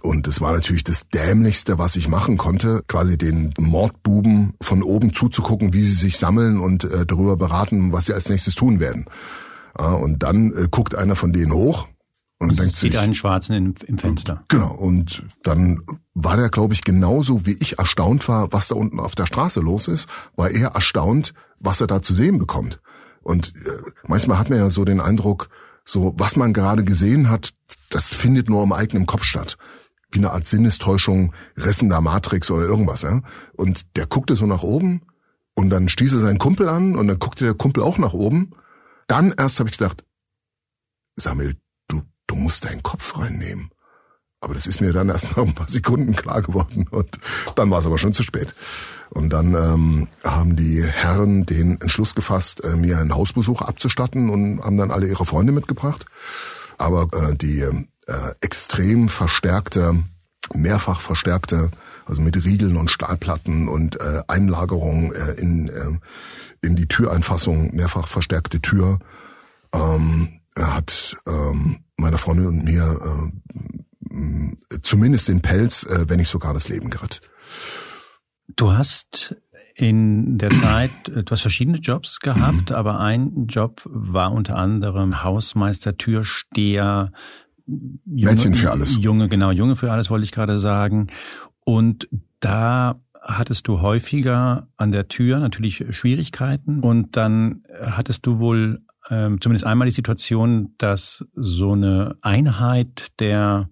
Und 0.00 0.26
es 0.26 0.40
war 0.40 0.52
natürlich 0.52 0.84
das 0.84 1.08
Dämlichste, 1.08 1.78
was 1.78 1.96
ich 1.96 2.08
machen 2.08 2.38
konnte, 2.38 2.82
quasi 2.88 3.18
den 3.18 3.52
Mordbuben 3.58 4.54
von 4.62 4.82
oben 4.82 5.12
zuzugucken, 5.12 5.74
wie 5.74 5.82
sie 5.82 5.94
sich 5.94 6.16
sammeln 6.16 6.60
und 6.60 6.84
äh, 6.84 7.04
darüber 7.04 7.36
beraten, 7.36 7.92
was 7.92 8.06
sie 8.06 8.14
als 8.14 8.28
nächstes 8.28 8.54
tun 8.54 8.80
werden. 8.80 9.06
Ja, 9.78 9.92
und 9.92 10.22
dann 10.22 10.52
äh, 10.52 10.68
guckt 10.70 10.94
einer 10.94 11.16
von 11.16 11.32
denen 11.32 11.52
hoch 11.52 11.88
und, 12.38 12.50
und 12.50 12.58
denkt 12.58 12.74
sieht 12.74 12.92
sich, 12.92 13.00
einen 13.00 13.14
Schwarzen 13.14 13.54
im, 13.54 13.74
im 13.86 13.98
Fenster. 13.98 14.44
Genau. 14.48 14.72
Und 14.74 15.24
dann 15.42 15.82
war 16.14 16.36
der, 16.36 16.48
glaube 16.48 16.74
ich, 16.74 16.82
genauso 16.82 17.46
wie 17.46 17.56
ich 17.60 17.78
erstaunt 17.78 18.26
war, 18.28 18.52
was 18.52 18.68
da 18.68 18.74
unten 18.74 18.98
auf 18.98 19.14
der 19.14 19.26
Straße 19.26 19.60
los 19.60 19.88
ist, 19.88 20.08
war 20.36 20.50
er 20.50 20.70
erstaunt, 20.70 21.34
was 21.60 21.80
er 21.80 21.86
da 21.86 22.02
zu 22.02 22.14
sehen 22.14 22.38
bekommt. 22.38 22.80
Und 23.22 23.54
äh, 23.66 23.90
manchmal 24.06 24.38
hat 24.38 24.50
man 24.50 24.58
ja 24.58 24.70
so 24.70 24.84
den 24.84 25.00
Eindruck, 25.00 25.48
so 25.84 26.14
was 26.16 26.36
man 26.36 26.52
gerade 26.52 26.84
gesehen 26.84 27.30
hat, 27.30 27.54
das 27.90 28.08
findet 28.08 28.48
nur 28.48 28.62
im 28.62 28.72
eigenen 28.72 29.06
Kopf 29.06 29.24
statt 29.24 29.56
wie 30.14 30.18
eine 30.18 30.32
Art 30.32 30.44
Sinnestäuschung, 30.44 31.32
rissender 31.56 32.02
Matrix 32.02 32.50
oder 32.50 32.66
irgendwas. 32.66 33.00
Ja? 33.00 33.22
Und 33.54 33.96
der 33.96 34.06
guckte 34.06 34.36
so 34.36 34.46
nach 34.46 34.62
oben 34.62 35.00
Und 35.54 35.70
dann 35.70 35.88
stieß 35.88 36.14
er 36.14 36.20
seinen 36.20 36.38
Kumpel 36.38 36.68
an 36.68 36.96
und 36.96 37.08
dann 37.08 37.18
guckte 37.18 37.44
der 37.44 37.54
Kumpel 37.54 37.82
auch 37.82 37.98
nach 37.98 38.14
oben. 38.14 38.52
Dann 39.06 39.34
erst 39.36 39.58
habe 39.58 39.68
ich 39.68 39.76
gedacht, 39.76 40.04
Samuel, 41.16 41.56
du, 41.88 42.02
du 42.26 42.36
musst 42.36 42.64
deinen 42.64 42.82
Kopf 42.82 43.18
reinnehmen. 43.18 43.70
Aber 44.40 44.54
das 44.54 44.66
ist 44.66 44.80
mir 44.80 44.92
dann 44.92 45.08
erst 45.08 45.36
nach 45.36 45.44
ein 45.44 45.54
paar 45.54 45.68
Sekunden 45.68 46.14
klar 46.14 46.42
geworden 46.42 46.88
und 46.90 47.18
dann 47.54 47.70
war 47.70 47.78
es 47.78 47.86
aber 47.86 47.98
schon 47.98 48.14
zu 48.14 48.22
spät. 48.22 48.54
Und 49.14 49.30
dann 49.30 49.54
ähm, 49.54 50.08
haben 50.24 50.56
die 50.56 50.82
Herren 50.82 51.44
den 51.44 51.80
Entschluss 51.80 52.14
gefasst, 52.14 52.64
äh, 52.64 52.76
mir 52.76 52.98
einen 52.98 53.14
Hausbesuch 53.14 53.60
abzustatten 53.60 54.30
und 54.30 54.62
haben 54.62 54.78
dann 54.78 54.90
alle 54.90 55.06
ihre 55.06 55.26
Freunde 55.26 55.52
mitgebracht. 55.52 56.06
Aber 56.78 57.08
äh, 57.12 57.36
die 57.36 57.60
äh, 57.60 57.74
extrem 58.40 59.08
verstärkte, 59.08 60.02
mehrfach 60.54 61.02
verstärkte, 61.02 61.70
also 62.06 62.22
mit 62.22 62.42
Riegeln 62.42 62.76
und 62.76 62.90
Stahlplatten 62.90 63.68
und 63.68 64.00
äh, 64.00 64.22
Einlagerung 64.28 65.12
äh, 65.12 65.32
in, 65.32 65.68
äh, 65.68 65.98
in 66.62 66.74
die 66.74 66.88
Türeinfassung, 66.88 67.74
mehrfach 67.74 68.08
verstärkte 68.08 68.60
Tür, 68.60 68.98
ähm, 69.74 70.40
hat 70.58 71.18
ähm, 71.26 71.84
meiner 71.96 72.18
Freundin 72.18 72.46
und 72.46 72.64
mir 72.64 73.30
äh, 74.10 74.78
zumindest 74.82 75.28
den 75.28 75.42
Pelz, 75.42 75.84
äh, 75.84 76.08
wenn 76.08 76.18
nicht 76.18 76.30
sogar 76.30 76.54
das 76.54 76.68
Leben 76.68 76.88
gerettet. 76.88 77.20
Du 78.48 78.72
hast 78.72 79.36
in 79.74 80.38
der 80.38 80.50
Zeit, 80.50 80.90
du 81.04 81.30
hast 81.30 81.42
verschiedene 81.42 81.78
Jobs 81.78 82.20
gehabt, 82.20 82.72
aber 82.72 83.00
ein 83.00 83.46
Job 83.46 83.82
war 83.84 84.32
unter 84.32 84.56
anderem 84.56 85.22
Hausmeister, 85.22 85.96
Türsteher, 85.96 87.12
Junge, 87.66 88.34
Mädchen 88.34 88.54
für 88.54 88.70
alles. 88.70 88.98
Junge, 88.98 89.28
genau, 89.28 89.50
Junge 89.50 89.76
für 89.76 89.92
alles 89.92 90.10
wollte 90.10 90.24
ich 90.24 90.32
gerade 90.32 90.58
sagen. 90.58 91.08
Und 91.64 92.08
da 92.40 93.00
hattest 93.22 93.68
du 93.68 93.80
häufiger 93.80 94.68
an 94.76 94.90
der 94.90 95.08
Tür 95.08 95.38
natürlich 95.38 95.84
Schwierigkeiten 95.90 96.80
und 96.80 97.16
dann 97.16 97.62
hattest 97.80 98.26
du 98.26 98.40
wohl 98.40 98.82
ähm, 99.10 99.40
zumindest 99.40 99.66
einmal 99.66 99.86
die 99.86 99.94
Situation, 99.94 100.74
dass 100.78 101.24
so 101.34 101.72
eine 101.72 102.16
Einheit 102.20 103.08
der 103.20 103.70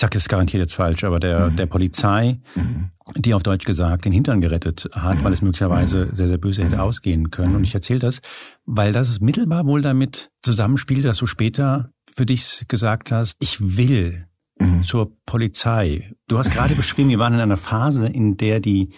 sag 0.00 0.12
das 0.12 0.28
garantiert 0.28 0.62
jetzt 0.62 0.74
falsch, 0.74 1.04
aber 1.04 1.20
der, 1.20 1.50
mhm. 1.50 1.56
der 1.56 1.66
Polizei, 1.66 2.40
mhm. 2.54 2.90
die 3.16 3.34
auf 3.34 3.42
Deutsch 3.42 3.66
gesagt 3.66 4.06
den 4.06 4.12
Hintern 4.12 4.40
gerettet 4.40 4.88
hat, 4.92 5.22
weil 5.22 5.32
es 5.32 5.42
möglicherweise 5.42 6.08
sehr, 6.12 6.26
sehr 6.26 6.38
böse 6.38 6.64
hätte 6.64 6.82
ausgehen 6.82 7.30
können. 7.30 7.54
Und 7.54 7.64
ich 7.64 7.74
erzähle 7.74 7.98
das, 8.00 8.20
weil 8.64 8.92
das 8.92 9.20
mittelbar 9.20 9.66
wohl 9.66 9.82
damit 9.82 10.30
zusammenspielt, 10.42 11.04
dass 11.04 11.18
du 11.18 11.26
später 11.26 11.90
für 12.16 12.24
dich 12.24 12.64
gesagt 12.66 13.12
hast, 13.12 13.36
ich 13.40 13.76
will 13.76 14.26
mhm. 14.58 14.84
zur 14.84 15.12
Polizei. 15.26 16.10
Du 16.28 16.38
hast 16.38 16.50
gerade 16.50 16.74
beschrieben, 16.74 17.10
wir 17.10 17.18
waren 17.18 17.34
in 17.34 17.40
einer 17.40 17.58
Phase, 17.58 18.06
in 18.06 18.38
der 18.38 18.60
die 18.60 18.94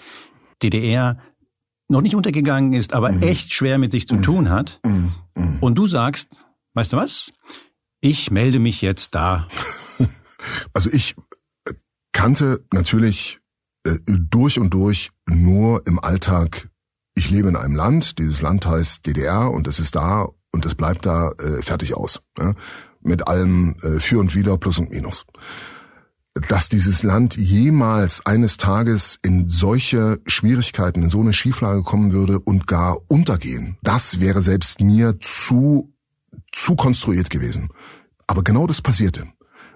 DDR 0.62 1.18
noch 1.88 2.00
nicht 2.00 2.14
untergegangen 2.14 2.74
ist, 2.74 2.94
aber 2.94 3.10
mhm. 3.10 3.22
echt 3.22 3.52
schwer 3.52 3.78
mit 3.78 3.90
sich 3.90 4.06
zu 4.06 4.14
mhm. 4.14 4.22
tun 4.22 4.50
hat. 4.50 4.78
Mhm. 4.86 5.12
Mhm. 5.34 5.56
Und 5.60 5.74
du 5.74 5.88
sagst, 5.88 6.28
weißt 6.74 6.92
du 6.92 6.96
was? 6.96 7.32
Ich 8.00 8.30
melde 8.30 8.60
mich 8.60 8.82
jetzt 8.82 9.16
da 9.16 9.48
also 10.72 10.90
ich 10.90 11.16
äh, 11.66 11.72
kannte 12.12 12.64
natürlich 12.72 13.40
äh, 13.84 13.98
durch 14.06 14.58
und 14.58 14.70
durch 14.70 15.10
nur 15.26 15.86
im 15.86 15.98
Alltag, 15.98 16.68
ich 17.14 17.30
lebe 17.30 17.48
in 17.48 17.56
einem 17.56 17.74
Land, 17.74 18.18
dieses 18.18 18.42
Land 18.42 18.66
heißt 18.66 19.06
DDR 19.06 19.50
und 19.50 19.66
es 19.66 19.80
ist 19.80 19.96
da 19.96 20.28
und 20.52 20.66
es 20.66 20.74
bleibt 20.74 21.06
da 21.06 21.32
äh, 21.32 21.62
fertig 21.62 21.94
aus. 21.94 22.22
Mit 23.00 23.26
allem 23.26 23.76
äh, 23.82 23.98
für 23.98 24.20
und 24.20 24.34
wider, 24.34 24.56
plus 24.58 24.78
und 24.78 24.90
minus. 24.90 25.24
Dass 26.48 26.68
dieses 26.68 27.02
Land 27.02 27.36
jemals 27.36 28.24
eines 28.24 28.56
Tages 28.56 29.18
in 29.22 29.48
solche 29.48 30.20
Schwierigkeiten, 30.26 31.02
in 31.02 31.10
so 31.10 31.20
eine 31.20 31.32
Schieflage 31.32 31.82
kommen 31.82 32.12
würde 32.12 32.38
und 32.38 32.66
gar 32.66 32.98
untergehen, 33.08 33.76
das 33.82 34.20
wäre 34.20 34.40
selbst 34.40 34.80
mir 34.80 35.18
zu, 35.20 35.92
zu 36.52 36.76
konstruiert 36.76 37.28
gewesen. 37.28 37.70
Aber 38.26 38.42
genau 38.42 38.66
das 38.66 38.80
passierte. 38.80 39.26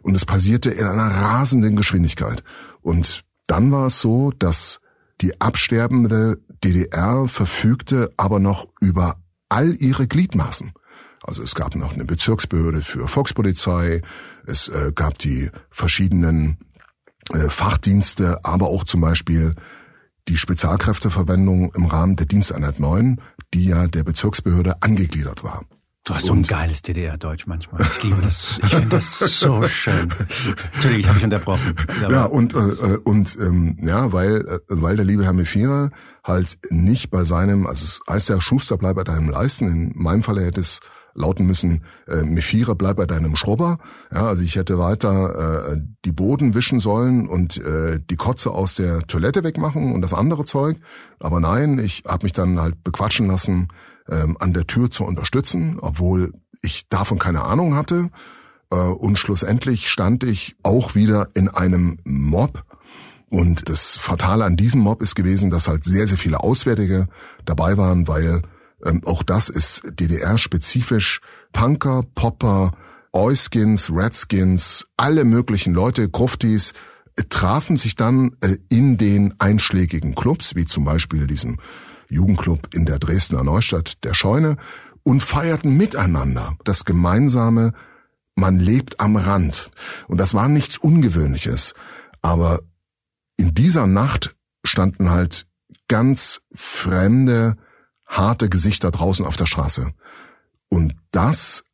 Und 0.07 0.15
es 0.15 0.25
passierte 0.25 0.71
in 0.71 0.87
einer 0.87 1.11
rasenden 1.11 1.75
Geschwindigkeit. 1.75 2.45
Und 2.81 3.25
dann 3.49 3.73
war 3.73 3.87
es 3.87 4.01
so, 4.01 4.31
dass 4.31 4.79
die 5.21 5.41
absterbende 5.41 6.39
DDR 6.63 7.27
verfügte 7.27 8.13
aber 8.17 8.39
noch 8.39 8.69
über 8.81 9.17
all 9.49 9.75
ihre 9.75 10.07
Gliedmaßen. 10.07 10.73
Also 11.25 11.43
es 11.43 11.57
gab 11.57 11.75
noch 11.75 11.95
eine 11.95 12.05
Bezirksbehörde 12.05 12.83
für 12.83 13.09
Volkspolizei, 13.09 14.01
es 14.47 14.69
äh, 14.69 14.93
gab 14.95 15.19
die 15.19 15.51
verschiedenen 15.73 16.59
äh, 17.33 17.49
Fachdienste, 17.49 18.45
aber 18.45 18.69
auch 18.69 18.85
zum 18.85 19.01
Beispiel 19.01 19.57
die 20.29 20.37
Spezialkräfteverwendung 20.37 21.75
im 21.75 21.87
Rahmen 21.87 22.15
der 22.15 22.27
Diensteinheit 22.27 22.79
9, 22.79 23.21
die 23.55 23.67
ja 23.67 23.89
der 23.89 24.05
Bezirksbehörde 24.05 24.83
angegliedert 24.83 25.43
war. 25.43 25.65
Du 26.07 26.15
hast 26.15 26.27
so 26.27 26.35
ein 26.35 26.45
geiles 26.45 26.83
DDR-Deutsch 26.83 27.49
manchmal. 27.49 27.83
Ich 27.83 28.05
liebe 28.05 28.23
das. 28.23 28.61
Ich 28.63 28.69
finde 28.73 28.91
das 28.91 29.19
so 29.19 29.61
schön. 29.67 30.09
Entschuldigung, 30.75 31.01
ich 31.01 31.07
habe 31.09 31.17
mich 31.17 31.25
unterbrochen. 31.25 31.75
Aber 32.05 32.13
ja, 32.13 32.25
und, 32.27 32.55
äh, 32.55 32.59
äh, 32.59 32.99
und 33.03 33.37
ähm, 33.41 33.77
ja, 33.83 34.13
weil, 34.13 34.47
äh, 34.47 34.59
weil 34.69 34.95
der 34.95 35.05
liebe 35.05 35.25
Herr 35.25 35.33
Mefira 35.33 35.91
halt 36.23 36.59
nicht 36.71 37.11
bei 37.11 37.25
seinem, 37.25 37.67
also 37.67 37.85
es 37.85 38.01
heißt 38.09 38.29
ja, 38.29 38.41
Schuster 38.41 38.79
bleib 38.79 38.95
bei 38.95 39.03
deinem 39.03 39.29
Leisten. 39.29 39.67
In 39.67 39.93
meinem 39.97 40.23
Fall 40.23 40.41
hätte 40.41 40.61
es 40.61 40.79
lauten 41.15 41.45
müssen, 41.45 41.83
äh, 42.07 42.23
Mephira 42.23 42.75
bleib 42.75 42.99
bei 42.99 43.07
deinem 43.07 43.35
Schrubber. 43.35 43.79
Ja, 44.13 44.29
also 44.29 44.45
ich 44.45 44.55
hätte 44.55 44.79
weiter 44.79 45.73
äh, 45.73 45.81
die 46.05 46.13
Boden 46.13 46.55
wischen 46.55 46.79
sollen 46.79 47.27
und 47.27 47.57
äh, 47.57 47.99
die 47.99 48.17
Kotze 48.17 48.53
aus 48.53 48.77
der 48.77 49.01
Toilette 49.09 49.43
wegmachen 49.43 49.93
und 49.93 50.03
das 50.03 50.15
andere 50.15 50.45
Zeug. 50.45 50.77
Aber 51.19 51.41
nein, 51.41 51.81
ich 51.81 52.05
habe 52.07 52.27
mich 52.27 52.33
dann 52.33 52.61
halt 52.61 52.85
bequatschen 52.85 53.27
lassen, 53.27 53.69
ähm, 54.09 54.37
an 54.39 54.53
der 54.53 54.67
Tür 54.67 54.91
zu 54.91 55.05
unterstützen, 55.05 55.79
obwohl 55.81 56.33
ich 56.63 56.89
davon 56.89 57.19
keine 57.19 57.45
Ahnung 57.45 57.75
hatte. 57.75 58.11
Äh, 58.71 58.77
und 58.77 59.19
schlussendlich 59.19 59.89
stand 59.89 60.25
ich 60.25 60.57
auch 60.63 60.95
wieder 60.95 61.29
in 61.35 61.49
einem 61.49 61.99
Mob. 62.05 62.65
Und 63.29 63.69
das 63.69 63.97
Fatale 63.99 64.45
an 64.45 64.57
diesem 64.57 64.81
Mob 64.81 65.03
ist 65.03 65.15
gewesen, 65.15 65.51
dass 65.51 65.69
halt 65.69 65.85
sehr, 65.85 66.07
sehr 66.07 66.19
viele 66.19 66.41
Auswärtige 66.41 67.09
dabei 67.45 67.77
waren, 67.77 68.07
weil 68.07 68.43
ähm, 68.85 69.03
auch 69.05 69.23
das 69.23 69.49
ist 69.49 69.83
DDR-spezifisch. 69.85 71.21
Punker, 71.53 72.03
Popper, 72.15 72.73
Euskins, 73.13 73.91
Redskins, 73.91 74.87
alle 74.97 75.25
möglichen 75.25 75.73
Leute, 75.75 76.09
Gruftis, 76.09 76.73
trafen 77.31 77.77
sich 77.77 77.97
dann 77.97 78.37
äh, 78.43 78.57
in 78.69 78.99
den 78.99 79.35
einschlägigen 79.39 80.15
Clubs, 80.15 80.55
wie 80.55 80.67
zum 80.67 80.85
Beispiel 80.85 81.27
diesem 81.27 81.59
Jugendclub 82.09 82.75
in 82.75 82.87
der 82.87 82.99
Dresdner 82.99 83.43
Neustadt, 83.45 84.05
der 84.05 84.15
Scheune, 84.15 84.57
und 85.03 85.23
feierten 85.23 85.77
miteinander 85.77 86.57
das 86.65 86.85
gemeinsame 86.85 87.73
Man 88.35 88.59
lebt 88.59 89.01
am 89.01 89.17
Rand. 89.17 89.71
Und 90.09 90.19
das 90.19 90.35
war 90.35 90.49
nichts 90.49 90.77
Ungewöhnliches. 90.77 91.75
Aber 92.23 92.61
in 93.37 93.55
dieser 93.55 93.87
Nacht 93.87 94.35
standen 94.65 95.11
halt 95.11 95.47
ganz 95.89 96.43
fremde, 96.55 97.57
harte 98.05 98.49
Gesichter 98.49 98.91
draußen 98.91 99.25
auf 99.25 99.37
der 99.37 99.47
Straße. 99.47 99.93
Und 100.69 100.95
das 101.13 101.65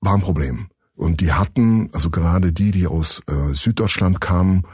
war 0.00 0.14
ein 0.14 0.20
Problem. 0.20 0.68
Und 0.94 1.20
die 1.20 1.32
hatten, 1.32 1.90
also 1.92 2.10
gerade 2.10 2.52
die, 2.52 2.70
die 2.70 2.86
aus 2.86 3.22
äh, 3.26 3.54
Süddeutschland 3.54 4.20
kamen, 4.20 4.66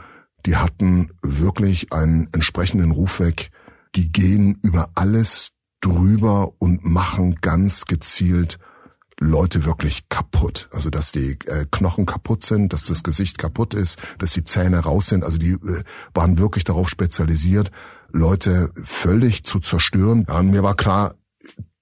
die 0.45 0.57
hatten 0.57 1.11
wirklich 1.21 1.93
einen 1.93 2.29
entsprechenden 2.31 2.91
Ruf 2.91 3.19
weg, 3.19 3.51
die 3.95 4.11
gehen 4.11 4.59
über 4.61 4.89
alles 4.95 5.51
drüber 5.81 6.53
und 6.59 6.85
machen 6.85 7.35
ganz 7.41 7.85
gezielt 7.85 8.57
Leute 9.19 9.63
wirklich 9.63 10.09
kaputt. 10.09 10.67
Also 10.71 10.89
dass 10.89 11.11
die 11.11 11.37
äh, 11.45 11.65
Knochen 11.71 12.05
kaputt 12.05 12.43
sind, 12.43 12.73
dass 12.73 12.85
das 12.85 13.03
Gesicht 13.03 13.37
kaputt 13.37 13.73
ist, 13.73 13.97
dass 14.19 14.33
die 14.33 14.43
Zähne 14.43 14.79
raus 14.79 15.07
sind. 15.07 15.23
Also 15.23 15.37
die 15.37 15.51
äh, 15.51 15.83
waren 16.13 16.37
wirklich 16.37 16.63
darauf 16.63 16.89
spezialisiert, 16.89 17.71
Leute 18.11 18.71
völlig 18.83 19.43
zu 19.43 19.59
zerstören. 19.59 20.25
Ja, 20.27 20.39
und 20.39 20.51
mir 20.51 20.63
war 20.63 20.75
klar, 20.75 21.15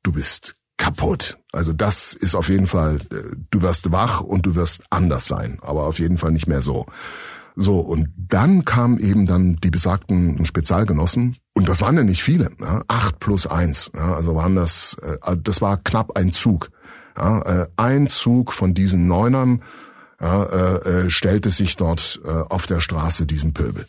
du 0.03 0.11
bist 0.11 0.55
kaputt. 0.77 1.37
Also 1.51 1.73
das 1.73 2.13
ist 2.13 2.35
auf 2.35 2.49
jeden 2.49 2.67
Fall, 2.67 2.99
äh, 3.11 3.35
du 3.49 3.61
wirst 3.61 3.91
wach 3.91 4.21
und 4.21 4.45
du 4.45 4.55
wirst 4.55 4.83
anders 4.89 5.27
sein, 5.27 5.59
aber 5.61 5.87
auf 5.87 5.99
jeden 5.99 6.17
Fall 6.17 6.31
nicht 6.31 6.47
mehr 6.47 6.61
so. 6.61 6.85
So, 7.55 7.79
und 7.79 8.09
dann 8.17 8.65
kamen 8.65 8.99
eben 8.99 9.27
dann 9.27 9.57
die 9.57 9.69
besagten 9.69 10.43
Spezialgenossen. 10.45 11.35
Und 11.53 11.69
das 11.69 11.81
waren 11.81 11.95
ja 11.95 12.03
nicht 12.03 12.23
viele, 12.23 12.49
ja, 12.59 12.81
acht 12.87 13.19
plus 13.19 13.45
eins. 13.45 13.91
Ja, 13.95 14.15
also 14.15 14.35
waren 14.35 14.55
das, 14.55 14.97
äh, 15.01 15.37
das 15.37 15.61
war 15.61 15.77
knapp 15.77 16.17
ein 16.17 16.31
Zug. 16.31 16.71
Ja, 17.15 17.41
äh, 17.41 17.67
ein 17.77 18.07
Zug 18.07 18.53
von 18.53 18.73
diesen 18.73 19.07
Neunern 19.07 19.61
ja, 20.19 20.43
äh, 20.43 21.05
äh, 21.05 21.09
stellte 21.09 21.51
sich 21.51 21.75
dort 21.75 22.21
äh, 22.25 22.29
auf 22.29 22.65
der 22.65 22.81
Straße 22.81 23.25
diesem 23.27 23.53
Pöbel. 23.53 23.85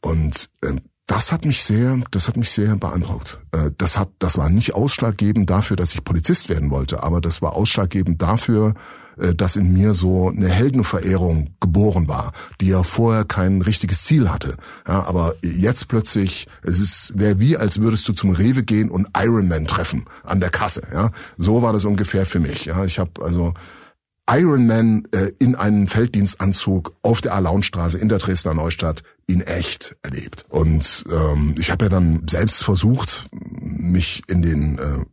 Und 0.00 0.48
äh, 0.62 0.76
das 1.06 1.32
hat 1.32 1.44
mich 1.44 1.62
sehr, 1.62 2.00
das 2.10 2.28
hat 2.28 2.36
mich 2.36 2.50
sehr 2.50 2.76
beeindruckt. 2.76 3.38
Äh, 3.52 3.70
das 3.76 3.98
hat, 3.98 4.08
das 4.18 4.38
war 4.38 4.48
nicht 4.48 4.74
ausschlaggebend 4.74 5.48
dafür, 5.48 5.76
dass 5.76 5.94
ich 5.94 6.02
Polizist 6.02 6.48
werden 6.48 6.70
wollte, 6.70 7.02
aber 7.02 7.20
das 7.20 7.42
war 7.42 7.54
ausschlaggebend 7.54 8.20
dafür, 8.20 8.74
dass 9.16 9.56
in 9.56 9.72
mir 9.72 9.94
so 9.94 10.28
eine 10.28 10.48
Heldenverehrung 10.48 11.54
geboren 11.60 12.08
war, 12.08 12.32
die 12.60 12.68
ja 12.68 12.82
vorher 12.82 13.24
kein 13.24 13.62
richtiges 13.62 14.04
Ziel 14.04 14.30
hatte. 14.30 14.56
Ja, 14.86 15.04
aber 15.04 15.34
jetzt 15.42 15.88
plötzlich, 15.88 16.46
es 16.62 16.80
ist 16.80 17.12
wäre 17.18 17.40
wie, 17.40 17.56
als 17.56 17.80
würdest 17.80 18.08
du 18.08 18.12
zum 18.12 18.30
Rewe 18.30 18.62
gehen 18.62 18.90
und 18.90 19.08
Iron 19.16 19.48
Man 19.48 19.66
treffen 19.66 20.04
an 20.22 20.40
der 20.40 20.50
Kasse. 20.50 20.82
Ja, 20.92 21.10
so 21.36 21.62
war 21.62 21.72
das 21.72 21.84
ungefähr 21.84 22.26
für 22.26 22.40
mich. 22.40 22.66
Ja, 22.66 22.84
ich 22.84 22.98
habe 22.98 23.24
also 23.24 23.54
Iron 24.28 24.66
Man 24.66 25.06
äh, 25.12 25.32
in 25.38 25.54
einem 25.54 25.86
Felddienstanzug 25.86 26.94
auf 27.02 27.20
der 27.20 27.34
Alaunstraße 27.34 27.98
in 27.98 28.08
der 28.08 28.18
Dresdner 28.18 28.54
Neustadt 28.54 29.02
in 29.26 29.40
echt 29.40 29.96
erlebt. 30.02 30.46
Und 30.48 31.04
ähm, 31.10 31.54
ich 31.58 31.70
habe 31.70 31.86
ja 31.86 31.88
dann 31.88 32.22
selbst 32.28 32.64
versucht, 32.64 33.26
mich 33.32 34.22
in 34.28 34.42
den 34.42 34.78
äh, 34.78 34.82
äh, 34.84 35.04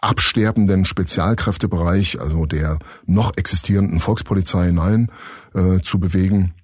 absterbenden 0.00 0.84
Spezialkräftebereich, 0.84 2.20
also 2.20 2.46
der 2.46 2.78
noch 3.06 3.36
existierenden 3.36 4.00
Volkspolizei 4.00 4.66
hinein 4.66 5.10
äh, 5.54 5.80
zu 5.80 5.98
bewegen. 5.98 6.54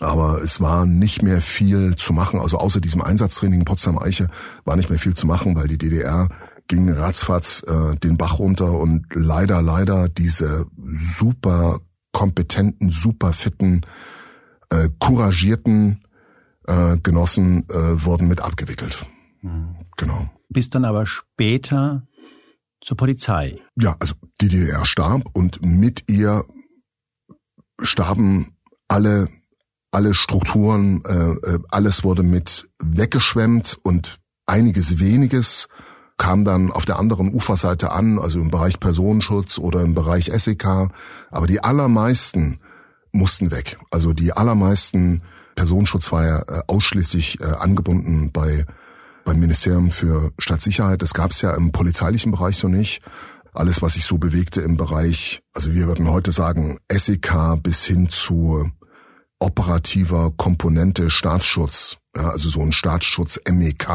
Aber 0.00 0.40
es 0.42 0.60
war 0.60 0.86
nicht 0.86 1.22
mehr 1.22 1.42
viel 1.42 1.96
zu 1.96 2.12
machen. 2.12 2.40
Also 2.40 2.58
außer 2.58 2.80
diesem 2.80 3.02
Einsatztraining 3.02 3.60
in 3.60 3.64
Potsdam-Eiche 3.64 4.28
war 4.64 4.76
nicht 4.76 4.90
mehr 4.90 4.98
viel 4.98 5.14
zu 5.14 5.26
machen, 5.26 5.54
weil 5.54 5.68
die 5.68 5.78
DDR 5.78 6.28
ging 6.68 6.90
ratzfatz 6.90 7.62
äh, 7.66 7.96
den 7.96 8.16
Bach 8.16 8.38
runter 8.38 8.78
und 8.78 9.06
leider, 9.14 9.60
leider 9.60 10.08
diese 10.08 10.66
super 10.96 11.80
kompetenten, 12.12 12.90
super 12.90 13.32
fitten, 13.32 13.82
äh, 14.70 14.88
couragierten 14.98 16.04
äh, 16.66 16.96
Genossen 17.02 17.68
äh, 17.68 18.04
wurden 18.04 18.28
mit 18.28 18.40
abgewickelt. 18.40 19.06
Mhm. 19.42 19.76
Genau. 19.96 20.30
Bis 20.48 20.70
dann 20.70 20.84
aber 20.84 21.06
später 21.06 22.06
zur 22.84 22.96
Polizei. 22.96 23.60
Ja, 23.76 23.96
also 23.98 24.14
die 24.40 24.48
DDR 24.48 24.84
starb 24.84 25.22
und 25.32 25.64
mit 25.64 26.10
ihr 26.10 26.44
starben 27.80 28.56
alle 28.88 29.28
alle 29.94 30.14
Strukturen, 30.14 31.02
äh, 31.04 31.50
äh 31.50 31.58
alles 31.70 32.02
wurde 32.02 32.22
mit 32.22 32.68
weggeschwemmt 32.82 33.78
und 33.82 34.18
einiges 34.46 34.98
weniges 34.98 35.68
kam 36.16 36.44
dann 36.44 36.70
auf 36.70 36.84
der 36.84 36.98
anderen 36.98 37.34
Uferseite 37.34 37.90
an, 37.92 38.18
also 38.18 38.40
im 38.40 38.50
Bereich 38.50 38.78
Personenschutz 38.78 39.58
oder 39.58 39.80
im 39.82 39.94
Bereich 39.94 40.30
SEK. 40.32 40.88
Aber 41.30 41.46
die 41.46 41.62
allermeisten 41.64 42.60
mussten 43.10 43.50
weg. 43.50 43.78
Also 43.90 44.12
die 44.12 44.32
allermeisten 44.32 45.22
Personenschutz 45.54 46.12
war 46.12 46.24
ja 46.24 46.38
äh, 46.42 46.62
ausschließlich 46.66 47.40
äh, 47.40 47.44
angebunden 47.44 48.30
bei 48.32 48.66
beim 49.24 49.40
Ministerium 49.40 49.90
für 49.90 50.32
Stadtsicherheit. 50.38 51.02
Das 51.02 51.14
gab 51.14 51.30
es 51.30 51.42
ja 51.42 51.54
im 51.54 51.72
polizeilichen 51.72 52.32
Bereich 52.32 52.56
so 52.56 52.68
nicht. 52.68 53.02
Alles, 53.52 53.82
was 53.82 53.94
sich 53.94 54.04
so 54.04 54.18
bewegte 54.18 54.62
im 54.62 54.76
Bereich, 54.76 55.42
also 55.52 55.74
wir 55.74 55.86
würden 55.86 56.10
heute 56.10 56.32
sagen 56.32 56.78
SEK 56.90 57.62
bis 57.62 57.84
hin 57.84 58.08
zu 58.08 58.70
operativer 59.38 60.30
Komponente 60.36 61.10
Staatsschutz, 61.10 61.98
ja, 62.16 62.30
also 62.30 62.48
so 62.48 62.60
ein 62.60 62.72
Staatsschutz 62.72 63.40
MEK. 63.50 63.88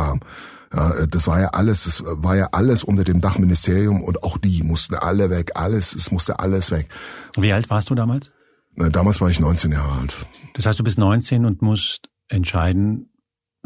Ja, 0.73 1.05
das 1.07 1.27
war 1.27 1.39
ja 1.39 1.47
alles, 1.49 1.85
es 1.85 2.03
war 2.05 2.35
ja 2.35 2.49
alles 2.51 2.83
unter 2.83 3.03
dem 3.03 3.21
Dachministerium 3.21 4.03
und 4.03 4.23
auch 4.23 4.37
die 4.37 4.61
mussten 4.63 4.95
alle 4.95 5.29
weg, 5.29 5.51
alles, 5.55 5.95
es 5.95 6.11
musste 6.11 6.39
alles 6.39 6.71
weg. 6.71 6.89
Wie 7.37 7.53
alt 7.53 7.69
warst 7.69 7.89
du 7.89 7.95
damals? 7.95 8.31
Damals 8.75 9.21
war 9.21 9.29
ich 9.29 9.39
19 9.39 9.71
Jahre 9.71 10.01
alt. 10.01 10.27
Das 10.53 10.65
heißt, 10.65 10.77
du 10.77 10.83
bist 10.83 10.99
19 10.99 11.45
und 11.45 11.61
musst 11.61 12.09
entscheiden, 12.27 13.09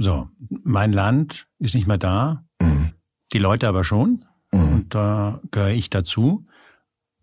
so, 0.01 0.27
mein 0.63 0.93
Land 0.93 1.47
ist 1.59 1.75
nicht 1.75 1.87
mehr 1.87 1.97
da, 1.99 2.43
mhm. 2.59 2.91
die 3.33 3.39
Leute 3.39 3.67
aber 3.67 3.83
schon 3.83 4.25
mhm. 4.51 4.73
und 4.73 4.95
da 4.95 5.41
gehöre 5.51 5.69
ich 5.69 5.89
dazu. 5.89 6.47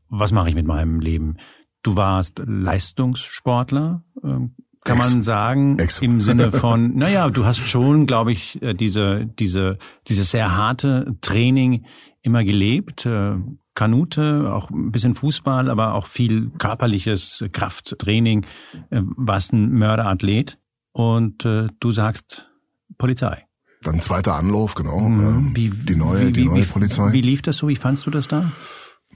Was 0.09 0.33
mache 0.33 0.49
ich 0.49 0.55
mit 0.55 0.66
meinem 0.66 1.01
Leben? 1.01 1.37
Du 1.83 1.97
warst 1.97 2.41
Leistungssportler, 2.45 4.05
ähm, 4.22 4.55
kann 4.85 4.99
man 4.99 5.22
sagen, 5.22 5.79
Ex. 5.79 5.99
im 6.01 6.20
Sinne 6.20 6.53
von, 6.53 6.95
naja, 6.97 7.29
du 7.31 7.45
hast 7.45 7.59
schon, 7.59 8.07
glaube 8.07 8.33
ich, 8.33 8.62
äh, 8.62 8.74
diese, 8.74 9.26
diese, 9.26 9.79
dieses 10.07 10.31
sehr 10.31 10.57
harte 10.57 11.16
Training 11.20 11.85
immer 12.22 12.45
gelebt. 12.45 13.05
Äh, 13.07 13.37
Kanute, 13.74 14.53
auch 14.53 14.70
ein 14.70 14.91
bisschen 14.91 15.14
Fußball, 15.14 15.68
aber 15.68 15.95
auch 15.95 16.07
viel 16.07 16.51
körperliches 16.59 17.45
Krafttraining. 17.53 18.47
Äh, 18.91 19.03
warst 19.16 19.53
ein 19.53 19.70
Mörderathlet 19.70 20.59
und 20.93 21.45
du 21.45 21.93
sagst 21.93 22.48
Polizei. 22.97 23.45
Dann 23.82 24.01
zweiter 24.01 24.34
Anlauf, 24.34 24.74
genau. 24.74 25.01
Mhm. 25.01 25.55
Wie, 25.55 25.70
die 25.70 25.95
neue, 25.95 26.28
wie, 26.28 26.32
die 26.32 26.45
neue 26.45 26.62
wie, 26.62 26.66
Polizei. 26.66 27.12
Wie 27.12 27.20
lief 27.20 27.43
das 27.43 27.59
so? 27.59 27.68
Wie 27.68 27.76
fandst 27.76 28.07
du 28.07 28.11
das 28.11 28.28
da? 28.28 28.51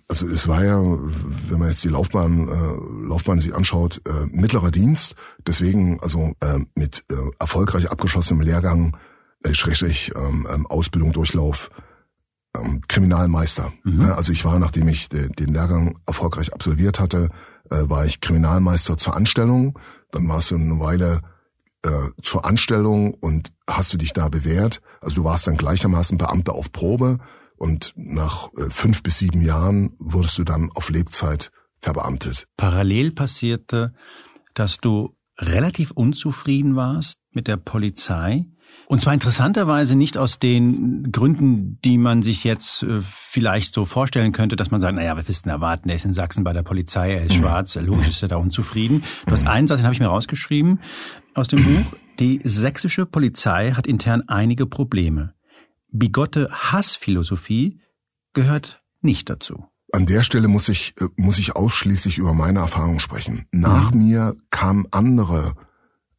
Also 0.08 0.26
es 0.28 0.46
war 0.46 0.64
ja, 0.64 0.78
wenn 0.78 1.58
man 1.58 1.68
jetzt 1.68 1.82
die 1.84 1.88
Laufbahn, 1.88 2.48
äh, 2.48 3.08
Laufbahn 3.08 3.40
sich 3.40 3.54
anschaut, 3.54 4.02
äh, 4.06 4.26
mittlerer 4.30 4.70
Dienst. 4.70 5.14
Deswegen 5.46 6.00
also 6.00 6.32
äh, 6.40 6.58
mit 6.74 7.04
äh, 7.10 7.14
erfolgreich 7.38 7.90
abgeschlossenem 7.90 8.42
Lehrgang, 8.42 8.96
äh, 9.42 9.54
Schrägstrich, 9.54 10.12
ähm, 10.14 10.46
ähm, 10.52 10.66
Ausbildung, 10.66 11.12
Durchlauf, 11.12 11.70
ähm, 12.54 12.82
Kriminalmeister. 12.86 13.72
Mhm. 13.84 14.02
Also 14.02 14.32
ich 14.32 14.44
war, 14.44 14.58
nachdem 14.58 14.88
ich 14.88 15.08
de, 15.08 15.28
den 15.28 15.54
Lehrgang 15.54 15.98
erfolgreich 16.06 16.52
absolviert 16.52 17.00
hatte, 17.00 17.30
äh, 17.70 17.88
war 17.88 18.04
ich 18.04 18.20
Kriminalmeister 18.20 18.96
zur 18.96 19.16
Anstellung. 19.16 19.78
Dann 20.10 20.28
warst 20.28 20.50
du 20.50 20.56
eine 20.56 20.78
Weile 20.78 21.20
äh, 21.83 22.11
zur 22.22 22.45
Anstellung 22.45 23.14
und 23.14 23.53
hast 23.68 23.93
du 23.93 23.99
dich 23.99 24.12
da 24.12 24.28
bewährt. 24.28 24.80
Also 25.01 25.22
du 25.22 25.24
warst 25.24 25.47
dann 25.47 25.57
gleichermaßen 25.57 26.18
Beamter 26.18 26.55
auf 26.55 26.72
Probe 26.72 27.18
und 27.57 27.93
nach 27.97 28.49
äh, 28.57 28.70
fünf 28.70 29.03
bis 29.03 29.18
sieben 29.18 29.43
Jahren 29.43 29.95
wurdest 29.99 30.39
du 30.39 30.45
dann 30.45 30.70
auf 30.74 30.91
Lebzeit 30.91 31.51
verbeamtet. 31.80 32.47
Parallel 32.57 33.12
passierte, 33.12 33.95
dass 34.55 34.78
du 34.78 35.16
relativ 35.39 35.91
unzufrieden 35.91 36.76
warst 36.76 37.18
mit 37.33 37.49
der 37.49 37.57
Polizei. 37.57 38.47
Und 38.87 39.01
zwar 39.01 39.14
interessanterweise 39.14 39.97
nicht 39.97 40.18
aus 40.18 40.39
den 40.39 41.12
Gründen, 41.12 41.78
die 41.85 41.99
man 41.99 42.22
sich 42.22 42.45
jetzt 42.45 42.83
äh, 42.83 43.01
vielleicht 43.03 43.74
so 43.74 43.85
vorstellen 43.85 44.33
könnte, 44.33 44.57
dass 44.57 44.70
man 44.70 44.80
sagt, 44.80 44.95
naja, 44.95 45.16
was 45.16 45.28
ist 45.28 45.45
denn 45.45 45.53
erwarten? 45.53 45.89
Er 45.89 45.97
ist 45.97 46.05
in 46.05 46.12
Sachsen 46.12 46.45
bei 46.45 46.53
der 46.53 46.62
Polizei, 46.62 47.12
er 47.14 47.24
ist 47.24 47.37
mhm. 47.37 47.41
schwarz, 47.41 47.74
logisch 47.74 48.09
ist 48.09 48.22
er 48.22 48.28
da 48.28 48.37
unzufrieden. 48.37 49.03
Du 49.26 49.33
hast 49.33 49.43
mhm. 49.43 49.49
einen 49.49 49.68
Satz, 49.68 49.78
den 49.78 49.85
habe 49.85 49.95
ich 49.95 50.01
mir 50.01 50.07
rausgeschrieben 50.07 50.80
aus 51.35 51.49
dem 51.49 51.64
Buch. 51.64 51.97
Die 52.20 52.41
sächsische 52.45 53.07
Polizei 53.07 53.72
hat 53.72 53.87
intern 53.87 54.22
einige 54.28 54.66
Probleme 54.66 55.35
bigotte 55.93 56.49
Hassphilosophie 56.51 57.80
gehört 58.33 58.83
nicht 59.03 59.30
dazu. 59.30 59.66
An 59.93 60.07
der 60.07 60.22
Stelle 60.22 60.49
muss 60.49 60.68
ich, 60.68 60.95
äh, 61.01 61.09
muss 61.16 61.39
ich 61.39 61.55
ausschließlich 61.55 62.18
über 62.18 62.33
meine 62.33 62.61
Erfahrung 62.61 62.99
sprechen. 62.99 63.47
Nach 63.53 63.93
mhm. 63.93 63.99
mir 63.99 64.37
kamen 64.51 64.89
andere 64.91 65.55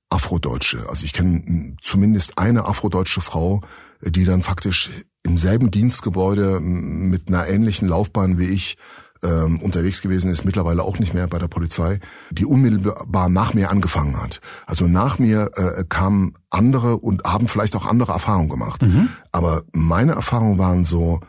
Afrodeutsche. 0.09 0.87
Also 0.89 1.05
ich 1.05 1.13
kenne 1.13 1.75
zumindest 1.81 2.37
eine 2.37 2.65
afrodeutsche 2.65 3.21
Frau, 3.21 3.61
die 4.01 4.25
dann 4.25 4.43
faktisch 4.43 4.91
im 5.23 5.37
selben 5.37 5.71
Dienstgebäude 5.71 6.59
mit 6.59 7.29
einer 7.29 7.47
ähnlichen 7.47 7.87
Laufbahn 7.87 8.37
wie 8.37 8.49
ich 8.49 8.77
ähm, 9.23 9.61
unterwegs 9.61 10.01
gewesen 10.01 10.29
ist, 10.29 10.45
mittlerweile 10.45 10.83
auch 10.83 10.99
nicht 10.99 11.13
mehr 11.13 11.27
bei 11.27 11.39
der 11.39 11.47
Polizei, 11.47 11.99
die 12.29 12.45
unmittelbar 12.45 13.29
nach 13.29 13.53
mir 13.53 13.69
angefangen 13.69 14.21
hat. 14.21 14.41
Also 14.65 14.87
nach 14.87 15.19
mir 15.19 15.51
äh, 15.55 15.83
kamen 15.87 16.33
andere 16.49 16.97
und 16.97 17.23
haben 17.23 17.47
vielleicht 17.47 17.75
auch 17.75 17.85
andere 17.85 18.13
Erfahrungen 18.13 18.49
gemacht. 18.49 18.81
Mhm. 18.81 19.09
Aber 19.31 19.63
meine 19.71 20.13
Erfahrungen 20.13 20.57
waren 20.57 20.85
so, 20.85 21.21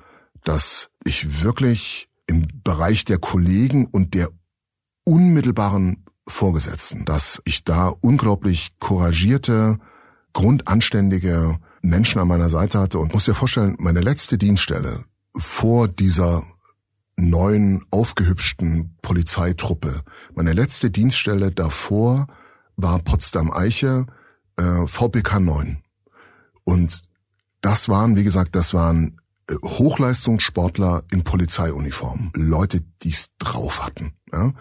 dass 0.44 0.90
ich 1.04 1.42
wirklich 1.42 2.08
im 2.26 2.48
Bereich 2.62 3.04
der 3.04 3.18
Kollegen 3.18 3.86
und 3.86 4.14
der 4.14 4.28
unmittelbaren 5.04 6.04
Vorgesetzten, 6.26 7.04
dass 7.04 7.42
ich 7.44 7.64
da 7.64 7.92
unglaublich 8.00 8.72
couragierte, 8.80 9.78
grundanständige 10.32 11.58
Menschen 11.82 12.20
an 12.20 12.28
meiner 12.28 12.48
Seite 12.48 12.80
hatte 12.80 12.98
und 12.98 13.12
muss 13.12 13.26
dir 13.26 13.34
vorstellen, 13.34 13.76
meine 13.78 14.00
letzte 14.00 14.38
Dienststelle 14.38 15.04
vor 15.36 15.86
dieser 15.86 16.42
neuen, 17.16 17.84
aufgehübschten 17.90 18.96
Polizeitruppe. 19.02 20.02
Meine 20.34 20.52
letzte 20.52 20.90
Dienststelle 20.90 21.52
davor 21.52 22.26
war 22.76 22.98
Potsdam-Eiche, 22.98 24.06
äh, 24.56 24.86
VPK 24.86 25.40
9. 25.40 25.82
Und 26.64 27.04
das 27.60 27.88
waren, 27.88 28.16
wie 28.16 28.24
gesagt, 28.24 28.56
das 28.56 28.74
waren 28.74 29.20
äh, 29.48 29.54
Hochleistungssportler 29.64 31.04
in 31.10 31.24
Polizeiuniform. 31.24 32.30
Leute, 32.34 32.82
die 33.02 33.10
es 33.10 33.28
drauf 33.38 33.84
hatten. 33.84 34.12
Ja? 34.32 34.52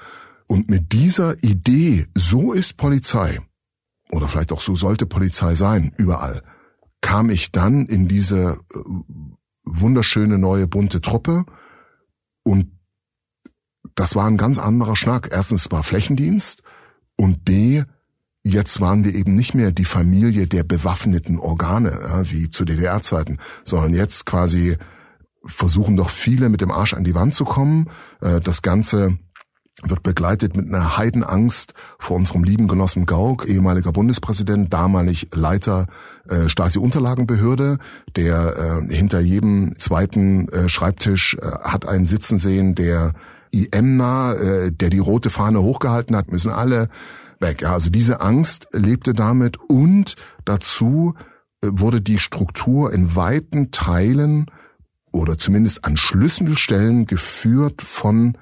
Und 0.47 0.69
mit 0.69 0.93
dieser 0.93 1.43
Idee, 1.43 2.07
so 2.15 2.53
ist 2.53 2.77
Polizei, 2.77 3.39
oder 4.11 4.27
vielleicht 4.27 4.51
auch 4.51 4.61
so 4.61 4.75
sollte 4.75 5.05
Polizei 5.05 5.55
sein, 5.55 5.93
überall, 5.97 6.43
kam 7.01 7.29
ich 7.29 7.51
dann 7.51 7.87
in 7.87 8.07
diese 8.07 8.59
äh, 8.73 8.79
wunderschöne 9.63 10.37
neue 10.37 10.67
bunte 10.67 11.01
Truppe 11.01 11.45
und 12.43 12.71
das 13.95 14.15
war 14.15 14.25
ein 14.27 14.37
ganz 14.37 14.57
anderer 14.57 14.95
Schnack. 14.95 15.29
Erstens 15.31 15.71
war 15.71 15.83
Flächendienst 15.83 16.63
und 17.15 17.45
B, 17.45 17.83
jetzt 18.43 18.81
waren 18.81 19.05
wir 19.05 19.13
eben 19.13 19.35
nicht 19.35 19.53
mehr 19.53 19.71
die 19.71 19.85
Familie 19.85 20.47
der 20.47 20.63
bewaffneten 20.63 21.39
Organe, 21.39 21.91
ja, 21.91 22.31
wie 22.31 22.49
zu 22.49 22.65
DDR-Zeiten, 22.65 23.39
sondern 23.63 23.93
jetzt 23.93 24.25
quasi 24.25 24.77
versuchen 25.45 25.97
doch 25.97 26.09
viele 26.09 26.49
mit 26.49 26.61
dem 26.61 26.71
Arsch 26.71 26.93
an 26.93 27.03
die 27.03 27.15
Wand 27.15 27.33
zu 27.33 27.45
kommen. 27.45 27.89
Äh, 28.21 28.39
das 28.39 28.61
Ganze 28.61 29.17
wird 29.81 30.03
begleitet 30.03 30.55
mit 30.55 30.67
einer 30.67 30.97
Heidenangst 30.97 31.73
vor 31.97 32.15
unserem 32.15 32.43
lieben 32.43 32.67
Genossen 32.67 33.05
Gauck, 33.05 33.47
ehemaliger 33.47 33.91
Bundespräsident, 33.91 34.71
damalig 34.71 35.29
Leiter 35.33 35.87
äh, 36.29 36.47
Stasi-Unterlagenbehörde, 36.47 37.79
der 38.15 38.81
äh, 38.89 38.93
hinter 38.93 39.19
jedem 39.19 39.77
zweiten 39.79 40.47
äh, 40.49 40.69
Schreibtisch 40.69 41.35
äh, 41.41 41.45
hat 41.61 41.87
einen 41.87 42.05
sitzen 42.05 42.37
sehen, 42.37 42.75
der 42.75 43.13
IM-nah, 43.51 44.33
äh, 44.33 44.71
der 44.71 44.89
die 44.89 44.99
rote 44.99 45.29
Fahne 45.29 45.61
hochgehalten 45.61 46.15
hat, 46.15 46.31
müssen 46.31 46.51
alle 46.51 46.89
weg. 47.39 47.61
Ja, 47.61 47.73
also 47.73 47.89
diese 47.89 48.21
Angst 48.21 48.67
lebte 48.71 49.13
damit 49.13 49.57
und 49.69 50.15
dazu 50.45 51.15
äh, 51.61 51.67
wurde 51.71 51.99
die 51.99 52.19
Struktur 52.19 52.93
in 52.93 53.15
weiten 53.15 53.71
Teilen 53.71 54.45
oder 55.11 55.37
zumindest 55.37 55.85
an 55.85 55.97
Schlüsselstellen 55.97 57.05
geführt 57.05 57.81
von 57.81 58.37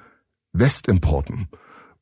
Westimporten. 0.52 1.48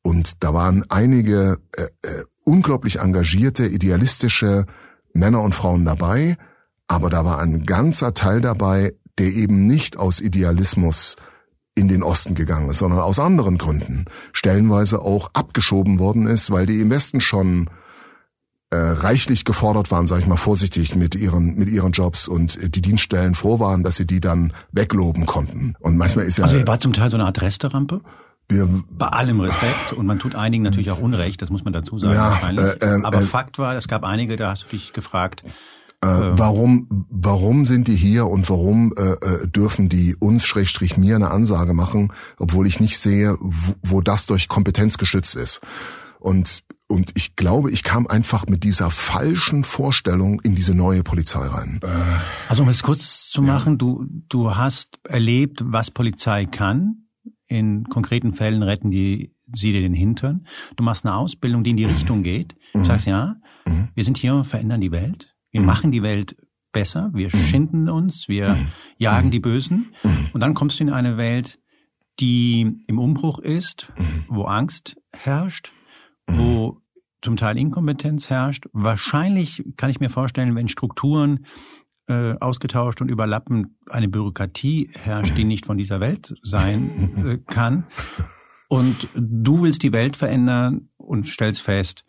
Und 0.01 0.43
da 0.43 0.53
waren 0.53 0.85
einige 0.89 1.59
äh, 1.75 1.83
äh, 2.01 2.23
unglaublich 2.43 2.99
engagierte, 2.99 3.67
idealistische 3.67 4.65
Männer 5.13 5.41
und 5.41 5.53
Frauen 5.53 5.85
dabei, 5.85 6.37
aber 6.87 7.09
da 7.09 7.23
war 7.23 7.39
ein 7.39 7.63
ganzer 7.63 8.13
Teil 8.13 8.41
dabei, 8.41 8.93
der 9.17 9.27
eben 9.27 9.67
nicht 9.67 9.97
aus 9.97 10.19
Idealismus 10.19 11.15
in 11.75 11.87
den 11.87 12.03
Osten 12.03 12.35
gegangen 12.35 12.69
ist, 12.69 12.79
sondern 12.79 12.99
aus 12.99 13.19
anderen 13.19 13.57
Gründen. 13.57 14.05
Stellenweise 14.33 15.01
auch 15.01 15.29
abgeschoben 15.33 15.99
worden 15.99 16.27
ist, 16.27 16.51
weil 16.51 16.65
die 16.65 16.81
im 16.81 16.89
Westen 16.89 17.21
schon 17.21 17.69
äh, 18.71 18.77
reichlich 18.77 19.45
gefordert 19.45 19.91
waren, 19.91 20.07
sage 20.07 20.21
ich 20.21 20.27
mal 20.27 20.37
vorsichtig, 20.37 20.95
mit 20.95 21.15
ihren 21.15 21.55
mit 21.57 21.69
ihren 21.69 21.91
Jobs 21.91 22.27
und 22.27 22.75
die 22.75 22.81
Dienststellen 22.81 23.35
froh 23.35 23.59
waren, 23.59 23.83
dass 23.83 23.97
sie 23.97 24.07
die 24.07 24.19
dann 24.19 24.53
wegloben 24.71 25.25
konnten. 25.25 25.75
Und 25.79 25.97
manchmal 25.97 26.25
ist 26.25 26.37
ja 26.37 26.45
also 26.45 26.57
ihr 26.57 26.67
war 26.67 26.79
zum 26.79 26.93
Teil 26.93 27.09
so 27.09 27.17
eine 27.17 27.25
Art 27.25 27.41
Resterampe. 27.41 28.01
Wir, 28.49 28.67
Bei 28.89 29.07
allem 29.07 29.39
Respekt 29.39 29.93
und 29.93 30.05
man 30.05 30.19
tut 30.19 30.35
einigen 30.35 30.63
natürlich 30.63 30.91
auch 30.91 30.99
Unrecht, 30.99 31.41
das 31.41 31.49
muss 31.49 31.63
man 31.63 31.71
dazu 31.71 31.99
sagen. 31.99 32.57
Ja. 32.57 32.71
Äh, 32.71 32.77
äh, 32.79 33.03
Aber 33.03 33.21
äh, 33.21 33.25
Fakt 33.25 33.59
war, 33.59 33.75
es 33.75 33.87
gab 33.87 34.03
einige, 34.03 34.35
da 34.35 34.51
hast 34.51 34.63
du 34.65 34.67
dich 34.69 34.91
gefragt, 34.91 35.43
äh, 36.03 36.07
warum, 36.07 37.05
warum 37.09 37.65
sind 37.65 37.87
die 37.87 37.95
hier 37.95 38.27
und 38.27 38.49
warum 38.49 38.91
äh, 38.97 39.11
äh, 39.11 39.47
dürfen 39.47 39.87
die 39.87 40.15
uns, 40.15 40.45
Schrägstrich 40.45 40.97
mir, 40.97 41.15
eine 41.15 41.29
Ansage 41.29 41.73
machen, 41.73 42.11
obwohl 42.39 42.65
ich 42.65 42.79
nicht 42.79 42.97
sehe, 42.97 43.37
wo, 43.39 43.73
wo 43.83 44.01
das 44.01 44.25
durch 44.25 44.47
Kompetenz 44.47 44.97
geschützt 44.97 45.35
ist. 45.35 45.61
Und, 46.19 46.63
und 46.87 47.11
ich 47.13 47.35
glaube, 47.35 47.69
ich 47.69 47.83
kam 47.83 48.07
einfach 48.07 48.47
mit 48.47 48.63
dieser 48.63 48.89
falschen 48.89 49.63
Vorstellung 49.63 50.41
in 50.41 50.55
diese 50.55 50.73
neue 50.73 51.03
Polizei 51.03 51.45
rein. 51.45 51.79
Also 52.49 52.63
um 52.63 52.69
es 52.69 52.81
kurz 52.81 53.29
zu 53.29 53.43
machen, 53.43 53.73
ja. 53.73 53.77
du, 53.77 54.05
du 54.27 54.55
hast 54.55 54.99
erlebt, 55.07 55.61
was 55.65 55.91
Polizei 55.91 56.45
kann 56.45 57.05
in 57.51 57.83
konkreten 57.83 58.33
Fällen 58.33 58.63
retten 58.63 58.91
die 58.91 59.35
sie 59.53 59.73
dir 59.73 59.81
den 59.81 59.93
Hintern. 59.93 60.47
Du 60.77 60.83
machst 60.83 61.05
eine 61.05 61.15
Ausbildung, 61.15 61.63
die 61.63 61.71
in 61.71 61.77
die. 61.77 61.85
Richtung 61.85 62.23
geht. 62.23 62.55
Du 62.73 62.79
mhm. 62.79 62.85
sagst, 62.85 63.05
ja, 63.05 63.35
mhm. 63.67 63.89
wir 63.93 64.03
sind 64.05 64.17
hier 64.17 64.33
und 64.33 64.45
verändern 64.45 64.79
die 64.79 64.91
Welt. 64.91 65.35
Wir 65.51 65.59
mhm. 65.59 65.67
machen 65.67 65.91
die 65.91 66.01
Welt 66.01 66.37
besser. 66.71 67.11
Wir 67.13 67.29
schinden 67.29 67.89
uns. 67.89 68.29
Wir 68.29 68.55
jagen 68.97 69.29
die 69.31 69.41
Bösen. 69.41 69.93
Und 70.31 70.39
dann 70.39 70.53
kommst 70.53 70.79
du 70.79 70.85
in 70.85 70.89
eine 70.89 71.17
Welt, 71.17 71.59
die 72.21 72.85
im 72.87 72.99
Umbruch 72.99 73.39
ist, 73.39 73.91
wo 74.29 74.43
Angst 74.43 74.95
herrscht, 75.11 75.73
wo 76.27 76.77
zum 77.21 77.35
Teil 77.35 77.57
Inkompetenz 77.57 78.29
herrscht. 78.29 78.67
Wahrscheinlich 78.71 79.65
kann 79.75 79.89
ich 79.89 79.99
mir 79.99 80.09
vorstellen, 80.09 80.55
wenn 80.55 80.69
Strukturen 80.69 81.45
äh, 82.07 82.33
ausgetauscht 82.39 83.01
und 83.01 83.09
überlappend 83.09 83.69
eine 83.89 84.07
Bürokratie 84.07 84.89
herrscht, 84.93 85.37
die 85.37 85.43
nicht 85.43 85.65
von 85.65 85.77
dieser 85.77 85.99
Welt 85.99 86.35
sein 86.43 87.25
äh, 87.47 87.53
kann. 87.53 87.85
Und 88.67 89.09
du 89.15 89.61
willst 89.61 89.83
die 89.83 89.91
Welt 89.91 90.15
verändern 90.15 90.89
und 90.97 91.27
stellst 91.27 91.61
fest, 91.61 92.05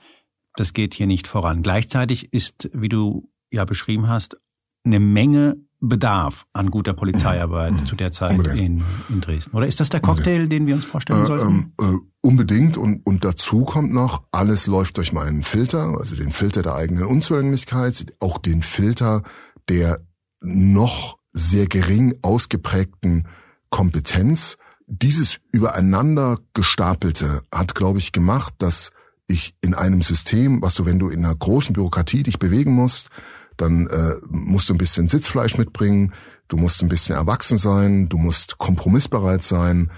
das 0.55 0.73
geht 0.75 0.95
hier 0.95 1.07
nicht 1.07 1.27
voran. 1.27 1.63
Gleichzeitig 1.63 2.33
ist, 2.33 2.71
wie 2.73 2.89
du 2.89 3.31
ja 3.51 3.65
beschrieben 3.65 4.09
hast, 4.09 4.37
eine 4.85 5.01
Menge 5.01 5.57
Bedarf 5.85 6.47
an 6.53 6.71
guter 6.71 6.95
Polizeiarbeit 6.95 7.73
mhm. 7.73 7.87
zu 7.87 7.97
der 7.97 8.13
Zeit 8.13 8.39
in, 8.47 8.85
in, 9.09 9.21
Dresden. 9.21 9.57
Oder 9.57 9.67
ist 9.67 9.81
das 9.81 9.89
der 9.89 9.99
Cocktail, 9.99 10.47
den 10.47 10.69
wir 10.69 10.77
uns 10.77 10.85
vorstellen 10.85 11.25
äh, 11.25 11.27
sollten? 11.27 11.49
Ähm, 11.49 11.73
äh, 11.81 11.99
unbedingt. 12.21 12.77
Und, 12.77 13.05
und 13.05 13.25
dazu 13.25 13.65
kommt 13.65 13.93
noch, 13.93 14.23
alles 14.31 14.69
läuft 14.69 14.97
durch 14.97 15.13
meinen 15.13 15.43
Filter, 15.43 15.97
also 15.99 16.15
den 16.15 16.31
Filter 16.31 16.63
der 16.63 16.77
eigenen 16.77 17.05
Unzulänglichkeit, 17.05 18.15
auch 18.21 18.39
den 18.39 18.63
Filter 18.63 19.25
der 19.69 20.01
noch 20.41 21.19
sehr 21.33 21.67
gering 21.67 22.15
ausgeprägten 22.23 23.27
Kompetenz. 23.71 24.59
Dieses 24.87 25.39
übereinander 25.53 26.39
gestapelte 26.55 27.43
hat, 27.53 27.75
glaube 27.75 27.99
ich, 27.99 28.13
gemacht, 28.13 28.55
dass 28.59 28.91
ich 29.27 29.55
in 29.61 29.75
einem 29.75 30.03
System, 30.03 30.63
was 30.63 30.75
du, 30.75 30.85
wenn 30.85 30.99
du 30.99 31.09
in 31.09 31.25
einer 31.25 31.35
großen 31.35 31.73
Bürokratie 31.73 32.23
dich 32.23 32.39
bewegen 32.39 32.73
musst, 32.73 33.09
dann 33.57 33.87
äh, 33.87 34.15
musst 34.29 34.69
du 34.69 34.75
ein 34.75 34.79
bisschen 34.79 35.09
Sitzfleisch 35.09 35.57
mitbringen, 35.57 36.13
du 36.49 36.57
musst 36.57 36.83
ein 36.83 36.89
bisschen 36.89 37.17
erwachsen 37.17 37.59
sein, 37.59 38.09
du 38.09 38.19
musst 38.19 38.59
kompromissbereit 38.59 39.43
sein, 39.43 39.91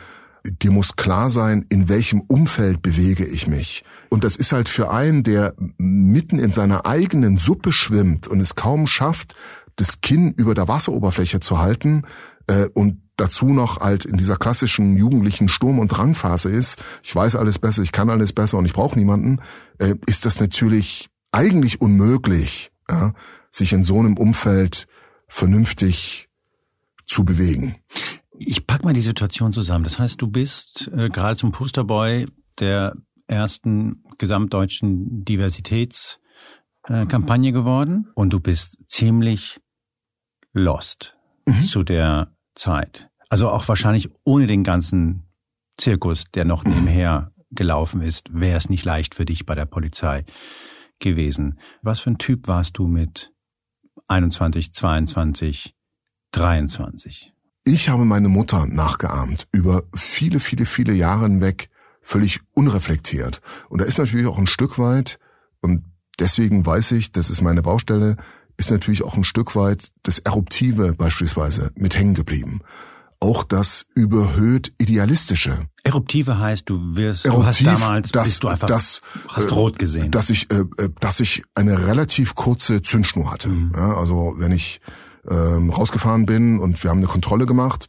dir 0.45 0.71
muss 0.71 0.97
klar 0.97 1.31
sein, 1.31 1.65
in 1.69 1.89
welchem 1.89 2.21
Umfeld 2.21 2.83
bewege 2.83 3.25
ich 3.25 3.47
mich. 3.47 3.85
Und 4.15 4.23
das 4.23 4.37
ist 4.37 4.53
halt 4.53 4.69
für 4.69 4.93
einen, 4.93 5.25
der 5.25 5.57
mitten 5.77 6.39
in 6.39 6.53
seiner 6.53 6.87
eigenen 6.87 7.37
Suppe 7.37 7.73
schwimmt 7.73 8.29
und 8.29 8.39
es 8.39 8.55
kaum 8.55 8.87
schafft, 8.87 9.35
das 9.75 10.03
Kinn 10.03 10.35
über 10.35 10.55
der 10.55 10.69
Wasseroberfläche 10.69 11.41
zu 11.41 11.59
halten 11.59 12.05
äh, 12.47 12.67
und 12.75 13.03
dazu 13.17 13.47
noch 13.47 13.81
halt 13.81 14.05
in 14.05 14.17
dieser 14.17 14.37
klassischen 14.37 14.97
jugendlichen 14.97 15.49
Sturm- 15.49 15.81
und 15.81 15.89
Drangphase 15.89 16.49
ist, 16.49 16.81
ich 17.03 17.13
weiß 17.13 17.35
alles 17.35 17.59
besser, 17.59 17.83
ich 17.83 17.91
kann 17.91 18.09
alles 18.09 18.33
besser 18.33 18.57
und 18.57 18.67
ich 18.67 18.73
brauche 18.73 18.97
niemanden, 18.97 19.41
äh, 19.79 19.97
ist 20.07 20.27
das 20.27 20.39
natürlich 20.39 21.09
eigentlich 21.33 21.81
unmöglich, 21.81 22.71
ja, 22.89 23.15
sich 23.51 23.73
in 23.73 23.83
so 23.83 23.99
einem 23.99 24.17
Umfeld 24.17 24.87
vernünftig 25.27 26.29
zu 27.05 27.25
bewegen. 27.25 27.75
Ich 28.39 28.65
pack 28.65 28.85
mal 28.85 28.95
die 28.95 29.01
Situation 29.01 29.53
zusammen. 29.53 29.83
Das 29.83 29.99
heißt, 29.99 30.23
du 30.23 30.29
bist 30.29 30.89
äh, 30.97 31.11
gerade 31.11 31.37
zum 31.37 31.51
Posterboy 31.51 32.29
der 32.61 32.95
ersten 33.27 34.05
gesamtdeutschen 34.19 35.25
Diversitätskampagne 35.25 37.53
geworden 37.53 38.09
und 38.15 38.31
du 38.31 38.41
bist 38.41 38.79
ziemlich 38.87 39.61
lost 40.53 41.17
mhm. 41.47 41.65
zu 41.65 41.83
der 41.83 42.35
Zeit. 42.55 43.09
Also 43.29 43.51
auch 43.51 43.67
wahrscheinlich 43.69 44.11
ohne 44.25 44.47
den 44.47 44.65
ganzen 44.65 45.25
Zirkus, 45.77 46.25
der 46.33 46.45
noch 46.45 46.65
nebenher 46.65 47.33
gelaufen 47.51 48.03
ist, 48.03 48.29
wäre 48.33 48.59
es 48.59 48.69
nicht 48.69 48.85
leicht 48.85 49.15
für 49.15 49.25
dich 49.25 49.47
bei 49.47 49.55
der 49.55 49.67
Polizei 49.67 50.25
gewesen. 50.99 51.59
Was 51.83 52.01
für 52.01 52.11
ein 52.11 52.19
Typ 52.19 52.49
warst 52.49 52.79
du 52.79 52.87
mit 52.87 53.33
21, 54.09 54.73
22, 54.73 55.75
23? 56.33 57.33
Ich 57.65 57.89
habe 57.89 58.05
meine 58.05 58.29
Mutter 58.29 58.67
nachgeahmt 58.67 59.49
über 59.53 59.85
viele, 59.95 60.39
viele, 60.39 60.67
viele 60.67 60.93
Jahre 60.93 61.25
hinweg 61.25 61.71
völlig 62.05 62.41
unreflektiert. 62.53 63.41
Und 63.69 63.81
da 63.81 63.87
ist 63.87 63.99
natürlich 63.99 64.27
auch 64.29 64.39
ein 64.39 64.47
Stück 64.47 64.79
weit, 64.79 65.19
und 65.61 65.85
deswegen 66.21 66.65
weiß 66.65 66.93
ich, 66.93 67.11
das 67.11 67.31
ist 67.31 67.43
meine 67.43 67.63
Baustelle, 67.63 68.17
ist 68.57 68.71
natürlich 68.71 69.03
auch 69.03 69.17
ein 69.17 69.25
Stück 69.25 69.57
weit 69.57 69.89
das 70.05 70.21
Eruptive 70.21 70.95
beispielsweise 70.95 71.73
mit 71.75 71.97
hängen 71.97 72.15
geblieben. 72.15 72.61
Auch 73.21 73.43
das 73.43 73.87
überhöht 73.95 74.75
Idealistische. 74.79 75.67
Eruptive 75.83 76.39
heißt, 76.39 76.69
du 76.69 76.95
wirst, 76.95 77.25
Eruptiv, 77.25 77.65
du 77.65 77.71
hast 77.71 77.81
damals, 77.81 78.13
das, 78.13 78.25
bist 78.25 78.43
du 78.43 78.49
einfach, 78.49 78.69
das, 78.69 79.01
hast 79.29 79.51
äh, 79.51 79.55
rot 79.55 79.79
gesehen. 79.79 80.11
Dass 80.11 80.31
ich, 80.31 80.51
äh, 80.53 80.65
äh, 80.77 80.91
dass 81.01 81.21
ich 81.21 81.43
eine 81.55 81.87
relativ 81.87 82.35
kurze 82.35 82.83
Zündschnur 82.83 83.33
hatte. 83.33 83.49
Mhm. 83.49 83.73
Ja, 83.75 83.97
also 83.97 84.35
wenn 84.37 84.53
ich 84.53 84.81
ähm, 85.29 85.71
rausgefahren 85.71 86.27
bin 86.27 86.59
und 86.59 86.83
wir 86.83 86.91
haben 86.91 86.99
eine 86.99 87.07
Kontrolle 87.07 87.47
gemacht, 87.47 87.89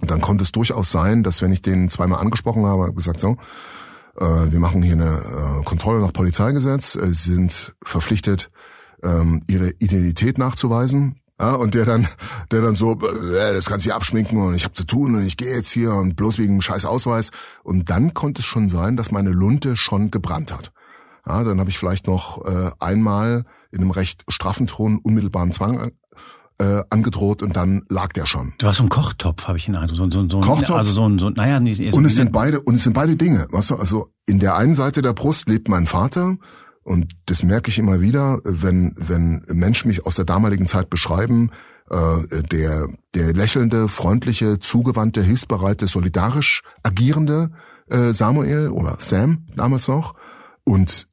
dann 0.00 0.20
konnte 0.20 0.42
es 0.42 0.52
durchaus 0.52 0.90
sein, 0.90 1.22
dass 1.22 1.42
wenn 1.42 1.52
ich 1.52 1.62
den 1.62 1.88
zweimal 1.88 2.20
angesprochen 2.20 2.66
habe, 2.66 2.92
gesagt 2.92 3.20
so, 3.20 3.36
äh, 4.18 4.24
wir 4.24 4.60
machen 4.60 4.82
hier 4.82 4.94
eine 4.94 5.60
äh, 5.60 5.64
Kontrolle 5.64 6.00
nach 6.00 6.12
Polizeigesetz, 6.12 6.96
äh, 6.96 7.12
Sie 7.12 7.34
sind 7.34 7.74
verpflichtet, 7.84 8.50
ähm, 9.02 9.44
ihre 9.48 9.70
Identität 9.78 10.38
nachzuweisen. 10.38 11.20
Ja, 11.40 11.54
und 11.54 11.74
der 11.74 11.84
dann, 11.84 12.06
der 12.52 12.62
dann 12.62 12.76
so, 12.76 12.92
äh, 12.92 13.52
das 13.54 13.66
kannst 13.66 13.86
du 13.86 13.92
abschminken 13.92 14.40
und 14.40 14.54
ich 14.54 14.64
habe 14.64 14.74
zu 14.74 14.84
tun 14.84 15.16
und 15.16 15.26
ich 15.26 15.36
gehe 15.36 15.52
jetzt 15.52 15.70
hier 15.70 15.92
und 15.92 16.14
bloß 16.14 16.38
wegen 16.38 16.60
scheiß 16.60 16.84
Ausweis. 16.84 17.30
Und 17.64 17.90
dann 17.90 18.14
konnte 18.14 18.40
es 18.40 18.46
schon 18.46 18.68
sein, 18.68 18.96
dass 18.96 19.10
meine 19.10 19.30
Lunte 19.30 19.76
schon 19.76 20.12
gebrannt 20.12 20.52
hat. 20.52 20.72
Ja, 21.26 21.42
dann 21.42 21.58
habe 21.58 21.70
ich 21.70 21.78
vielleicht 21.78 22.06
noch 22.06 22.44
äh, 22.44 22.70
einmal 22.78 23.46
in 23.72 23.80
einem 23.80 23.90
recht 23.90 24.24
straffen 24.28 24.68
Ton 24.68 24.98
unmittelbaren 25.02 25.50
Zwang 25.50 25.90
äh, 26.58 26.82
angedroht 26.90 27.42
und 27.42 27.56
dann 27.56 27.82
lag 27.88 28.12
der 28.12 28.26
schon. 28.26 28.52
Du 28.58 28.66
hast 28.66 28.76
so 28.76 28.82
einen 28.82 28.90
Kochtopf, 28.90 29.46
habe 29.46 29.58
ich 29.58 29.68
in 29.68 29.76
So, 29.88 30.10
so, 30.10 30.28
so, 30.28 30.40
Kochtopf. 30.40 30.76
Also 30.76 30.92
so 30.92 31.08
ein, 31.08 31.18
so, 31.18 31.30
naja, 31.30 31.58
nee, 31.60 31.74
so 31.74 31.96
und 31.96 32.04
es 32.04 32.16
sind 32.16 32.32
beide 32.32 32.60
und 32.60 32.76
es 32.76 32.84
sind 32.84 32.92
beide 32.92 33.16
Dinge. 33.16 33.46
Weißt 33.50 33.70
du, 33.70 33.76
also 33.76 34.12
in 34.26 34.38
der 34.38 34.56
einen 34.56 34.74
Seite 34.74 35.02
der 35.02 35.12
Brust 35.12 35.48
lebt 35.48 35.68
mein 35.68 35.86
Vater 35.86 36.36
und 36.82 37.12
das 37.26 37.42
merke 37.42 37.70
ich 37.70 37.78
immer 37.78 38.00
wieder, 38.00 38.40
wenn, 38.44 38.94
wenn 38.96 39.42
Menschen 39.48 39.88
mich 39.88 40.06
aus 40.06 40.14
der 40.14 40.24
damaligen 40.24 40.66
Zeit 40.66 40.90
beschreiben, 40.90 41.50
äh, 41.90 42.42
der, 42.42 42.88
der 43.14 43.32
lächelnde, 43.32 43.88
freundliche, 43.88 44.58
zugewandte, 44.58 45.22
hilfsbereite, 45.22 45.86
solidarisch 45.86 46.62
agierende, 46.82 47.50
äh, 47.88 48.12
Samuel 48.12 48.68
oder 48.68 48.96
Sam 48.98 49.46
damals 49.56 49.88
noch 49.88 50.14
und 50.64 51.08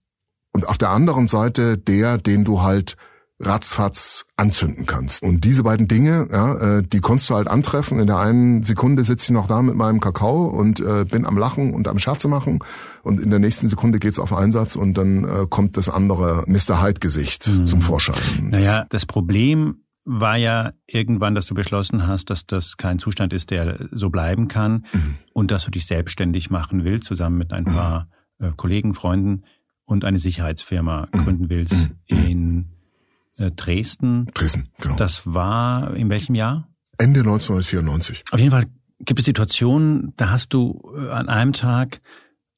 und 0.54 0.68
auf 0.68 0.78
der 0.78 0.90
anderen 0.90 1.28
Seite 1.28 1.78
der, 1.78 2.18
den 2.18 2.44
du 2.44 2.62
halt 2.62 2.98
ratzfatz 3.42 4.26
anzünden 4.38 4.86
kannst. 4.86 5.24
Und 5.24 5.44
diese 5.44 5.64
beiden 5.64 5.88
Dinge, 5.88 6.28
ja, 6.32 6.78
äh, 6.78 6.84
die 6.84 7.00
konntest 7.00 7.30
du 7.30 7.36
halt 7.36 7.48
antreffen. 7.48 8.00
In 8.00 8.08
der 8.08 8.20
einen 8.20 8.64
Sekunde 8.64 9.04
sitze 9.04 9.26
ich 9.26 9.32
noch 9.32 9.48
da 9.48 9.62
mit 9.62 9.76
meinem 9.76 10.00
Kakao 10.00 10.46
und 10.46 10.80
äh, 10.80 11.06
bin 11.06 11.26
am 11.26 11.38
Lachen 11.38 11.74
und 11.74 11.88
am 11.88 12.00
Scherze 12.00 12.28
machen. 12.28 12.60
Und 13.04 13.20
in 13.20 13.30
der 13.30 13.40
nächsten 13.40 13.70
Sekunde 13.70 14.00
geht's 14.00 14.20
auf 14.20 14.34
Einsatz 14.34 14.76
und 14.76 14.98
dann 14.98 15.26
äh, 15.26 15.48
kommt 15.50 15.78
das 15.78 15.90
andere 15.90 16.44
Mr. 16.48 16.82
Hyde-Gesicht 16.82 17.48
mhm. 17.48 17.66
zum 17.66 17.82
Vorschein. 17.82 18.50
Naja, 18.50 18.86
das 18.90 19.06
Problem 19.06 19.84
war 20.04 20.38
ja 20.38 20.72
irgendwann, 20.88 21.36
dass 21.36 21.46
du 21.46 21.54
beschlossen 21.54 22.08
hast, 22.08 22.30
dass 22.30 22.46
das 22.46 22.78
kein 22.78 23.00
Zustand 23.00 23.34
ist, 23.34 23.52
der 23.52 23.88
so 23.92 24.10
bleiben 24.10 24.48
kann 24.48 24.86
mhm. 24.94 25.16
und 25.34 25.52
dass 25.52 25.66
du 25.66 25.72
dich 25.72 25.86
selbstständig 25.86 26.50
machen 26.50 26.84
willst, 26.84 27.08
zusammen 27.08 27.38
mit 27.38 27.54
ein 27.54 27.66
paar 27.66 28.08
mhm. 28.40 28.48
äh, 28.48 28.52
Kollegen, 28.56 28.94
Freunden 28.94 29.44
und 29.86 30.06
eine 30.06 30.20
Sicherheitsfirma 30.20 31.08
mhm. 31.14 31.18
gründen 31.18 31.50
willst 31.50 31.90
mhm. 32.10 32.18
in 32.18 32.70
Dresden. 33.50 34.28
Dresden, 34.36 34.70
genau. 34.80 34.96
Das 34.98 35.26
war 35.26 35.96
in 35.96 36.10
welchem 36.10 36.36
Jahr? 36.36 36.68
Ende 37.00 37.22
1994. 37.22 38.26
Auf 38.32 38.40
jeden 38.40 38.52
Fall 38.52 38.66
gibt 39.00 39.20
es 39.20 39.26
Situationen, 39.26 40.14
da 40.18 40.30
hast 40.30 40.50
du 40.50 40.80
äh, 40.96 41.10
an 41.10 41.30
einem 41.30 41.54
Tag 41.54 42.02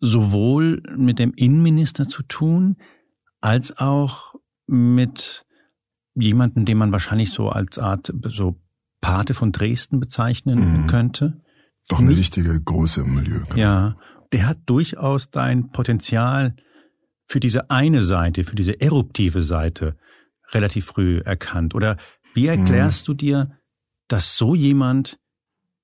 sowohl 0.01 0.83
mit 0.97 1.19
dem 1.19 1.33
Innenminister 1.33 2.05
zu 2.07 2.23
tun, 2.23 2.75
als 3.39 3.77
auch 3.77 4.35
mit 4.67 5.45
jemanden, 6.15 6.65
den 6.65 6.77
man 6.77 6.91
wahrscheinlich 6.91 7.31
so 7.31 7.49
als 7.49 7.77
Art 7.79 8.13
so 8.25 8.59
Pate 8.99 9.33
von 9.33 9.51
Dresden 9.51 9.99
bezeichnen 9.99 10.83
mhm. 10.83 10.87
könnte. 10.87 11.41
Doch 11.89 11.99
eine 11.99 12.15
wichtige 12.15 12.61
Größe 12.61 13.01
im 13.01 13.15
Milieu. 13.15 13.41
Genau. 13.49 13.55
Ja, 13.55 13.97
der 14.31 14.47
hat 14.47 14.57
durchaus 14.65 15.29
dein 15.29 15.69
Potenzial 15.71 16.55
für 17.25 17.39
diese 17.39 17.69
eine 17.69 18.03
Seite, 18.03 18.43
für 18.43 18.55
diese 18.55 18.79
eruptive 18.79 19.43
Seite 19.43 19.97
relativ 20.53 20.85
früh 20.85 21.19
erkannt? 21.19 21.75
Oder 21.75 21.97
wie 22.33 22.47
erklärst 22.47 23.07
mhm. 23.07 23.11
du 23.11 23.13
dir, 23.13 23.57
dass 24.07 24.37
so 24.37 24.55
jemand 24.55 25.19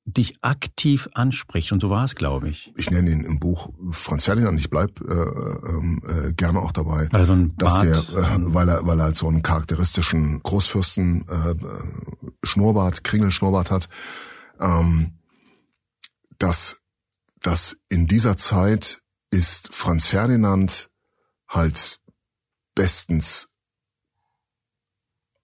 dich 0.05 0.37
aktiv 0.41 1.07
anspricht 1.13 1.71
und 1.71 1.81
so 1.81 1.89
war 1.89 2.05
es, 2.05 2.15
glaube 2.15 2.49
ich. 2.49 2.73
Ich 2.77 2.89
nenne 2.89 3.11
ihn 3.11 3.23
im 3.23 3.39
Buch 3.39 3.69
Franz 3.91 4.25
Ferdinand. 4.25 4.59
Ich 4.59 4.69
bleib 4.69 4.99
äh, 5.01 5.13
äh, 5.13 6.33
gerne 6.33 6.59
auch 6.59 6.71
dabei, 6.71 7.07
weil 7.11 7.25
so 7.25 7.33
ein 7.33 7.55
dass 7.57 7.79
der, 7.79 7.97
äh, 7.97 8.53
weil 8.53 8.69
er, 8.69 8.87
weil 8.87 8.99
er 8.99 9.05
halt 9.05 9.15
so 9.15 9.27
einen 9.27 9.43
charakteristischen 9.43 10.41
Großfürsten 10.41 11.25
äh, 11.27 11.55
Schnurrbart, 12.43 13.03
Kringelschnurrbart 13.03 13.69
hat, 13.69 13.89
ähm, 14.59 15.19
dass 16.39 16.77
dass 17.41 17.77
in 17.87 18.07
dieser 18.07 18.35
Zeit 18.35 19.01
ist 19.31 19.69
Franz 19.71 20.07
Ferdinand 20.07 20.89
halt 21.47 21.99
bestens 22.75 23.48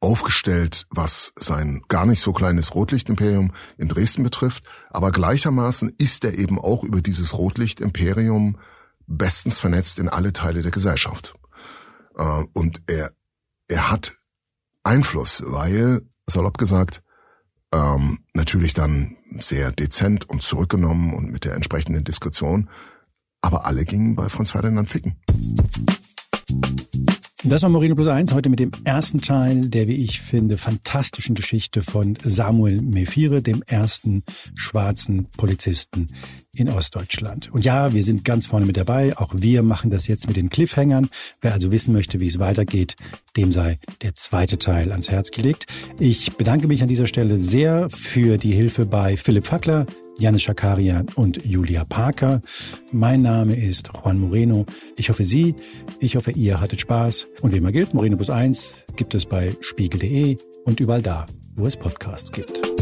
aufgestellt, 0.05 0.85
was 0.91 1.33
sein 1.35 1.81
gar 1.87 2.05
nicht 2.05 2.21
so 2.21 2.31
kleines 2.31 2.75
Rotlichtimperium 2.75 3.51
in 3.79 3.89
Dresden 3.89 4.21
betrifft, 4.21 4.63
aber 4.91 5.11
gleichermaßen 5.11 5.93
ist 5.97 6.23
er 6.23 6.37
eben 6.37 6.59
auch 6.59 6.83
über 6.83 7.01
dieses 7.01 7.35
Rotlichtimperium 7.35 8.59
bestens 9.07 9.59
vernetzt 9.59 9.97
in 9.97 10.07
alle 10.07 10.31
Teile 10.31 10.61
der 10.61 10.69
Gesellschaft. 10.69 11.33
Äh, 12.15 12.43
und 12.53 12.83
er, 12.85 13.13
er 13.67 13.89
hat 13.89 14.15
Einfluss, 14.83 15.43
weil, 15.47 16.01
salopp 16.27 16.59
gesagt, 16.59 17.01
ähm, 17.71 18.19
natürlich 18.35 18.75
dann 18.75 19.17
sehr 19.39 19.71
dezent 19.71 20.29
und 20.29 20.43
zurückgenommen 20.43 21.15
und 21.15 21.31
mit 21.31 21.45
der 21.45 21.55
entsprechenden 21.55 22.03
Diskretion, 22.03 22.69
aber 23.41 23.65
alle 23.65 23.85
gingen 23.85 24.15
bei 24.15 24.29
Franz 24.29 24.51
Ferdinand 24.51 24.87
ficken. 24.87 25.19
Das 27.47 27.61
war 27.61 27.69
Moreno 27.69 27.93
Plus 27.93 28.07
Eins 28.07 28.33
heute 28.33 28.49
mit 28.49 28.59
dem 28.59 28.71
ersten 28.85 29.21
Teil 29.21 29.67
der, 29.67 29.87
wie 29.87 30.03
ich 30.03 30.19
finde, 30.19 30.57
fantastischen 30.57 31.35
Geschichte 31.35 31.83
von 31.83 32.17
Samuel 32.23 32.81
Mephire, 32.81 33.43
dem 33.43 33.61
ersten 33.67 34.23
schwarzen 34.55 35.27
Polizisten 35.37 36.07
in 36.55 36.69
Ostdeutschland. 36.69 37.51
Und 37.51 37.63
ja, 37.63 37.93
wir 37.93 38.03
sind 38.03 38.25
ganz 38.25 38.47
vorne 38.47 38.65
mit 38.65 38.77
dabei. 38.77 39.15
Auch 39.15 39.31
wir 39.35 39.61
machen 39.61 39.91
das 39.91 40.07
jetzt 40.07 40.27
mit 40.27 40.37
den 40.37 40.49
Cliffhangern. 40.49 41.07
Wer 41.39 41.53
also 41.53 41.71
wissen 41.71 41.93
möchte, 41.93 42.19
wie 42.19 42.27
es 42.27 42.39
weitergeht, 42.39 42.95
dem 43.37 43.51
sei 43.51 43.77
der 44.01 44.15
zweite 44.15 44.57
Teil 44.57 44.91
ans 44.91 45.11
Herz 45.11 45.29
gelegt. 45.29 45.67
Ich 45.99 46.33
bedanke 46.37 46.67
mich 46.67 46.81
an 46.81 46.87
dieser 46.87 47.05
Stelle 47.05 47.37
sehr 47.37 47.91
für 47.91 48.37
die 48.37 48.53
Hilfe 48.53 48.87
bei 48.87 49.17
Philipp 49.17 49.45
Fackler, 49.45 49.85
Janis 50.17 50.43
Schakaria 50.43 51.03
und 51.15 51.45
Julia 51.45 51.83
Parker. 51.85 52.41
Mein 52.91 53.21
Name 53.21 53.55
ist 53.55 53.91
Juan 53.93 54.19
Moreno. 54.19 54.65
Ich 54.95 55.09
hoffe 55.09 55.25
Sie, 55.25 55.55
ich 55.99 56.15
hoffe 56.15 56.31
ihr 56.31 56.59
hattet 56.59 56.81
Spaß. 56.81 57.27
Und 57.41 57.53
wie 57.53 57.57
immer 57.57 57.71
gilt, 57.71 57.93
Moreno 57.93 58.15
plus 58.17 58.29
eins 58.29 58.75
gibt 58.95 59.15
es 59.15 59.25
bei 59.25 59.55
spiegel.de 59.61 60.37
und 60.65 60.79
überall 60.79 61.01
da, 61.01 61.25
wo 61.55 61.65
es 61.67 61.75
Podcasts 61.75 62.31
gibt. 62.31 62.74